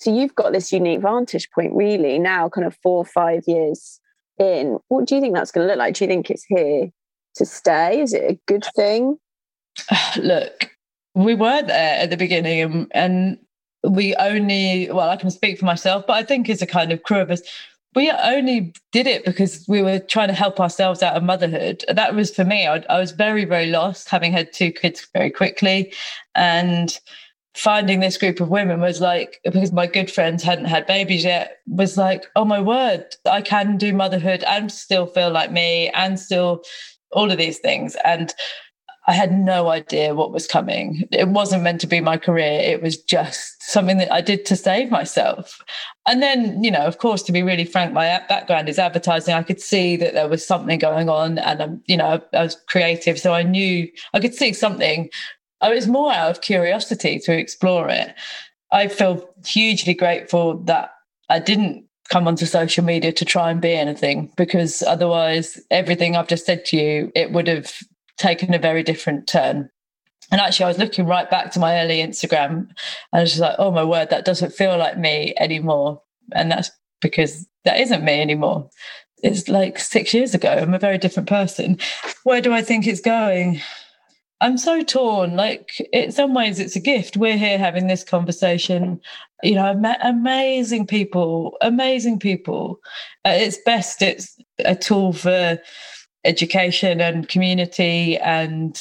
So 0.00 0.12
you've 0.12 0.34
got 0.34 0.52
this 0.52 0.72
unique 0.72 1.00
vantage 1.00 1.48
point, 1.50 1.74
really, 1.74 2.18
now 2.18 2.48
kind 2.48 2.66
of 2.66 2.76
four 2.82 2.98
or 2.98 3.04
five 3.04 3.44
years 3.46 4.00
in. 4.38 4.78
What 4.88 5.06
do 5.06 5.14
you 5.14 5.20
think 5.20 5.34
that's 5.34 5.52
going 5.52 5.64
to 5.64 5.70
look 5.70 5.78
like? 5.78 5.94
Do 5.94 6.04
you 6.04 6.08
think 6.08 6.28
it's 6.28 6.44
here 6.44 6.88
to 7.36 7.46
stay? 7.46 8.00
Is 8.00 8.12
it 8.12 8.30
a 8.30 8.40
good 8.46 8.64
thing? 8.74 9.18
Look, 10.16 10.70
we 11.14 11.34
were 11.34 11.62
there 11.62 12.00
at 12.00 12.10
the 12.10 12.16
beginning 12.16 12.60
and, 12.60 12.86
and 12.92 13.38
we 13.84 14.14
only 14.16 14.90
well 14.90 15.10
i 15.10 15.16
can 15.16 15.30
speak 15.30 15.58
for 15.58 15.64
myself 15.64 16.04
but 16.06 16.14
i 16.14 16.22
think 16.22 16.48
as 16.48 16.62
a 16.62 16.66
kind 16.66 16.92
of 16.92 17.02
crew 17.02 17.18
of 17.18 17.30
us. 17.30 17.42
We 17.94 18.10
only 18.10 18.72
did 18.90 19.06
it 19.06 19.22
because 19.22 19.66
we 19.68 19.82
were 19.82 19.98
trying 19.98 20.28
to 20.28 20.34
help 20.34 20.58
ourselves 20.58 21.02
out 21.02 21.14
of 21.14 21.22
motherhood. 21.22 21.84
That 21.88 22.14
was 22.14 22.34
for 22.34 22.42
me. 22.42 22.66
I, 22.66 22.82
I 22.88 22.98
was 22.98 23.10
very 23.10 23.44
very 23.44 23.66
lost 23.66 24.08
having 24.08 24.32
had 24.32 24.50
two 24.50 24.72
kids 24.72 25.06
very 25.12 25.30
quickly. 25.30 25.92
And 26.34 26.98
finding 27.54 28.00
this 28.00 28.16
group 28.16 28.40
of 28.40 28.48
women 28.48 28.80
was 28.80 29.02
like 29.02 29.40
because 29.44 29.72
my 29.72 29.86
good 29.86 30.10
friends 30.10 30.42
hadn't 30.42 30.64
had 30.64 30.86
babies 30.86 31.22
yet 31.22 31.58
was 31.66 31.98
like 31.98 32.24
oh 32.34 32.46
my 32.46 32.58
word 32.58 33.04
i 33.26 33.42
can 33.42 33.76
do 33.76 33.92
motherhood 33.92 34.42
and 34.44 34.72
still 34.72 35.04
feel 35.04 35.30
like 35.30 35.52
me 35.52 35.90
and 35.90 36.18
still 36.18 36.62
all 37.12 37.30
of 37.30 37.38
these 37.38 37.58
things. 37.58 37.96
And 38.04 38.32
I 39.08 39.14
had 39.14 39.32
no 39.32 39.68
idea 39.68 40.14
what 40.14 40.32
was 40.32 40.46
coming. 40.46 41.02
It 41.10 41.28
wasn't 41.28 41.64
meant 41.64 41.80
to 41.80 41.88
be 41.88 42.00
my 42.00 42.16
career. 42.16 42.60
It 42.60 42.80
was 42.80 42.96
just 42.96 43.60
something 43.62 43.98
that 43.98 44.12
I 44.12 44.20
did 44.20 44.46
to 44.46 44.56
save 44.56 44.92
myself. 44.92 45.60
And 46.06 46.22
then, 46.22 46.62
you 46.62 46.70
know, 46.70 46.86
of 46.86 46.98
course, 46.98 47.22
to 47.24 47.32
be 47.32 47.42
really 47.42 47.64
frank, 47.64 47.92
my 47.92 48.22
background 48.28 48.68
is 48.68 48.78
advertising. 48.78 49.34
I 49.34 49.42
could 49.42 49.60
see 49.60 49.96
that 49.96 50.14
there 50.14 50.28
was 50.28 50.46
something 50.46 50.78
going 50.78 51.08
on, 51.08 51.38
and 51.38 51.60
um, 51.60 51.82
you 51.86 51.96
know, 51.96 52.22
I 52.32 52.42
was 52.42 52.56
creative, 52.68 53.18
so 53.18 53.32
I 53.32 53.42
knew 53.42 53.88
I 54.14 54.20
could 54.20 54.34
see 54.34 54.52
something. 54.52 55.10
I 55.60 55.70
was 55.70 55.88
more 55.88 56.12
out 56.12 56.30
of 56.30 56.40
curiosity 56.40 57.18
to 57.20 57.36
explore 57.36 57.88
it. 57.88 58.14
I 58.70 58.88
feel 58.88 59.28
hugely 59.44 59.94
grateful 59.94 60.58
that 60.64 60.90
I 61.28 61.38
didn't 61.38 61.84
come 62.08 62.28
onto 62.28 62.46
social 62.46 62.84
media 62.84 63.12
to 63.12 63.24
try 63.24 63.50
and 63.50 63.60
be 63.60 63.72
anything 63.72 64.30
because 64.36 64.82
otherwise 64.82 65.60
everything 65.70 66.16
I've 66.16 66.28
just 66.28 66.46
said 66.46 66.64
to 66.66 66.76
you, 66.76 67.12
it 67.14 67.32
would 67.32 67.46
have 67.46 67.72
taken 68.18 68.54
a 68.54 68.58
very 68.58 68.82
different 68.82 69.26
turn. 69.26 69.68
And 70.30 70.40
actually, 70.40 70.64
I 70.64 70.68
was 70.68 70.78
looking 70.78 71.06
right 71.06 71.28
back 71.28 71.52
to 71.52 71.60
my 71.60 71.80
early 71.80 71.98
Instagram 71.98 72.50
and 72.50 72.74
I 73.12 73.20
was 73.20 73.38
like, 73.38 73.56
oh 73.58 73.70
my 73.70 73.84
word, 73.84 74.10
that 74.10 74.24
doesn't 74.24 74.54
feel 74.54 74.78
like 74.78 74.98
me 74.98 75.34
anymore. 75.38 76.00
And 76.34 76.50
that's 76.50 76.70
because 77.00 77.46
that 77.64 77.80
isn't 77.80 78.04
me 78.04 78.20
anymore. 78.20 78.70
It's 79.22 79.48
like 79.48 79.78
six 79.78 80.14
years 80.14 80.34
ago. 80.34 80.50
I'm 80.50 80.74
a 80.74 80.78
very 80.78 80.98
different 80.98 81.28
person. 81.28 81.78
Where 82.24 82.40
do 82.40 82.52
I 82.52 82.62
think 82.62 82.86
it's 82.86 83.00
going? 83.00 83.60
I'm 84.40 84.58
so 84.58 84.82
torn. 84.82 85.36
Like, 85.36 85.70
in 85.92 86.10
some 86.10 86.34
ways, 86.34 86.58
it's 86.58 86.74
a 86.74 86.80
gift. 86.80 87.16
We're 87.16 87.36
here 87.36 87.58
having 87.58 87.86
this 87.86 88.02
conversation. 88.02 89.00
You 89.44 89.54
know, 89.54 89.66
I've 89.66 89.80
met 89.80 90.00
amazing 90.02 90.88
people, 90.88 91.56
amazing 91.60 92.18
people. 92.18 92.80
At 93.24 93.40
its 93.40 93.58
best, 93.64 94.02
it's 94.02 94.36
a 94.64 94.74
tool 94.74 95.12
for 95.12 95.60
education 96.24 97.00
and 97.00 97.28
community 97.28 98.18
and 98.18 98.80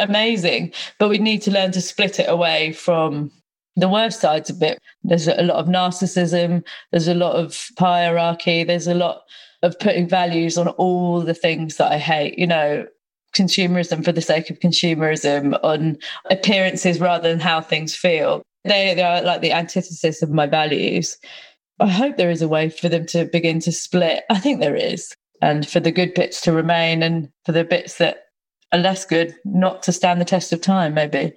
amazing. 0.00 0.72
But 0.98 1.08
we 1.08 1.18
need 1.18 1.42
to 1.42 1.50
learn 1.50 1.72
to 1.72 1.80
split 1.80 2.20
it 2.20 2.28
away 2.28 2.72
from 2.72 3.30
the 3.76 3.88
worst 3.88 4.20
sides 4.20 4.50
a 4.50 4.54
bit. 4.54 4.78
There's 5.02 5.28
a 5.28 5.42
lot 5.42 5.56
of 5.56 5.66
narcissism, 5.66 6.64
there's 6.90 7.08
a 7.08 7.14
lot 7.14 7.36
of 7.36 7.68
hierarchy, 7.78 8.64
there's 8.64 8.86
a 8.86 8.94
lot 8.94 9.22
of 9.62 9.78
putting 9.78 10.08
values 10.08 10.58
on 10.58 10.68
all 10.68 11.20
the 11.20 11.34
things 11.34 11.76
that 11.76 11.90
I 11.90 11.98
hate, 11.98 12.38
you 12.38 12.46
know, 12.46 12.86
consumerism 13.34 14.04
for 14.04 14.12
the 14.12 14.20
sake 14.20 14.50
of 14.50 14.60
consumerism, 14.60 15.58
on 15.64 15.98
appearances 16.30 17.00
rather 17.00 17.28
than 17.28 17.40
how 17.40 17.60
things 17.60 17.94
feel. 17.94 18.42
They, 18.64 18.94
they 18.94 19.02
are 19.02 19.22
like 19.22 19.40
the 19.40 19.52
antithesis 19.52 20.22
of 20.22 20.30
my 20.30 20.46
values. 20.46 21.18
I 21.80 21.88
hope 21.88 22.16
there 22.16 22.30
is 22.30 22.42
a 22.42 22.48
way 22.48 22.70
for 22.70 22.88
them 22.88 23.06
to 23.06 23.24
begin 23.24 23.58
to 23.60 23.72
split. 23.72 24.22
I 24.30 24.38
think 24.38 24.60
there 24.60 24.76
is 24.76 25.12
and 25.42 25.68
for 25.68 25.80
the 25.80 25.92
good 25.92 26.14
bits 26.14 26.40
to 26.42 26.52
remain 26.52 27.02
and 27.02 27.28
for 27.44 27.52
the 27.52 27.64
bits 27.64 27.98
that 27.98 28.24
are 28.72 28.78
less 28.78 29.04
good 29.04 29.34
not 29.44 29.82
to 29.82 29.92
stand 29.92 30.20
the 30.20 30.24
test 30.24 30.52
of 30.52 30.60
time 30.60 30.94
maybe. 30.94 31.32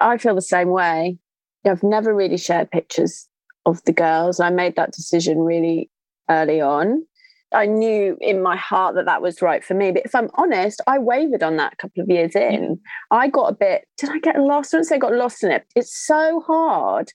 I 0.00 0.18
feel 0.18 0.34
the 0.34 0.42
same 0.42 0.70
way. 0.70 1.18
I've 1.66 1.82
never 1.82 2.14
really 2.14 2.38
shared 2.38 2.70
pictures 2.70 3.28
of 3.66 3.82
the 3.84 3.92
girls. 3.92 4.40
I 4.40 4.50
made 4.50 4.76
that 4.76 4.92
decision 4.92 5.38
really 5.38 5.90
early 6.28 6.60
on. 6.60 7.06
I 7.54 7.66
knew 7.66 8.16
in 8.20 8.42
my 8.42 8.56
heart 8.56 8.94
that 8.94 9.04
that 9.04 9.20
was 9.20 9.42
right 9.42 9.62
for 9.62 9.74
me 9.74 9.92
but 9.92 10.06
if 10.06 10.14
i'm 10.14 10.30
honest 10.34 10.80
i 10.86 10.98
wavered 10.98 11.42
on 11.42 11.58
that 11.58 11.74
a 11.74 11.76
couple 11.76 12.02
of 12.02 12.08
years 12.08 12.34
in. 12.34 12.80
I 13.10 13.28
got 13.28 13.52
a 13.52 13.54
bit 13.54 13.86
did 13.98 14.10
i 14.10 14.18
get 14.18 14.40
lost? 14.40 14.72
I 14.72 14.78
don't 14.78 14.84
say 14.84 14.94
i 14.94 14.98
got 14.98 15.12
lost 15.12 15.44
in 15.44 15.50
it. 15.50 15.66
It's 15.76 15.96
so 16.06 16.40
hard. 16.46 17.12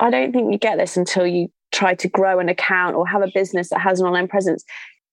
I 0.00 0.10
don't 0.10 0.32
think 0.32 0.52
you 0.52 0.58
get 0.58 0.78
this 0.78 0.96
until 0.96 1.26
you 1.26 1.48
try 1.72 1.94
to 1.94 2.08
grow 2.08 2.38
an 2.38 2.48
account 2.48 2.96
or 2.96 3.06
have 3.06 3.22
a 3.22 3.30
business 3.34 3.68
that 3.70 3.80
has 3.80 4.00
an 4.00 4.06
online 4.06 4.28
presence 4.28 4.64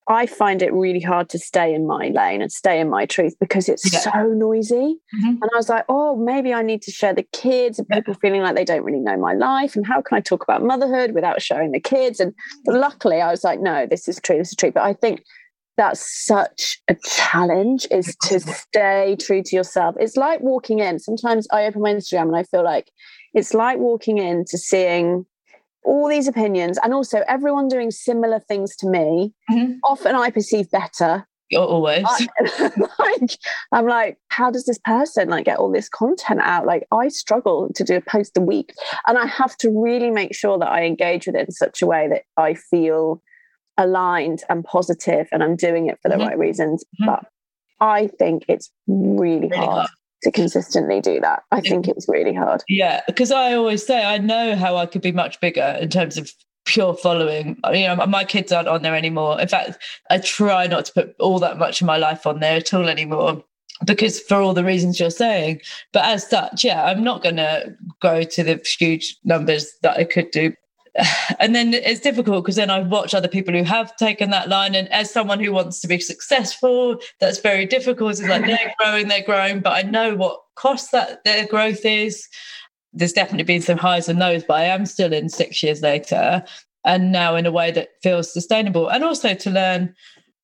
I 0.07 0.25
find 0.25 0.61
it 0.61 0.73
really 0.73 0.99
hard 0.99 1.29
to 1.29 1.39
stay 1.39 1.73
in 1.73 1.85
my 1.85 2.07
lane 2.09 2.41
and 2.41 2.51
stay 2.51 2.79
in 2.79 2.89
my 2.89 3.05
truth 3.05 3.35
because 3.39 3.69
it's 3.69 3.91
yeah. 3.93 3.99
so 3.99 4.27
noisy. 4.33 4.97
Mm-hmm. 5.15 5.27
And 5.27 5.49
I 5.53 5.55
was 5.55 5.69
like, 5.69 5.85
oh, 5.89 6.15
maybe 6.15 6.53
I 6.53 6.63
need 6.63 6.81
to 6.83 6.91
share 6.91 7.13
the 7.13 7.25
kids 7.31 7.77
and 7.77 7.87
people 7.87 8.15
feeling 8.15 8.41
like 8.41 8.55
they 8.55 8.65
don't 8.65 8.83
really 8.83 8.99
know 8.99 9.17
my 9.17 9.33
life. 9.33 9.75
And 9.75 9.85
how 9.85 10.01
can 10.01 10.17
I 10.17 10.21
talk 10.21 10.43
about 10.43 10.63
motherhood 10.63 11.13
without 11.13 11.41
showing 11.41 11.71
the 11.71 11.79
kids? 11.79 12.19
And 12.19 12.33
luckily, 12.65 13.21
I 13.21 13.29
was 13.29 13.43
like, 13.43 13.61
no, 13.61 13.85
this 13.85 14.07
is 14.07 14.19
true. 14.21 14.37
This 14.37 14.49
is 14.49 14.55
true. 14.55 14.71
But 14.71 14.83
I 14.83 14.93
think 14.93 15.23
that's 15.77 16.25
such 16.25 16.81
a 16.89 16.95
challenge 17.05 17.87
is 17.91 18.15
to 18.23 18.39
stay 18.39 19.15
true 19.19 19.41
to 19.43 19.55
yourself. 19.55 19.95
It's 19.99 20.17
like 20.17 20.41
walking 20.41 20.79
in. 20.79 20.99
Sometimes 20.99 21.47
I 21.51 21.65
open 21.65 21.81
my 21.81 21.93
Instagram 21.93 22.23
and 22.23 22.35
I 22.35 22.43
feel 22.43 22.63
like 22.63 22.91
it's 23.33 23.53
like 23.53 23.77
walking 23.77 24.17
in 24.17 24.45
to 24.49 24.57
seeing 24.57 25.25
all 25.83 26.07
these 26.07 26.27
opinions 26.27 26.77
and 26.83 26.93
also 26.93 27.23
everyone 27.27 27.67
doing 27.67 27.91
similar 27.91 28.39
things 28.39 28.75
to 28.75 28.87
me 28.87 29.33
mm-hmm. 29.49 29.73
often 29.83 30.15
i 30.15 30.29
perceive 30.29 30.69
better 30.71 31.25
always 31.57 32.05
I, 32.07 32.27
like 32.99 33.37
i'm 33.71 33.85
like 33.85 34.17
how 34.29 34.51
does 34.51 34.65
this 34.65 34.79
person 34.85 35.29
like 35.29 35.45
get 35.45 35.57
all 35.57 35.71
this 35.71 35.89
content 35.89 36.39
out 36.41 36.65
like 36.65 36.87
i 36.91 37.09
struggle 37.09 37.69
to 37.75 37.83
do 37.83 37.95
a 37.97 38.01
post 38.01 38.37
a 38.37 38.41
week 38.41 38.73
and 39.07 39.17
i 39.17 39.25
have 39.25 39.57
to 39.57 39.69
really 39.69 40.11
make 40.11 40.33
sure 40.33 40.57
that 40.57 40.69
i 40.69 40.83
engage 40.83 41.27
with 41.27 41.35
it 41.35 41.47
in 41.47 41.51
such 41.51 41.81
a 41.81 41.85
way 41.85 42.07
that 42.07 42.23
i 42.37 42.53
feel 42.53 43.21
aligned 43.77 44.43
and 44.49 44.63
positive 44.63 45.27
and 45.31 45.43
i'm 45.43 45.55
doing 45.55 45.87
it 45.87 45.97
for 46.01 46.09
the 46.09 46.15
mm-hmm. 46.15 46.27
right 46.27 46.37
reasons 46.37 46.85
mm-hmm. 47.01 47.11
but 47.11 47.25
i 47.81 48.07
think 48.07 48.45
it's 48.47 48.71
really, 48.87 49.47
really 49.47 49.57
hard, 49.57 49.69
hard 49.69 49.89
to 50.23 50.31
consistently 50.31 51.01
do 51.01 51.19
that. 51.21 51.43
I 51.51 51.61
think 51.61 51.87
it's 51.87 52.07
really 52.07 52.33
hard. 52.33 52.63
Yeah, 52.67 53.01
because 53.07 53.31
I 53.31 53.53
always 53.53 53.85
say 53.85 54.03
I 54.05 54.17
know 54.17 54.55
how 54.55 54.77
I 54.77 54.85
could 54.85 55.01
be 55.01 55.11
much 55.11 55.39
bigger 55.39 55.77
in 55.81 55.89
terms 55.89 56.17
of 56.17 56.31
pure 56.65 56.93
following. 56.93 57.59
You 57.71 57.87
know, 57.87 58.05
my 58.05 58.23
kids 58.23 58.51
aren't 58.51 58.67
on 58.67 58.83
there 58.83 58.95
anymore. 58.95 59.39
In 59.39 59.47
fact, 59.47 59.77
I 60.09 60.19
try 60.19 60.67
not 60.67 60.85
to 60.85 60.93
put 60.93 61.15
all 61.19 61.39
that 61.39 61.57
much 61.57 61.81
of 61.81 61.87
my 61.87 61.97
life 61.97 62.25
on 62.25 62.39
there 62.39 62.57
at 62.57 62.73
all 62.73 62.87
anymore 62.87 63.43
because 63.85 64.19
for 64.19 64.37
all 64.37 64.53
the 64.53 64.63
reasons 64.63 64.99
you're 64.99 65.09
saying. 65.09 65.61
But 65.91 66.05
as 66.05 66.29
such, 66.29 66.63
yeah, 66.63 66.83
I'm 66.85 67.03
not 67.03 67.23
going 67.23 67.37
to 67.37 67.75
go 68.01 68.23
to 68.23 68.43
the 68.43 68.61
huge 68.79 69.17
numbers 69.23 69.71
that 69.81 69.97
I 69.97 70.03
could 70.03 70.31
do 70.31 70.53
and 71.39 71.55
then 71.55 71.73
it's 71.73 71.99
difficult 71.99 72.43
because 72.43 72.55
then 72.55 72.69
I 72.69 72.81
watch 72.81 73.13
other 73.13 73.27
people 73.27 73.53
who 73.53 73.63
have 73.63 73.95
taken 73.97 74.29
that 74.31 74.49
line, 74.49 74.75
and 74.75 74.91
as 74.91 75.11
someone 75.11 75.39
who 75.39 75.51
wants 75.51 75.79
to 75.81 75.87
be 75.87 75.99
successful, 75.99 76.99
that's 77.19 77.39
very 77.39 77.65
difficult. 77.65 78.11
It's 78.11 78.21
like 78.21 78.45
they're 78.45 78.73
growing, 78.79 79.07
they're 79.07 79.23
growing, 79.23 79.61
but 79.61 79.73
I 79.73 79.83
know 79.83 80.15
what 80.15 80.39
cost 80.55 80.91
that 80.91 81.23
their 81.23 81.47
growth 81.47 81.85
is. 81.85 82.27
there's 82.93 83.13
definitely 83.13 83.45
been 83.45 83.61
some 83.61 83.77
highs 83.77 84.09
and 84.09 84.19
lows, 84.19 84.43
but 84.43 84.55
I 84.55 84.65
am 84.65 84.85
still 84.85 85.13
in 85.13 85.29
six 85.29 85.63
years 85.63 85.81
later 85.81 86.43
and 86.85 87.11
now 87.11 87.35
in 87.35 87.45
a 87.45 87.51
way 87.51 87.71
that 87.71 87.89
feels 88.01 88.31
sustainable. 88.31 88.89
And 88.89 89.03
also 89.03 89.33
to 89.33 89.49
learn, 89.49 89.93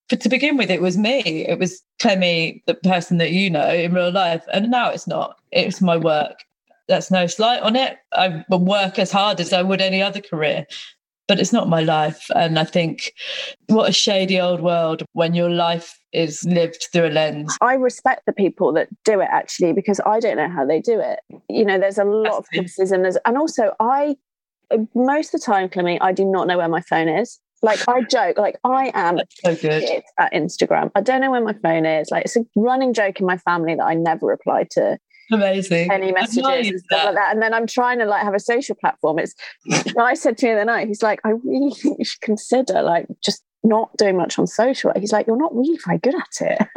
but 0.10 0.22
to 0.22 0.30
begin 0.30 0.58
with, 0.58 0.70
it 0.70 0.82
was 0.82 0.98
me. 0.98 1.46
It 1.46 1.60
was 1.60 1.82
Clemmie, 2.00 2.64
the 2.66 2.76
person 2.76 3.18
that 3.18 3.32
you 3.32 3.50
know 3.50 3.70
in 3.70 3.94
real 3.94 4.12
life. 4.12 4.46
And 4.54 4.72
now 4.72 4.90
it's 4.90 5.08
not. 5.08 5.38
It's 5.52 5.82
my 5.82 5.98
work. 5.98 6.44
That's 6.88 7.12
no 7.12 7.28
slight 7.28 7.62
on 7.62 7.76
it. 7.76 7.98
I 8.14 8.44
work 8.50 8.98
as 8.98 9.12
hard 9.12 9.40
as 9.40 9.54
I 9.54 9.62
would 9.62 9.82
any 9.82 10.02
other 10.02 10.22
career, 10.22 10.66
but 11.28 11.40
it's 11.40 11.52
not 11.52 11.68
my 11.68 11.82
life. 11.82 12.28
And 12.34 12.58
I 12.58 12.64
think 12.64 13.14
what 13.68 13.90
a 13.90 13.94
shady 13.94 14.40
old 14.40 14.62
world 14.62 15.04
when 15.14 15.34
your 15.34 15.50
life 15.50 16.00
is 16.14 16.44
lived 16.46 16.88
through 16.92 17.08
a 17.08 17.10
lens. 17.10 17.58
I 17.62 17.74
respect 17.74 18.26
the 18.26 18.34
people 18.34 18.72
that 18.74 18.88
do 19.04 19.20
it 19.20 19.28
actually 19.32 19.74
because 19.74 20.00
I 20.06 20.20
don't 20.20 20.38
know 20.38 20.50
how 20.50 20.66
they 20.66 20.80
do 20.80 21.00
it. 21.00 21.20
You 21.50 21.66
know, 21.66 21.78
there's 21.78 21.98
a 21.98 22.06
lot 22.06 22.38
of 22.38 22.48
criticism. 22.48 23.02
There's, 23.02 23.18
and 23.26 23.38
also, 23.38 23.74
I, 23.80 24.16
most 24.96 25.34
of 25.34 25.42
the 25.42 25.46
time, 25.46 25.70
Clemmie, 25.70 26.00
I 26.00 26.14
do 26.14 26.26
not 26.26 26.48
know 26.48 26.58
where 26.58 26.70
my 26.70 26.82
phone 26.82 27.10
is. 27.10 27.40
Like 27.62 27.88
I 27.88 28.02
joke, 28.12 28.38
like 28.38 28.58
I 28.64 28.92
am 28.94 29.20
so 29.44 29.56
good 29.56 30.04
at 30.20 30.34
Instagram. 30.34 30.92
I 30.96 31.02
don't 31.02 31.22
know 31.22 31.32
where 31.32 31.44
my 31.44 31.54
phone 31.54 31.86
is. 31.86 32.10
Like 32.12 32.26
it's 32.26 32.38
a 32.38 32.46
running 32.56 32.94
joke 32.94 33.20
in 33.20 33.26
my 33.26 33.38
family 33.38 33.76
that 33.76 33.84
I 33.84 33.94
never 33.94 34.26
reply 34.26 34.66
to 34.72 34.98
Amazing. 35.32 35.92
Any 35.92 36.12
messages 36.12 36.70
and 36.70 36.80
stuff 36.80 37.06
like 37.06 37.16
that. 37.16 37.32
And 37.32 37.42
then 37.42 37.54
I'm 37.54 37.68
trying 37.68 38.00
to 38.00 38.06
like 38.06 38.24
have 38.24 38.34
a 38.34 38.40
social 38.40 38.76
platform. 38.76 39.20
It's 39.20 39.36
I 40.00 40.14
said 40.14 40.38
to 40.40 40.46
me 40.46 40.52
the 40.52 40.58
other 40.62 40.66
night, 40.66 40.88
he's 40.88 41.04
like, 41.04 41.20
I 41.26 41.32
really 41.44 41.72
think 41.72 42.00
you 42.00 42.06
should 42.06 42.22
consider 42.22 42.82
like 42.82 43.08
just 43.24 43.44
not 43.64 43.96
doing 43.98 44.18
much 44.18 44.40
on 44.40 44.48
social. 44.48 44.92
He's 44.96 45.12
like, 45.12 45.28
you're 45.28 45.38
not 45.38 45.56
really 45.56 45.78
very 45.86 45.98
good 45.98 46.16
at 46.16 46.52
it. 46.52 46.68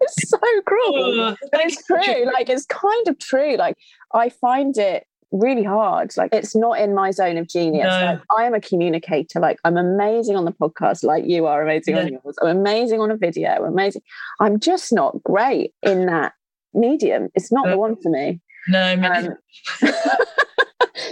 it's 0.00 0.28
so 0.28 0.38
cruel. 0.66 1.20
Oh, 1.20 1.36
but 1.50 1.60
it's 1.60 1.84
true. 1.86 2.24
Like 2.32 2.48
it's 2.48 2.66
kind 2.66 3.08
of 3.08 3.18
true. 3.18 3.56
Like 3.56 3.76
I 4.12 4.28
find 4.28 4.76
it 4.76 5.06
really 5.32 5.64
hard. 5.64 6.12
Like 6.16 6.34
it's 6.34 6.54
not 6.54 6.78
in 6.78 6.94
my 6.94 7.10
zone 7.10 7.38
of 7.38 7.48
genius. 7.48 7.84
No. 7.84 8.06
Like, 8.06 8.20
I 8.38 8.44
am 8.44 8.54
a 8.54 8.60
communicator. 8.60 9.40
Like 9.40 9.58
I'm 9.64 9.76
amazing 9.76 10.36
on 10.36 10.44
the 10.44 10.52
podcast, 10.52 11.04
like 11.04 11.24
you 11.26 11.46
are 11.46 11.62
amazing 11.62 11.96
on 11.96 12.08
yours. 12.08 12.36
I'm 12.42 12.56
amazing 12.58 13.00
on 13.00 13.10
a 13.10 13.16
video. 13.16 13.64
Amazing. 13.64 14.02
I'm 14.40 14.60
just 14.60 14.92
not 14.92 15.22
great 15.22 15.72
in 15.82 16.06
that 16.06 16.34
medium. 16.74 17.28
It's 17.34 17.52
not 17.52 17.68
the 17.68 17.78
one 17.78 17.96
for 17.96 18.10
me. 18.10 18.40
No, 18.68 18.94
um, 18.94 19.34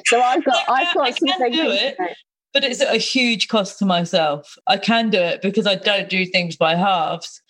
so 0.07 0.21
I've 0.21 0.45
got 0.45 0.65
I've 0.69 0.95
got 0.95 1.09
I 1.09 1.13
things. 1.13 1.57
Do 1.57 1.71
it, 1.71 1.97
but 2.53 2.65
it's 2.65 2.81
a 2.81 2.97
huge 2.97 3.49
cost 3.49 3.79
to 3.81 3.87
myself. 3.87 4.57
I 4.67 4.77
can 4.77 5.11
do 5.11 5.19
it 5.19 5.43
because 5.43 5.67
I 5.67 5.75
don't 5.75 6.09
do 6.09 6.25
things 6.27 6.57
by 6.57 6.75
halves. 6.75 7.43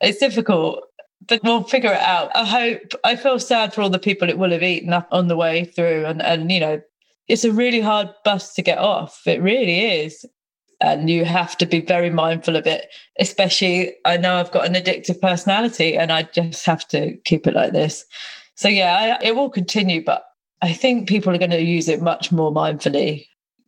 It's 0.00 0.18
difficult, 0.18 0.84
but 1.26 1.42
we'll 1.42 1.64
figure 1.64 1.92
it 1.92 2.00
out. 2.00 2.30
I 2.34 2.44
hope. 2.44 2.94
I 3.04 3.16
feel 3.16 3.38
sad 3.38 3.74
for 3.74 3.82
all 3.82 3.90
the 3.90 3.98
people 3.98 4.28
it 4.28 4.38
will 4.38 4.52
have 4.52 4.62
eaten 4.62 4.92
up 4.92 5.08
on 5.10 5.28
the 5.28 5.36
way 5.36 5.64
through, 5.64 6.04
and 6.06 6.22
and 6.22 6.50
you 6.52 6.60
know, 6.60 6.80
it's 7.28 7.44
a 7.44 7.52
really 7.52 7.80
hard 7.80 8.08
bus 8.24 8.54
to 8.54 8.62
get 8.62 8.78
off. 8.78 9.22
It 9.26 9.42
really 9.42 9.80
is 9.80 10.24
and 10.80 11.10
you 11.10 11.24
have 11.24 11.56
to 11.58 11.66
be 11.66 11.80
very 11.80 12.10
mindful 12.10 12.56
of 12.56 12.66
it 12.66 12.88
especially 13.18 13.94
i 14.04 14.16
know 14.16 14.36
i've 14.36 14.52
got 14.52 14.66
an 14.66 14.74
addictive 14.74 15.20
personality 15.20 15.96
and 15.96 16.10
i 16.10 16.22
just 16.22 16.64
have 16.66 16.86
to 16.88 17.16
keep 17.24 17.46
it 17.46 17.54
like 17.54 17.72
this. 17.72 18.04
So 18.54 18.68
yeah 18.68 19.18
I, 19.20 19.24
it 19.24 19.36
will 19.36 19.50
continue 19.50 20.04
but 20.04 20.24
i 20.62 20.72
think 20.72 21.08
people 21.08 21.34
are 21.34 21.38
going 21.38 21.50
to 21.50 21.62
use 21.62 21.88
it 21.88 22.02
much 22.02 22.32
more 22.32 22.52
mindfully 22.52 23.26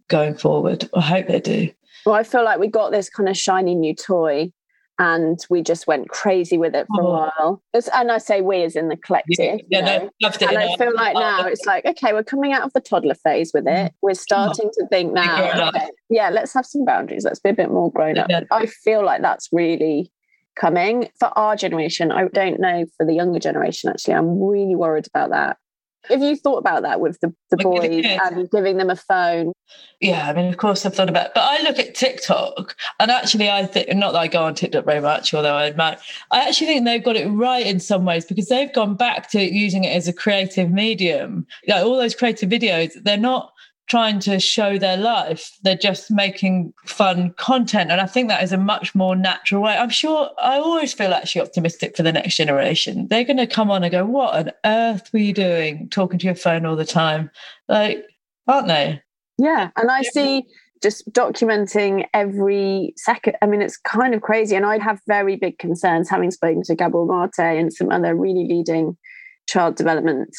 going 0.09 0.35
forward. 0.35 0.89
I 0.95 1.01
hope 1.01 1.29
they 1.29 1.41
do. 1.41 1.71
Well 2.05 2.15
i 2.15 2.23
feel 2.23 2.45
like 2.45 2.59
we 2.59 2.69
got 2.69 2.93
this 2.93 3.09
kind 3.09 3.29
of 3.29 3.37
shiny 3.37 3.75
new 3.75 3.95
toy 3.95 4.53
and 4.99 5.39
we 5.49 5.63
just 5.63 5.87
went 5.87 6.09
crazy 6.09 6.59
with 6.59 6.75
it 6.75 6.87
for 6.95 7.03
oh. 7.03 7.07
a 7.07 7.11
while. 7.11 7.63
It's, 7.73 7.89
and 7.95 8.13
I 8.13 8.19
say 8.19 8.41
we 8.41 8.63
as 8.63 8.77
in 8.77 8.89
the 8.89 8.97
collective. 8.97 9.61
Yeah, 9.69 9.81
no, 9.81 10.11
loved 10.23 10.43
it. 10.43 10.49
And 10.49 10.59
I 10.59 10.77
feel 10.77 10.95
like 10.95 11.15
now 11.15 11.47
it's 11.47 11.65
like, 11.65 11.85
okay, 11.85 12.13
we're 12.13 12.23
coming 12.23 12.53
out 12.53 12.63
of 12.63 12.73
the 12.73 12.81
toddler 12.81 13.15
phase 13.15 13.53
with 13.55 13.67
it. 13.67 13.93
Mm. 13.93 13.95
We're 14.03 14.15
starting 14.15 14.71
to 14.75 14.87
think 14.89 15.13
now, 15.13 15.69
okay, 15.69 15.89
yeah, 16.11 16.31
let's 16.31 16.53
have 16.55 16.67
some 16.67 16.85
boundaries. 16.85 17.25
Let's 17.25 17.41
be 17.41 17.51
a 17.51 17.55
bit 17.55 17.71
more 17.71 17.91
grown 17.91 18.19
up. 18.19 18.29
Yeah. 18.29 18.43
I 18.51 18.67
feel 18.67 19.05
like 19.05 19.23
that's 19.23 19.49
really 19.51 20.13
coming 20.55 21.09
for 21.19 21.37
our 21.39 21.57
generation. 21.57 22.13
I 22.13 22.29
don't 22.29 22.61
know 22.61 22.85
for 22.97 23.07
the 23.07 23.15
younger 23.15 23.39
generation, 23.39 23.91
actually. 23.91 24.15
I'm 24.15 24.43
really 24.43 24.77
worried 24.77 25.07
about 25.07 25.31
that. 25.31 25.57
Have 26.09 26.21
you 26.21 26.37
thought 26.37 26.59
about 26.59 26.83
that 26.83 27.01
with 27.01 27.21
the, 27.21 27.33
the 27.51 27.57
boys 27.59 28.05
and 28.05 28.51
giving 28.51 28.77
them 28.77 28.91
a 28.91 28.97
phone? 28.97 29.53
Yeah, 30.01 30.29
I 30.29 30.33
mean, 30.33 30.47
of 30.47 30.57
course 30.57 30.85
I've 30.85 30.95
thought 30.95 31.09
about 31.09 31.27
it. 31.27 31.33
But 31.35 31.45
I 31.45 31.63
look 31.63 31.79
at 31.79 31.95
TikTok 31.95 32.77
and 32.99 33.11
actually 33.11 33.49
I 33.49 33.67
think, 33.67 33.95
not 33.95 34.13
that 34.13 34.19
I 34.19 34.27
go 34.27 34.43
on 34.43 34.55
TikTok 34.55 34.85
very 34.85 35.01
much, 35.01 35.33
although 35.33 35.55
I 35.55 35.67
admit, 35.67 36.01
I 36.31 36.41
actually 36.41 36.67
think 36.67 36.85
they've 36.85 37.05
got 37.05 37.17
it 37.17 37.29
right 37.29 37.67
in 37.67 37.79
some 37.79 38.05
ways 38.05 38.25
because 38.25 38.49
they've 38.49 38.73
gone 38.73 38.95
back 38.97 39.31
to 39.31 39.41
using 39.41 39.85
it 39.85 39.95
as 39.95 40.09
a 40.09 40.13
creative 40.13 40.71
medium. 40.71 41.47
Like 41.69 41.85
all 41.85 41.97
those 41.97 42.17
creative 42.17 42.51
videos, 42.51 42.93
they're 43.05 43.17
not 43.17 43.53
trying 43.89 44.19
to 44.21 44.39
show 44.39 44.79
their 44.79 44.97
life. 44.97 45.51
They're 45.63 45.77
just 45.77 46.11
making 46.11 46.73
fun 46.87 47.35
content. 47.37 47.91
And 47.91 48.01
I 48.01 48.07
think 48.07 48.29
that 48.29 48.43
is 48.43 48.53
a 48.53 48.57
much 48.57 48.95
more 48.95 49.15
natural 49.17 49.63
way. 49.63 49.77
I'm 49.77 49.91
sure 49.91 50.31
I 50.41 50.59
always 50.59 50.93
feel 50.93 51.13
actually 51.13 51.43
optimistic 51.43 51.97
for 51.97 52.03
the 52.03 52.13
next 52.13 52.37
generation. 52.37 53.09
They're 53.09 53.25
going 53.25 53.37
to 53.39 53.47
come 53.47 53.71
on 53.71 53.83
and 53.83 53.93
go, 53.93 54.05
What 54.07 54.35
on 54.35 54.53
earth 54.65 55.13
were 55.13 55.19
you 55.19 55.33
doing 55.33 55.89
talking 55.91 56.19
to 56.19 56.27
your 56.27 56.35
phone 56.35 56.65
all 56.65 56.77
the 56.77 56.85
time? 56.85 57.31
Like, 57.69 58.05
aren't 58.47 58.69
they? 58.69 59.03
Yeah. 59.39 59.71
And 59.77 59.91
I 59.91 60.03
see 60.03 60.45
just 60.83 61.11
documenting 61.13 62.07
every 62.13 62.93
second. 62.97 63.37
I 63.41 63.47
mean, 63.47 63.63
it's 63.63 63.77
kind 63.77 64.15
of 64.15 64.23
crazy. 64.23 64.57
And 64.57 64.67
I'd 64.67 64.83
have 64.83 65.01
very 65.07 65.37
big 65.37 65.59
concerns 65.59 66.11
having 66.11 66.31
spoken 66.31 66.63
to 66.65 66.75
Gabor 66.75 67.07
Mate 67.07 67.59
and 67.59 67.73
some 67.73 67.91
other 67.91 68.15
really 68.17 68.47
leading 68.49 68.97
child 69.49 69.77
development 69.77 70.35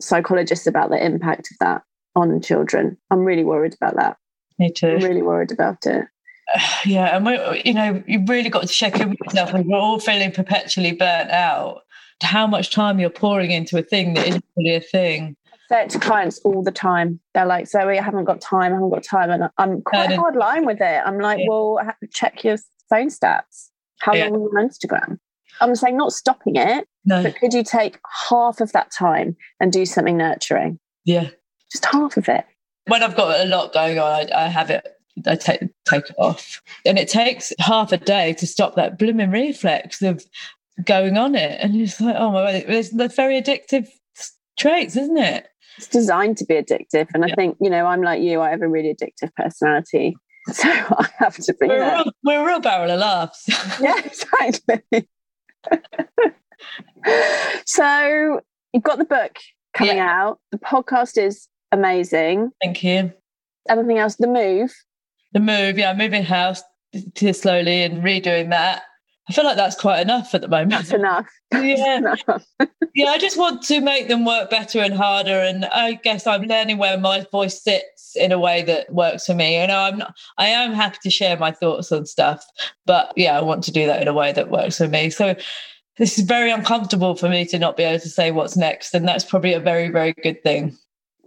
psychologists 0.00 0.66
about 0.66 0.90
the 0.90 1.04
impact 1.04 1.48
of 1.50 1.58
that 1.60 1.82
on 2.16 2.40
children. 2.40 2.96
I'm 3.10 3.20
really 3.20 3.44
worried 3.44 3.74
about 3.74 3.96
that. 3.96 4.16
Me 4.58 4.70
too. 4.72 4.88
I'm 4.88 5.04
really 5.04 5.22
worried 5.22 5.52
about 5.52 5.86
it. 5.86 6.06
Yeah, 6.84 7.16
and 7.16 7.24
we, 7.24 7.62
you 7.64 7.74
know, 7.74 8.02
you've 8.08 8.28
really 8.28 8.48
got 8.48 8.62
to 8.62 8.66
check 8.66 8.98
in 8.98 9.10
with 9.10 9.18
yourself. 9.24 9.52
We're 9.52 9.76
all 9.76 10.00
feeling 10.00 10.32
perpetually 10.32 10.92
burnt 10.92 11.30
out. 11.30 11.82
How 12.22 12.46
much 12.46 12.70
time 12.72 12.98
you're 12.98 13.08
pouring 13.08 13.52
into 13.52 13.78
a 13.78 13.82
thing 13.82 14.14
that 14.14 14.26
isn't 14.26 14.44
really 14.56 14.74
a 14.74 14.80
thing. 14.80 15.36
I 15.46 15.56
say 15.68 15.82
it 15.84 15.90
to 15.90 16.00
clients 16.00 16.40
all 16.44 16.64
the 16.64 16.72
time. 16.72 17.20
They're 17.34 17.46
like, 17.46 17.68
"Zoe, 17.68 17.98
I 17.98 18.02
haven't 18.02 18.24
got 18.24 18.40
time. 18.40 18.72
I 18.72 18.74
haven't 18.74 18.90
got 18.90 19.04
time," 19.04 19.30
and 19.30 19.48
I'm 19.58 19.82
quite 19.82 20.12
hard 20.12 20.34
line 20.34 20.66
with 20.66 20.80
it. 20.80 21.02
I'm 21.04 21.20
like, 21.20 21.38
yeah. 21.38 21.46
"Well, 21.48 21.80
check 22.12 22.42
your 22.42 22.56
phone 22.88 23.08
stats. 23.08 23.68
How 24.00 24.14
yeah. 24.14 24.24
long 24.24 24.34
are 24.34 24.38
you 24.38 24.52
on 24.58 24.68
Instagram?" 24.68 25.18
I'm 25.60 25.74
saying 25.74 25.96
not 25.96 26.12
stopping 26.12 26.56
it, 26.56 26.86
no. 27.04 27.22
but 27.22 27.36
could 27.36 27.52
you 27.52 27.62
take 27.62 27.98
half 28.28 28.60
of 28.60 28.72
that 28.72 28.90
time 28.90 29.36
and 29.60 29.72
do 29.72 29.86
something 29.86 30.16
nurturing? 30.16 30.78
Yeah, 31.04 31.30
just 31.70 31.84
half 31.86 32.16
of 32.16 32.28
it. 32.28 32.44
When 32.86 33.02
I've 33.02 33.16
got 33.16 33.40
a 33.40 33.48
lot 33.48 33.72
going 33.72 33.98
on, 33.98 34.10
I, 34.10 34.28
I 34.34 34.48
have 34.48 34.70
it. 34.70 34.86
I 35.26 35.36
take 35.36 35.60
take 35.88 36.08
it 36.08 36.16
off, 36.18 36.62
and 36.86 36.98
it 36.98 37.08
takes 37.08 37.52
half 37.58 37.92
a 37.92 37.96
day 37.96 38.32
to 38.34 38.46
stop 38.46 38.76
that 38.76 38.98
blooming 38.98 39.30
reflex 39.30 40.00
of 40.02 40.24
going 40.84 41.18
on 41.18 41.34
it. 41.34 41.60
And 41.60 41.76
it's 41.76 42.00
like, 42.00 42.16
oh 42.16 42.30
my 42.30 42.42
god, 42.42 42.64
it's 42.68 43.14
very 43.14 43.40
addictive 43.40 43.88
traits, 44.58 44.96
isn't 44.96 45.18
it? 45.18 45.48
It's 45.76 45.88
designed 45.88 46.36
to 46.38 46.44
be 46.44 46.54
addictive, 46.54 47.08
and 47.14 47.24
yeah. 47.26 47.32
I 47.32 47.34
think 47.34 47.56
you 47.60 47.70
know, 47.70 47.86
I'm 47.86 48.02
like 48.02 48.22
you. 48.22 48.40
I 48.40 48.50
have 48.50 48.62
a 48.62 48.68
really 48.68 48.94
addictive 48.94 49.34
personality, 49.34 50.16
so 50.52 50.68
I 50.68 51.08
have 51.18 51.36
to 51.36 51.54
be. 51.54 51.66
We're, 51.66 51.82
a 51.82 51.96
real, 51.96 52.12
we're 52.24 52.42
a 52.42 52.46
real 52.46 52.60
barrel 52.60 52.90
of 52.90 53.00
laughs. 53.00 53.46
yeah, 53.80 53.98
exactly. 53.98 55.08
so 57.66 58.40
you've 58.72 58.82
got 58.82 58.98
the 58.98 59.04
book 59.04 59.36
coming 59.74 59.96
yeah. 59.96 60.22
out. 60.22 60.40
The 60.50 60.58
podcast 60.58 61.22
is 61.22 61.48
amazing. 61.72 62.50
Thank 62.62 62.82
you. 62.82 63.12
Anything 63.68 63.98
else? 63.98 64.16
The 64.16 64.26
move. 64.26 64.72
The 65.32 65.40
move, 65.40 65.78
yeah, 65.78 65.94
moving 65.94 66.24
house 66.24 66.62
to 67.14 67.32
slowly 67.32 67.82
and 67.82 68.02
redoing 68.02 68.50
that. 68.50 68.82
I 69.28 69.32
feel 69.32 69.44
like 69.44 69.56
that's 69.56 69.80
quite 69.80 70.00
enough 70.00 70.34
at 70.34 70.40
the 70.40 70.48
moment. 70.48 70.72
That's 70.72 70.92
enough. 70.92 71.28
Yeah. 71.52 71.98
enough. 71.98 72.44
yeah, 72.94 73.10
I 73.10 73.18
just 73.18 73.36
want 73.36 73.62
to 73.62 73.80
make 73.80 74.08
them 74.08 74.24
work 74.24 74.50
better 74.50 74.80
and 74.80 74.94
harder. 74.94 75.38
And 75.38 75.66
I 75.66 75.94
guess 75.94 76.26
I'm 76.26 76.42
learning 76.42 76.78
where 76.78 76.98
my 76.98 77.26
voice 77.30 77.62
sits 77.62 78.16
in 78.16 78.32
a 78.32 78.38
way 78.40 78.62
that 78.62 78.92
works 78.92 79.26
for 79.26 79.34
me. 79.34 79.60
You 79.60 79.68
know, 79.68 79.78
I'm 79.78 79.98
not, 79.98 80.16
I 80.38 80.46
am 80.46 80.72
happy 80.72 80.98
to 81.02 81.10
share 81.10 81.36
my 81.36 81.52
thoughts 81.52 81.92
on 81.92 82.06
stuff, 82.06 82.44
but 82.86 83.12
yeah, 83.16 83.38
I 83.38 83.42
want 83.42 83.62
to 83.64 83.72
do 83.72 83.86
that 83.86 84.02
in 84.02 84.08
a 84.08 84.12
way 84.12 84.32
that 84.32 84.50
works 84.50 84.78
for 84.78 84.88
me. 84.88 85.10
So 85.10 85.36
this 85.96 86.18
is 86.18 86.24
very 86.24 86.50
uncomfortable 86.50 87.14
for 87.14 87.28
me 87.28 87.44
to 87.46 87.58
not 87.58 87.76
be 87.76 87.84
able 87.84 88.00
to 88.00 88.08
say 88.08 88.32
what's 88.32 88.56
next. 88.56 88.94
And 88.94 89.06
that's 89.06 89.24
probably 89.24 89.52
a 89.52 89.60
very, 89.60 89.90
very 89.90 90.12
good 90.12 90.42
thing. 90.42 90.76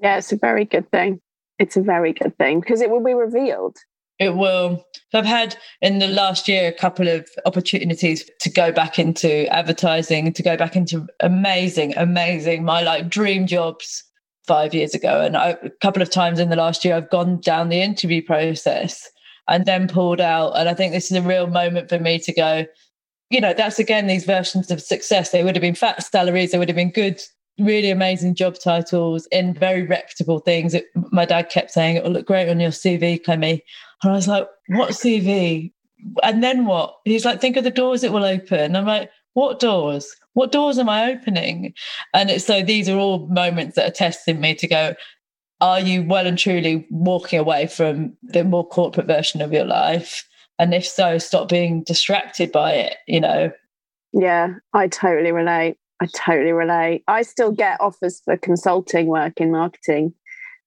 Yeah, 0.03 0.17
it's 0.17 0.33
a 0.33 0.37
very 0.37 0.65
good 0.65 0.91
thing. 0.91 1.21
It's 1.59 1.77
a 1.77 1.81
very 1.81 2.11
good 2.11 2.37
thing 2.37 2.59
because 2.59 2.81
it 2.81 2.89
will 2.89 3.03
be 3.03 3.13
revealed. 3.13 3.77
It 4.19 4.35
will. 4.35 4.85
I've 5.13 5.25
had 5.25 5.55
in 5.81 5.99
the 5.99 6.07
last 6.07 6.47
year 6.47 6.67
a 6.67 6.73
couple 6.73 7.07
of 7.07 7.27
opportunities 7.45 8.29
to 8.41 8.49
go 8.49 8.71
back 8.71 8.99
into 8.99 9.47
advertising, 9.47 10.33
to 10.33 10.43
go 10.43 10.57
back 10.57 10.75
into 10.75 11.07
amazing, 11.21 11.95
amazing, 11.95 12.65
my 12.65 12.83
like 12.83 13.09
dream 13.09 13.47
jobs 13.47 14.03
five 14.45 14.73
years 14.73 14.93
ago. 14.93 15.21
And 15.21 15.37
I, 15.37 15.51
a 15.63 15.69
couple 15.81 16.01
of 16.01 16.09
times 16.09 16.37
in 16.37 16.49
the 16.49 16.57
last 16.57 16.83
year, 16.83 16.95
I've 16.95 17.09
gone 17.09 17.39
down 17.39 17.69
the 17.69 17.81
interview 17.81 18.21
process 18.21 19.09
and 19.47 19.65
then 19.65 19.87
pulled 19.87 20.19
out. 20.19 20.51
And 20.57 20.67
I 20.67 20.73
think 20.73 20.91
this 20.91 21.11
is 21.11 21.17
a 21.17 21.21
real 21.21 21.47
moment 21.47 21.87
for 21.87 21.97
me 21.97 22.19
to 22.19 22.33
go, 22.33 22.65
you 23.29 23.39
know, 23.39 23.53
that's 23.53 23.79
again 23.79 24.07
these 24.07 24.25
versions 24.25 24.69
of 24.69 24.81
success. 24.81 25.31
They 25.31 25.45
would 25.45 25.55
have 25.55 25.61
been 25.61 25.75
fat 25.75 26.03
salaries, 26.03 26.51
they 26.51 26.57
would 26.57 26.69
have 26.69 26.75
been 26.75 26.91
good 26.91 27.21
really 27.59 27.89
amazing 27.89 28.35
job 28.35 28.55
titles 28.63 29.27
in 29.31 29.53
very 29.53 29.83
reputable 29.83 30.39
things. 30.39 30.73
It, 30.73 30.85
my 31.11 31.25
dad 31.25 31.49
kept 31.49 31.71
saying 31.71 31.95
it 31.95 32.03
will 32.03 32.11
look 32.11 32.25
great 32.25 32.49
on 32.49 32.59
your 32.59 32.71
CV, 32.71 33.23
Clemmie. 33.23 33.63
And 34.01 34.11
I 34.11 34.15
was 34.15 34.27
like, 34.27 34.47
what 34.67 34.91
CV? 34.91 35.71
And 36.23 36.43
then 36.43 36.65
what? 36.65 36.95
He's 37.05 37.25
like, 37.25 37.39
think 37.39 37.57
of 37.57 37.63
the 37.63 37.71
doors 37.71 38.03
it 38.03 38.11
will 38.11 38.25
open. 38.25 38.75
I'm 38.75 38.85
like, 38.85 39.09
what 39.33 39.59
doors? 39.59 40.15
What 40.33 40.51
doors 40.51 40.77
am 40.77 40.89
I 40.89 41.11
opening? 41.11 41.73
And 42.13 42.41
so 42.41 42.61
these 42.63 42.89
are 42.89 42.97
all 42.97 43.27
moments 43.27 43.75
that 43.75 43.87
are 43.87 43.93
testing 43.93 44.41
me 44.41 44.55
to 44.55 44.67
go, 44.67 44.95
are 45.61 45.79
you 45.79 46.03
well 46.03 46.27
and 46.27 46.37
truly 46.37 46.85
walking 46.89 47.39
away 47.39 47.67
from 47.67 48.17
the 48.21 48.43
more 48.43 48.67
corporate 48.67 49.07
version 49.07 49.41
of 49.41 49.53
your 49.53 49.65
life? 49.65 50.27
And 50.59 50.73
if 50.73 50.85
so, 50.85 51.17
stop 51.17 51.49
being 51.49 51.83
distracted 51.83 52.51
by 52.51 52.73
it, 52.73 52.97
you 53.07 53.21
know? 53.21 53.51
Yeah, 54.11 54.55
I 54.73 54.87
totally 54.87 55.31
relate. 55.31 55.77
I 56.03 56.07
totally 56.13 56.51
relate. 56.51 57.03
I 57.07 57.21
still 57.21 57.51
get 57.51 57.79
offers 57.79 58.21
for 58.23 58.35
consulting 58.37 59.07
work 59.07 59.39
in 59.39 59.51
marketing. 59.51 60.13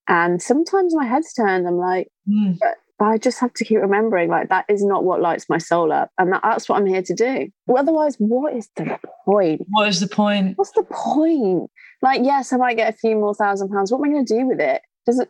And 0.08 0.40
sometimes 0.40 0.94
my 0.94 1.04
head's 1.04 1.32
turned. 1.32 1.66
I'm 1.66 1.76
like, 1.76 2.08
mm. 2.28 2.56
but 2.58 2.76
I 3.04 3.18
just 3.18 3.40
have 3.40 3.52
to 3.54 3.64
keep 3.64 3.78
remembering 3.78 4.30
like 4.30 4.48
that 4.48 4.64
is 4.68 4.82
not 4.82 5.04
what 5.04 5.20
lights 5.20 5.46
my 5.50 5.58
soul 5.58 5.92
up. 5.92 6.10
And 6.18 6.32
that, 6.32 6.40
that's 6.42 6.68
what 6.68 6.78
I'm 6.78 6.86
here 6.86 7.02
to 7.02 7.14
do. 7.14 7.48
Well, 7.66 7.78
otherwise, 7.78 8.16
what 8.18 8.54
is 8.54 8.70
the 8.76 8.98
point? 9.26 9.62
What 9.68 9.88
is 9.88 10.00
the 10.00 10.08
point? 10.08 10.56
What's 10.56 10.70
the 10.70 10.84
point? 10.84 11.70
Like, 12.00 12.22
yes, 12.24 12.52
I 12.52 12.56
might 12.56 12.76
get 12.76 12.94
a 12.94 12.96
few 12.96 13.16
more 13.16 13.34
thousand 13.34 13.68
pounds. 13.68 13.92
What 13.92 13.98
am 13.98 14.04
I 14.04 14.08
going 14.14 14.24
to 14.24 14.38
do 14.38 14.46
with 14.46 14.60
it? 14.60 14.80
Does 15.04 15.18
it, 15.18 15.28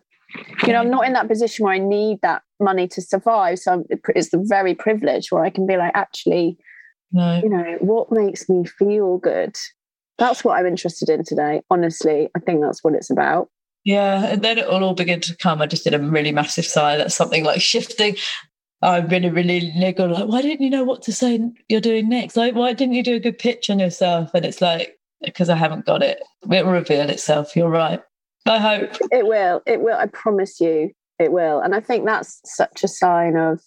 you 0.64 0.72
know, 0.72 0.80
I'm 0.80 0.90
not 0.90 1.06
in 1.06 1.14
that 1.14 1.28
position 1.28 1.64
where 1.64 1.74
I 1.74 1.78
need 1.78 2.18
that 2.22 2.42
money 2.60 2.86
to 2.88 3.02
survive. 3.02 3.58
So 3.58 3.84
it's 4.14 4.30
the 4.30 4.44
very 4.46 4.74
privilege 4.74 5.32
where 5.32 5.44
I 5.44 5.50
can 5.50 5.66
be 5.66 5.76
like, 5.76 5.92
actually, 5.94 6.58
no. 7.12 7.40
you 7.42 7.48
know, 7.48 7.76
what 7.80 8.12
makes 8.12 8.48
me 8.48 8.64
feel 8.64 9.18
good? 9.18 9.56
That's 10.18 10.44
what 10.44 10.58
I'm 10.58 10.66
interested 10.66 11.08
in 11.08 11.24
today. 11.24 11.62
Honestly, 11.70 12.28
I 12.34 12.38
think 12.40 12.62
that's 12.62 12.82
what 12.82 12.94
it's 12.94 13.10
about. 13.10 13.48
Yeah, 13.84 14.26
and 14.26 14.42
then 14.42 14.58
it 14.58 14.68
will 14.68 14.82
all 14.82 14.94
begin 14.94 15.20
to 15.20 15.36
come. 15.36 15.62
I 15.62 15.66
just 15.66 15.84
did 15.84 15.94
a 15.94 15.98
really 15.98 16.32
massive 16.32 16.66
sigh. 16.66 16.96
That's 16.96 17.14
something 17.14 17.44
like 17.44 17.60
shifting. 17.60 18.16
I've 18.82 19.10
really, 19.10 19.30
really 19.30 19.72
niggle. 19.76 20.10
Like, 20.10 20.28
why 20.28 20.42
didn't 20.42 20.62
you 20.62 20.70
know 20.70 20.84
what 20.84 21.02
to 21.02 21.12
say 21.12 21.40
you're 21.68 21.80
doing 21.80 22.08
next? 22.08 22.36
Like, 22.36 22.54
why 22.54 22.72
didn't 22.72 22.94
you 22.94 23.02
do 23.02 23.14
a 23.14 23.20
good 23.20 23.38
pitch 23.38 23.70
on 23.70 23.78
yourself? 23.78 24.30
And 24.34 24.44
it's 24.44 24.60
like, 24.60 24.98
because 25.22 25.48
I 25.48 25.56
haven't 25.56 25.86
got 25.86 26.02
it. 26.02 26.20
It 26.50 26.66
will 26.66 26.72
reveal 26.72 27.08
itself. 27.08 27.56
You're 27.56 27.70
right. 27.70 28.02
I 28.46 28.58
hope. 28.58 28.90
It 29.10 29.26
will. 29.26 29.62
It 29.66 29.80
will. 29.80 29.96
I 29.96 30.06
promise 30.06 30.60
you 30.60 30.90
it 31.18 31.32
will. 31.32 31.60
And 31.60 31.74
I 31.74 31.80
think 31.80 32.04
that's 32.04 32.40
such 32.44 32.84
a 32.84 32.88
sign 32.88 33.36
of 33.36 33.60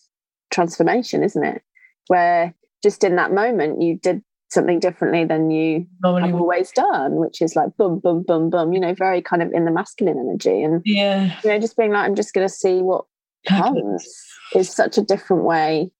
transformation, 0.51 1.23
isn't 1.23 1.43
it? 1.43 1.63
Where 2.07 2.53
just 2.83 3.03
in 3.03 3.15
that 3.15 3.33
moment 3.33 3.81
you 3.81 3.97
did 3.97 4.21
something 4.49 4.79
differently 4.79 5.25
than 5.25 5.51
you 5.51 5.85
Normally. 6.01 6.23
have 6.23 6.35
always 6.35 6.71
done, 6.71 7.15
which 7.15 7.41
is 7.41 7.55
like 7.55 7.75
boom, 7.77 7.99
boom, 7.99 8.23
boom, 8.23 8.49
boom, 8.49 8.73
you 8.73 8.79
know, 8.79 8.93
very 8.93 9.21
kind 9.21 9.41
of 9.41 9.51
in 9.53 9.65
the 9.65 9.71
masculine 9.71 10.17
energy. 10.17 10.63
And, 10.63 10.81
yeah, 10.85 11.39
you 11.43 11.49
know, 11.49 11.59
just 11.59 11.77
being 11.77 11.91
like, 11.91 12.05
I'm 12.05 12.15
just 12.15 12.33
going 12.33 12.47
to 12.47 12.53
see 12.53 12.81
what 12.81 13.05
comes 13.47 14.05
is 14.55 14.69
such 14.69 14.97
a 14.97 15.01
different 15.01 15.43
way 15.43 15.91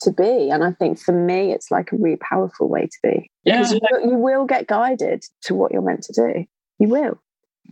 to 0.00 0.10
be. 0.10 0.50
And 0.50 0.64
I 0.64 0.72
think 0.72 0.98
for 0.98 1.12
me, 1.12 1.52
it's 1.52 1.70
like 1.70 1.92
a 1.92 1.96
really 1.96 2.16
powerful 2.16 2.68
way 2.68 2.86
to 2.86 2.98
be 3.02 3.30
because 3.44 3.72
yeah. 3.72 3.78
you, 4.02 4.10
you 4.10 4.16
will 4.16 4.46
get 4.46 4.66
guided 4.66 5.24
to 5.42 5.54
what 5.54 5.72
you're 5.72 5.82
meant 5.82 6.02
to 6.04 6.12
do. 6.12 6.44
You 6.78 6.88
will. 6.88 7.20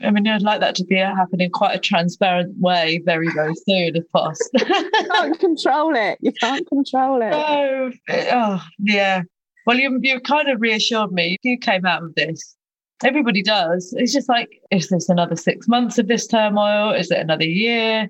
I 0.02 0.10
mean, 0.10 0.28
I'd 0.28 0.42
like 0.42 0.60
that 0.60 0.76
to 0.76 0.84
be 0.84 0.96
happening 0.96 1.46
in 1.46 1.50
quite 1.50 1.74
a 1.74 1.78
transparent 1.78 2.54
way 2.60 3.02
very, 3.04 3.28
very 3.34 3.54
soon, 3.54 3.96
if 3.96 4.08
possible. 4.12 4.60
you 4.68 5.08
can't 5.10 5.40
control 5.40 5.96
it. 5.96 6.18
You 6.20 6.32
can't 6.32 6.66
control 6.68 7.20
it. 7.22 7.32
Oh, 7.34 7.90
oh 8.08 8.62
yeah. 8.78 9.22
Well, 9.68 9.76
you, 9.76 9.98
you 10.00 10.18
kind 10.20 10.48
of 10.48 10.62
reassured 10.62 11.12
me. 11.12 11.36
You 11.42 11.58
came 11.58 11.84
out 11.84 12.02
of 12.02 12.14
this. 12.14 12.56
Everybody 13.04 13.42
does. 13.42 13.92
It's 13.98 14.14
just 14.14 14.26
like, 14.26 14.48
is 14.70 14.88
this 14.88 15.10
another 15.10 15.36
six 15.36 15.68
months 15.68 15.98
of 15.98 16.08
this 16.08 16.26
turmoil? 16.26 16.94
Is 16.94 17.10
it 17.10 17.18
another 17.18 17.44
year? 17.44 18.08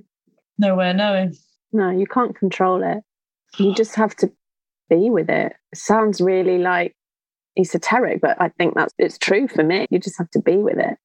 Nowhere 0.59 0.95
knowing. 0.95 1.35
No, 1.73 1.91
you 1.91 2.07
can't 2.07 2.37
control 2.37 2.85
it. 2.85 2.99
You 3.59 3.75
just 3.75 3.97
have 3.97 4.15
to 4.19 4.31
be 4.89 5.11
with 5.11 5.29
it. 5.29 5.53
it 5.73 5.79
sounds 5.79 6.21
really 6.21 6.59
like 6.59 6.95
esoteric, 7.59 8.21
but 8.21 8.41
I 8.41 8.51
think 8.51 8.77
that's 8.77 8.95
it's 8.97 9.19
true 9.19 9.49
for 9.49 9.65
me. 9.65 9.89
You 9.91 9.99
just 9.99 10.19
have 10.19 10.31
to 10.31 10.41
be 10.41 10.59
with 10.59 10.79
it. 10.79 10.97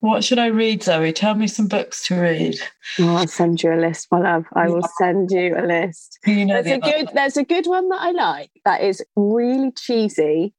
What 0.00 0.22
should 0.22 0.38
I 0.38 0.46
read, 0.46 0.82
Zoe? 0.82 1.12
Tell 1.12 1.34
me 1.34 1.48
some 1.48 1.66
books 1.66 2.06
to 2.06 2.20
read. 2.20 2.56
Oh, 3.00 3.16
I'll 3.16 3.26
send 3.26 3.62
you 3.62 3.72
a 3.72 3.80
list, 3.80 4.06
my 4.12 4.20
love. 4.20 4.44
I 4.54 4.68
will 4.68 4.86
send 4.96 5.30
you 5.32 5.56
a 5.56 5.66
list. 5.66 6.18
You 6.24 6.46
know 6.46 6.62
there's 6.62 6.76
a 6.76 6.80
good 6.80 7.08
there's 7.14 7.36
a 7.36 7.44
good 7.44 7.66
one 7.66 7.88
that 7.88 8.00
I 8.00 8.12
like 8.12 8.50
that 8.64 8.80
is 8.80 9.04
really 9.16 9.72
cheesy 9.72 10.54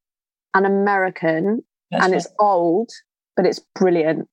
and 0.53 0.65
American 0.65 1.63
That's 1.89 2.03
and 2.03 2.11
right. 2.11 2.17
it's 2.17 2.27
old, 2.39 2.89
but 3.37 3.45
it's 3.45 3.61
brilliant. 3.75 4.27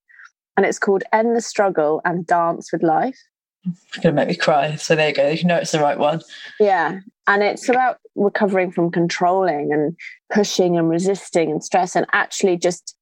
And 0.57 0.67
it's 0.67 0.79
called 0.79 1.05
End 1.13 1.37
the 1.37 1.41
Struggle 1.41 2.01
and 2.05 2.27
Dance 2.27 2.73
with 2.73 2.83
Life. 2.83 3.19
It's 3.65 3.99
gonna 3.99 4.15
make 4.15 4.29
me 4.29 4.35
cry. 4.35 4.75
So 4.75 4.97
there 4.97 5.09
you 5.09 5.15
go. 5.15 5.29
You 5.29 5.45
know 5.45 5.57
it's 5.57 5.73
the 5.73 5.81
right 5.81 5.99
one. 5.99 6.23
Yeah. 6.59 6.99
And 7.29 7.43
it's 7.43 7.69
about 7.69 7.99
recovering 8.17 8.73
from 8.73 8.91
controlling 8.91 9.73
and 9.73 9.97
pushing 10.33 10.77
and 10.77 10.89
resisting 10.89 11.51
and 11.51 11.63
stress 11.63 11.95
and 11.95 12.07
actually 12.13 12.57
just 12.57 12.96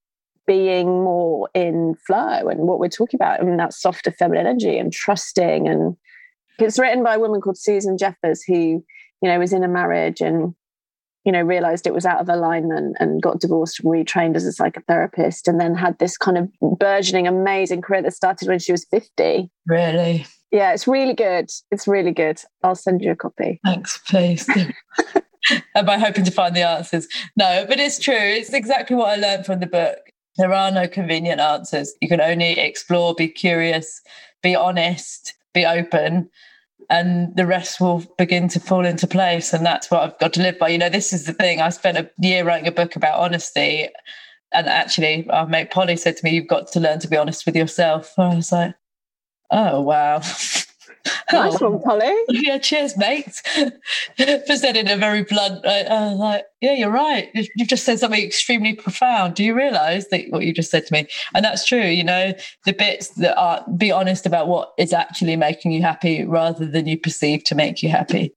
being 0.46 0.86
more 0.86 1.48
in 1.54 1.94
flow 2.06 2.48
and 2.48 2.60
what 2.60 2.78
we're 2.78 2.88
talking 2.88 3.18
about 3.18 3.40
I 3.40 3.44
mean 3.44 3.56
that 3.56 3.72
softer 3.72 4.10
feminine 4.10 4.46
energy 4.46 4.78
and 4.78 4.92
trusting. 4.92 5.68
And 5.68 5.96
it's 6.58 6.78
written 6.78 7.02
by 7.02 7.14
a 7.14 7.20
woman 7.20 7.40
called 7.40 7.58
Susan 7.58 7.96
Jeffers 7.98 8.42
who 8.42 8.84
you 9.22 9.30
know 9.30 9.38
was 9.38 9.52
in 9.52 9.64
a 9.64 9.68
marriage 9.68 10.20
and 10.20 10.54
you 11.24 11.32
know 11.32 11.40
realized 11.40 11.86
it 11.86 11.94
was 11.94 12.06
out 12.06 12.20
of 12.20 12.28
alignment 12.28 12.96
and 13.00 13.22
got 13.22 13.40
divorced 13.40 13.80
and 13.80 13.90
retrained 13.90 14.36
as 14.36 14.46
a 14.46 14.62
psychotherapist 14.62 15.48
and 15.48 15.60
then 15.60 15.74
had 15.74 15.98
this 15.98 16.16
kind 16.16 16.38
of 16.38 16.78
burgeoning 16.78 17.26
amazing 17.26 17.80
career 17.80 18.02
that 18.02 18.12
started 18.12 18.48
when 18.48 18.58
she 18.58 18.72
was 18.72 18.84
50 18.90 19.50
really? 19.66 20.26
Yeah 20.52 20.72
it's 20.72 20.86
really 20.86 21.14
good. 21.14 21.50
It's 21.70 21.88
really 21.88 22.12
good. 22.12 22.40
I'll 22.62 22.74
send 22.74 23.02
you 23.02 23.10
a 23.10 23.16
copy. 23.16 23.60
Thanks 23.64 23.98
please. 24.06 24.48
Am 25.74 25.90
i 25.90 25.98
hoping 25.98 26.24
to 26.24 26.30
find 26.30 26.54
the 26.54 26.66
answers? 26.66 27.08
No 27.36 27.64
but 27.66 27.80
it's 27.80 27.98
true. 27.98 28.14
It's 28.14 28.52
exactly 28.52 28.94
what 28.96 29.08
i 29.08 29.16
learned 29.16 29.46
from 29.46 29.60
the 29.60 29.66
book 29.66 29.98
there 30.36 30.52
are 30.52 30.70
no 30.70 30.88
convenient 30.88 31.40
answers. 31.40 31.94
You 32.00 32.08
can 32.08 32.20
only 32.20 32.58
explore, 32.58 33.14
be 33.14 33.28
curious, 33.28 34.00
be 34.42 34.54
honest, 34.54 35.34
be 35.52 35.64
open, 35.64 36.28
and 36.90 37.34
the 37.36 37.46
rest 37.46 37.80
will 37.80 38.04
begin 38.18 38.48
to 38.48 38.60
fall 38.60 38.84
into 38.84 39.06
place. 39.06 39.52
And 39.52 39.64
that's 39.64 39.90
what 39.90 40.02
I've 40.02 40.18
got 40.18 40.32
to 40.34 40.42
live 40.42 40.58
by. 40.58 40.68
You 40.68 40.78
know, 40.78 40.88
this 40.88 41.12
is 41.12 41.24
the 41.24 41.32
thing. 41.32 41.60
I 41.60 41.70
spent 41.70 41.98
a 41.98 42.10
year 42.18 42.44
writing 42.44 42.68
a 42.68 42.72
book 42.72 42.96
about 42.96 43.20
honesty. 43.20 43.88
And 44.52 44.68
actually, 44.68 45.28
our 45.30 45.46
mate 45.46 45.70
Polly 45.70 45.96
said 45.96 46.16
to 46.16 46.24
me, 46.24 46.32
You've 46.32 46.48
got 46.48 46.68
to 46.72 46.80
learn 46.80 47.00
to 47.00 47.08
be 47.08 47.16
honest 47.16 47.46
with 47.46 47.56
yourself. 47.56 48.12
And 48.18 48.32
I 48.32 48.36
was 48.36 48.52
like, 48.52 48.74
Oh, 49.50 49.80
wow. 49.80 50.20
Nice 51.32 51.60
one, 51.60 51.80
Polly. 51.80 52.14
Yeah, 52.28 52.58
cheers, 52.58 52.96
mate. 52.96 53.42
For 54.46 54.56
said 54.56 54.76
in 54.76 54.88
a 54.88 54.96
very 54.96 55.24
blunt, 55.24 55.64
uh, 55.64 55.84
uh, 55.88 56.14
like, 56.16 56.44
yeah, 56.60 56.72
you're 56.74 56.90
right. 56.90 57.30
You've 57.34 57.68
just 57.68 57.84
said 57.84 57.98
something 57.98 58.22
extremely 58.22 58.74
profound. 58.74 59.34
Do 59.34 59.44
you 59.44 59.54
realise 59.54 60.08
that 60.08 60.26
what 60.30 60.44
you 60.44 60.52
just 60.52 60.70
said 60.70 60.86
to 60.86 60.92
me? 60.92 61.06
And 61.34 61.44
that's 61.44 61.66
true. 61.66 61.82
You 61.82 62.04
know, 62.04 62.32
the 62.64 62.72
bits 62.72 63.08
that 63.16 63.36
are 63.36 63.64
be 63.76 63.90
honest 63.90 64.26
about 64.26 64.48
what 64.48 64.72
is 64.78 64.92
actually 64.92 65.36
making 65.36 65.72
you 65.72 65.82
happy 65.82 66.24
rather 66.24 66.66
than 66.66 66.86
you 66.86 66.98
perceive 66.98 67.44
to 67.44 67.54
make 67.54 67.82
you 67.82 67.88
happy. 67.88 68.34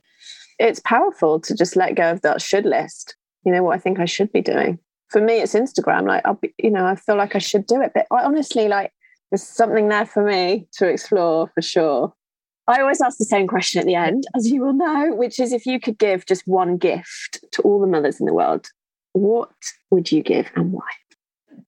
It's 0.60 0.80
powerful 0.80 1.40
to 1.42 1.56
just 1.56 1.76
let 1.76 1.96
go 1.96 2.12
of 2.12 2.22
that 2.22 2.42
should 2.42 2.66
list. 2.66 3.16
You 3.46 3.52
know 3.52 3.64
what 3.64 3.76
I 3.76 3.80
think 3.80 4.00
I 4.00 4.06
should 4.06 4.32
be 4.32 4.42
doing. 4.42 4.80
For 5.10 5.22
me, 5.22 5.36
it's 5.36 5.54
Instagram. 5.54 6.08
Like 6.08 6.26
I'll 6.26 6.34
be, 6.34 6.54
you 6.58 6.72
know, 6.72 6.86
I 6.86 6.96
feel 6.96 7.16
like 7.16 7.36
I 7.36 7.40
should 7.40 7.66
do 7.66 7.82
it, 7.82 7.92
but 7.94 8.08
I 8.12 8.24
honestly 8.24 8.68
like 8.68 8.92
there's 9.32 9.44
something 9.44 9.90
there 9.90 10.06
for 10.06 10.24
me 10.24 10.68
to 10.74 10.88
explore 10.88 11.50
for 11.54 11.62
sure. 11.62 12.14
I 12.68 12.82
always 12.82 13.02
ask 13.02 13.18
the 13.18 13.26
same 13.26 13.48
question 13.48 13.80
at 13.80 13.86
the 13.86 13.96
end, 13.96 14.26
as 14.36 14.50
you 14.50 14.62
will 14.62 14.74
know, 14.74 15.14
which 15.16 15.40
is 15.40 15.54
if 15.54 15.66
you 15.66 15.80
could 15.80 15.98
give 15.98 16.26
just 16.26 16.48
one 16.48 16.78
gift 16.78 17.40
to 17.54 17.62
all 17.62 17.80
the 17.80 17.88
mothers 17.88 18.20
in 18.20 18.26
the 18.26 18.34
world, 18.34 18.68
what 19.14 19.52
would 19.90 20.12
you 20.12 20.22
give 20.22 20.50
and 20.56 20.74
why? 20.74 20.88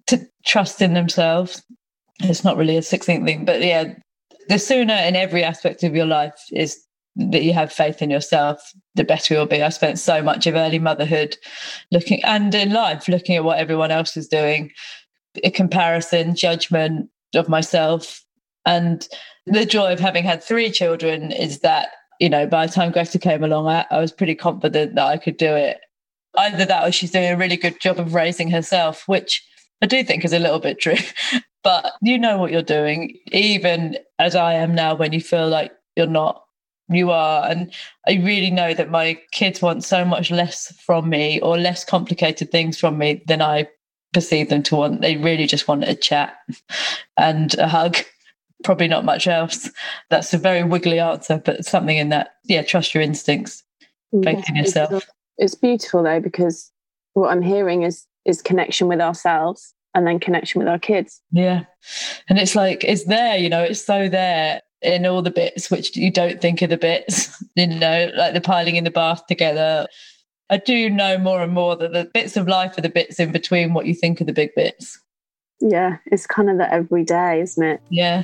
To 0.08 0.28
trust 0.46 0.82
in 0.82 0.94
themselves. 0.94 1.64
It's 2.22 2.44
not 2.44 2.58
really 2.58 2.76
a 2.76 2.82
succinct 2.82 3.26
thing, 3.26 3.46
but 3.46 3.62
yeah, 3.62 3.94
the 4.50 4.60
sooner 4.60 4.94
in 4.94 5.16
every 5.16 5.44
aspect 5.44 5.84
of 5.84 5.96
your 5.96 6.06
life 6.06 6.34
is 6.52 6.84
that 7.16 7.44
you 7.44 7.54
have 7.54 7.72
faith 7.72 8.02
in 8.02 8.10
yourself, 8.10 8.60
the 8.96 9.04
better 9.04 9.34
you'll 9.34 9.46
be. 9.46 9.64
I 9.64 9.70
spent 9.70 10.00
so 10.00 10.22
much 10.22 10.48
of 10.48 10.56
early 10.56 10.80
motherhood 10.80 11.38
looking 11.92 12.24
and 12.24 12.54
in 12.54 12.72
life 12.74 13.08
looking 13.08 13.36
at 13.36 13.44
what 13.44 13.58
everyone 13.58 13.92
else 13.92 14.18
is 14.18 14.28
doing, 14.28 14.72
a 15.44 15.50
comparison, 15.50 16.36
judgment 16.36 17.10
of 17.36 17.48
myself. 17.48 18.24
And 18.66 19.08
the 19.46 19.66
joy 19.66 19.94
of 19.94 20.00
having 20.00 20.24
had 20.24 20.44
three 20.44 20.70
children 20.72 21.32
is 21.32 21.60
that, 21.60 21.90
you 22.20 22.30
know, 22.30 22.46
by 22.46 22.66
the 22.68 22.74
time 22.74 22.92
Greta 22.92 23.20
came 23.20 23.44
along, 23.44 23.68
I, 23.68 23.86
I 23.90 24.00
was 24.00 24.12
pretty 24.12 24.36
confident 24.36 24.96
that 24.96 25.06
I 25.06 25.18
could 25.18 25.38
do 25.38 25.56
it. 25.56 25.80
Either 26.38 26.66
that 26.66 26.88
or 26.88 26.92
she's 26.92 27.12
doing 27.12 27.32
a 27.32 27.38
really 27.38 27.58
good 27.58 27.80
job 27.80 28.00
of 28.00 28.14
raising 28.14 28.52
herself, 28.52 29.08
which 29.08 29.44
I 29.82 29.88
do 29.88 30.04
think 30.04 30.24
is 30.24 30.34
a 30.34 30.40
little 30.40 30.60
bit 30.60 30.80
true. 30.80 30.98
but 31.64 31.94
you 32.02 32.18
know 32.18 32.38
what 32.38 32.52
you're 32.52 32.62
doing, 32.62 33.18
even 33.32 33.98
as 34.20 34.36
I 34.36 34.54
am 34.54 34.76
now, 34.76 34.96
when 34.96 35.14
you 35.14 35.22
feel 35.22 35.48
like 35.48 35.72
you're 35.96 36.08
not 36.08 36.44
you 36.90 37.12
are. 37.12 37.48
And 37.48 37.72
I 38.08 38.14
really 38.14 38.52
know 38.52 38.74
that 38.74 38.90
my 38.90 39.20
kids 39.32 39.62
want 39.62 39.84
so 39.84 40.04
much 40.04 40.32
less 40.32 40.74
from 40.82 41.10
me 41.10 41.40
or 41.42 41.58
less 41.58 41.86
complicated 41.86 42.52
things 42.52 42.80
from 42.80 42.98
me 42.98 43.24
than 43.28 43.42
I 43.42 43.68
perceive 44.14 44.50
them 44.50 44.64
to 44.64 44.76
want. 44.76 45.02
They 45.02 45.18
really 45.18 45.46
just 45.46 45.68
want 45.68 45.84
a 45.84 45.96
chat 45.96 46.36
and 47.18 47.54
a 47.56 47.68
hug. 47.68 47.98
Probably 48.64 48.88
not 48.88 49.06
much 49.06 49.28
else. 49.28 49.70
That's 50.10 50.34
a 50.34 50.38
very 50.38 50.64
wiggly 50.64 51.00
answer, 51.00 51.42
but 51.44 51.66
something 51.66 51.98
in 51.98 52.10
that. 52.10 52.36
Yeah, 52.46 52.62
trust 52.62 52.94
your 52.94 53.04
instincts. 53.04 53.64
Faith 54.24 54.44
in 54.50 54.56
yourself. 54.56 54.92
It's, 54.92 55.08
it's 55.38 55.56
beautiful 55.56 56.04
though 56.04 56.20
because 56.20 56.72
what 57.14 57.30
I'm 57.32 57.42
hearing 57.42 57.84
is 57.84 58.06
is 58.26 58.42
connection 58.42 58.88
with 58.88 59.00
ourselves 59.00 59.74
and 59.94 60.06
then 60.06 60.20
connection 60.20 60.60
with 60.60 60.68
our 60.68 60.80
kids. 60.80 61.22
Yeah. 61.32 61.64
And 62.28 62.38
it's 62.38 62.56
like, 62.56 62.84
it's 62.84 63.06
there, 63.06 63.38
you 63.38 63.50
know, 63.50 63.64
it's 63.64 63.84
so 63.84 64.10
there 64.10 64.62
in 64.82 65.06
all 65.06 65.22
the 65.22 65.32
bits 65.32 65.70
which 65.70 65.96
you 65.96 66.12
don't 66.12 66.40
think 66.42 66.62
are 66.62 66.68
the 66.68 66.78
bits, 66.78 67.44
you 67.56 67.68
know, 67.68 68.12
like 68.16 68.34
the 68.34 68.42
piling 68.42 68.76
in 68.76 68.84
the 68.84 68.92
bath 68.92 69.26
together. 69.28 69.88
I 70.50 70.58
do 70.58 70.90
know 70.90 71.18
more 71.18 71.42
and 71.42 71.54
more 71.54 71.76
that 71.76 71.94
the 71.94 72.10
bits 72.14 72.38
of 72.38 72.48
life 72.48 72.78
are 72.78 72.82
the 72.82 72.90
bits 72.90 73.20
in 73.20 73.32
between 73.32 73.74
what 73.74 73.86
you 73.86 73.94
think 73.94 74.20
are 74.22 74.26
the 74.26 74.34
big 74.34 74.54
bits. 74.56 75.00
Yeah, 75.62 75.98
it's 76.06 76.26
kind 76.26 76.50
of 76.50 76.58
the 76.58 76.72
everyday, 76.74 77.42
isn't 77.42 77.64
it? 77.64 77.82
Yeah. 77.90 78.24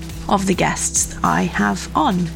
of 0.31 0.47
the 0.47 0.55
guests 0.55 1.15
I 1.23 1.43
have 1.43 1.95
on. 1.95 2.27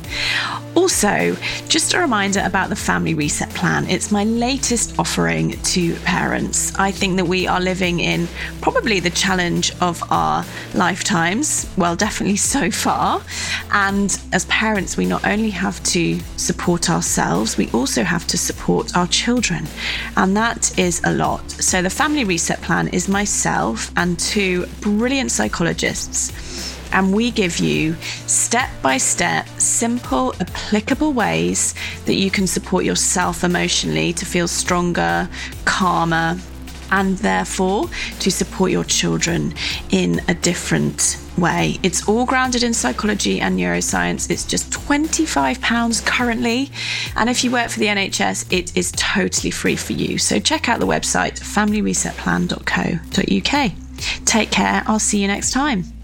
Also, 0.76 1.38
just 1.70 1.93
a 1.93 2.00
reminder 2.00 2.41
about 2.43 2.68
the 2.68 2.76
Family 2.76 3.14
Reset 3.14 3.50
Plan. 3.52 3.89
It's 3.89 4.12
my 4.12 4.26
latest 4.26 5.00
offering 5.00 5.52
to 5.52 5.96
parents. 6.02 6.76
I 6.76 6.91
think 6.91 7.16
that 7.16 7.26
we 7.26 7.48
are 7.48 7.62
living 7.62 8.02
in 8.02 8.28
probably 8.60 9.00
the 9.00 9.10
challenge 9.10 9.72
of 9.80 10.04
our 10.12 10.46
lifetimes, 10.74 11.72
well, 11.78 11.96
definitely 11.96 12.36
so 12.36 12.70
far. 12.70 13.22
And 13.72 14.20
as 14.34 14.43
parents, 14.46 14.98
we 14.98 15.06
not 15.06 15.26
only 15.26 15.50
have 15.52 15.82
to 15.86 16.20
support 16.36 16.89
ourselves, 16.89 17.56
we 17.56 17.72
also 17.72 18.04
have 18.04 18.28
to 18.28 18.38
support 18.38 18.98
our 18.98 19.08
children. 19.08 19.66
And 20.18 20.36
that 20.36 20.78
is 20.78 21.02
a 21.06 21.14
lot. 21.14 21.50
So, 21.50 21.82
the 21.82 21.89
Family 21.89 22.26
Reset 22.26 22.62
Plan 22.62 22.89
is 22.89 23.08
myself 23.08 23.93
and 23.96 24.20
two 24.20 24.66
brilliant 24.82 25.32
psychologists 25.32 26.74
and 26.91 27.13
we 27.13 27.31
give 27.31 27.59
you 27.59 27.95
step 28.27 28.69
by 28.81 28.97
step, 28.97 29.47
simple, 29.59 30.33
applicable 30.39 31.13
ways 31.13 31.75
that 32.05 32.15
you 32.15 32.31
can 32.31 32.47
support 32.47 32.86
yourself 32.86 33.43
emotionally 33.43 34.13
to 34.13 34.25
feel 34.25 34.47
stronger, 34.47 35.29
calmer, 35.65 36.38
and 36.91 37.17
therefore 37.17 37.89
to 38.19 38.31
support 38.31 38.71
your 38.71 38.83
children 38.83 39.53
in 39.91 40.21
a 40.27 40.33
different 40.33 41.17
way. 41.38 41.77
It's 41.83 42.07
all 42.07 42.25
grounded 42.25 42.63
in 42.63 42.73
psychology 42.73 43.41
and 43.41 43.59
neuroscience. 43.59 44.29
It's 44.29 44.45
just 44.45 44.71
£25 44.71 46.05
currently. 46.05 46.71
And 47.15 47.29
if 47.29 47.43
you 47.43 47.51
work 47.51 47.69
for 47.69 47.79
the 47.79 47.88
NHS, 47.88 48.53
it 48.53 48.77
is 48.77 48.93
totally 48.95 49.51
free 49.51 49.75
for 49.75 49.91
you. 49.93 50.17
So 50.17 50.39
check 50.39 50.69
out 50.69 50.79
the 50.79 50.88
website 50.88 51.39
familyresetplan.co.uk. 51.39 53.71
Take 54.25 54.51
care. 54.51 54.83
I'll 54.88 54.99
see 54.99 55.21
you 55.21 55.27
next 55.27 55.51
time. 55.51 55.95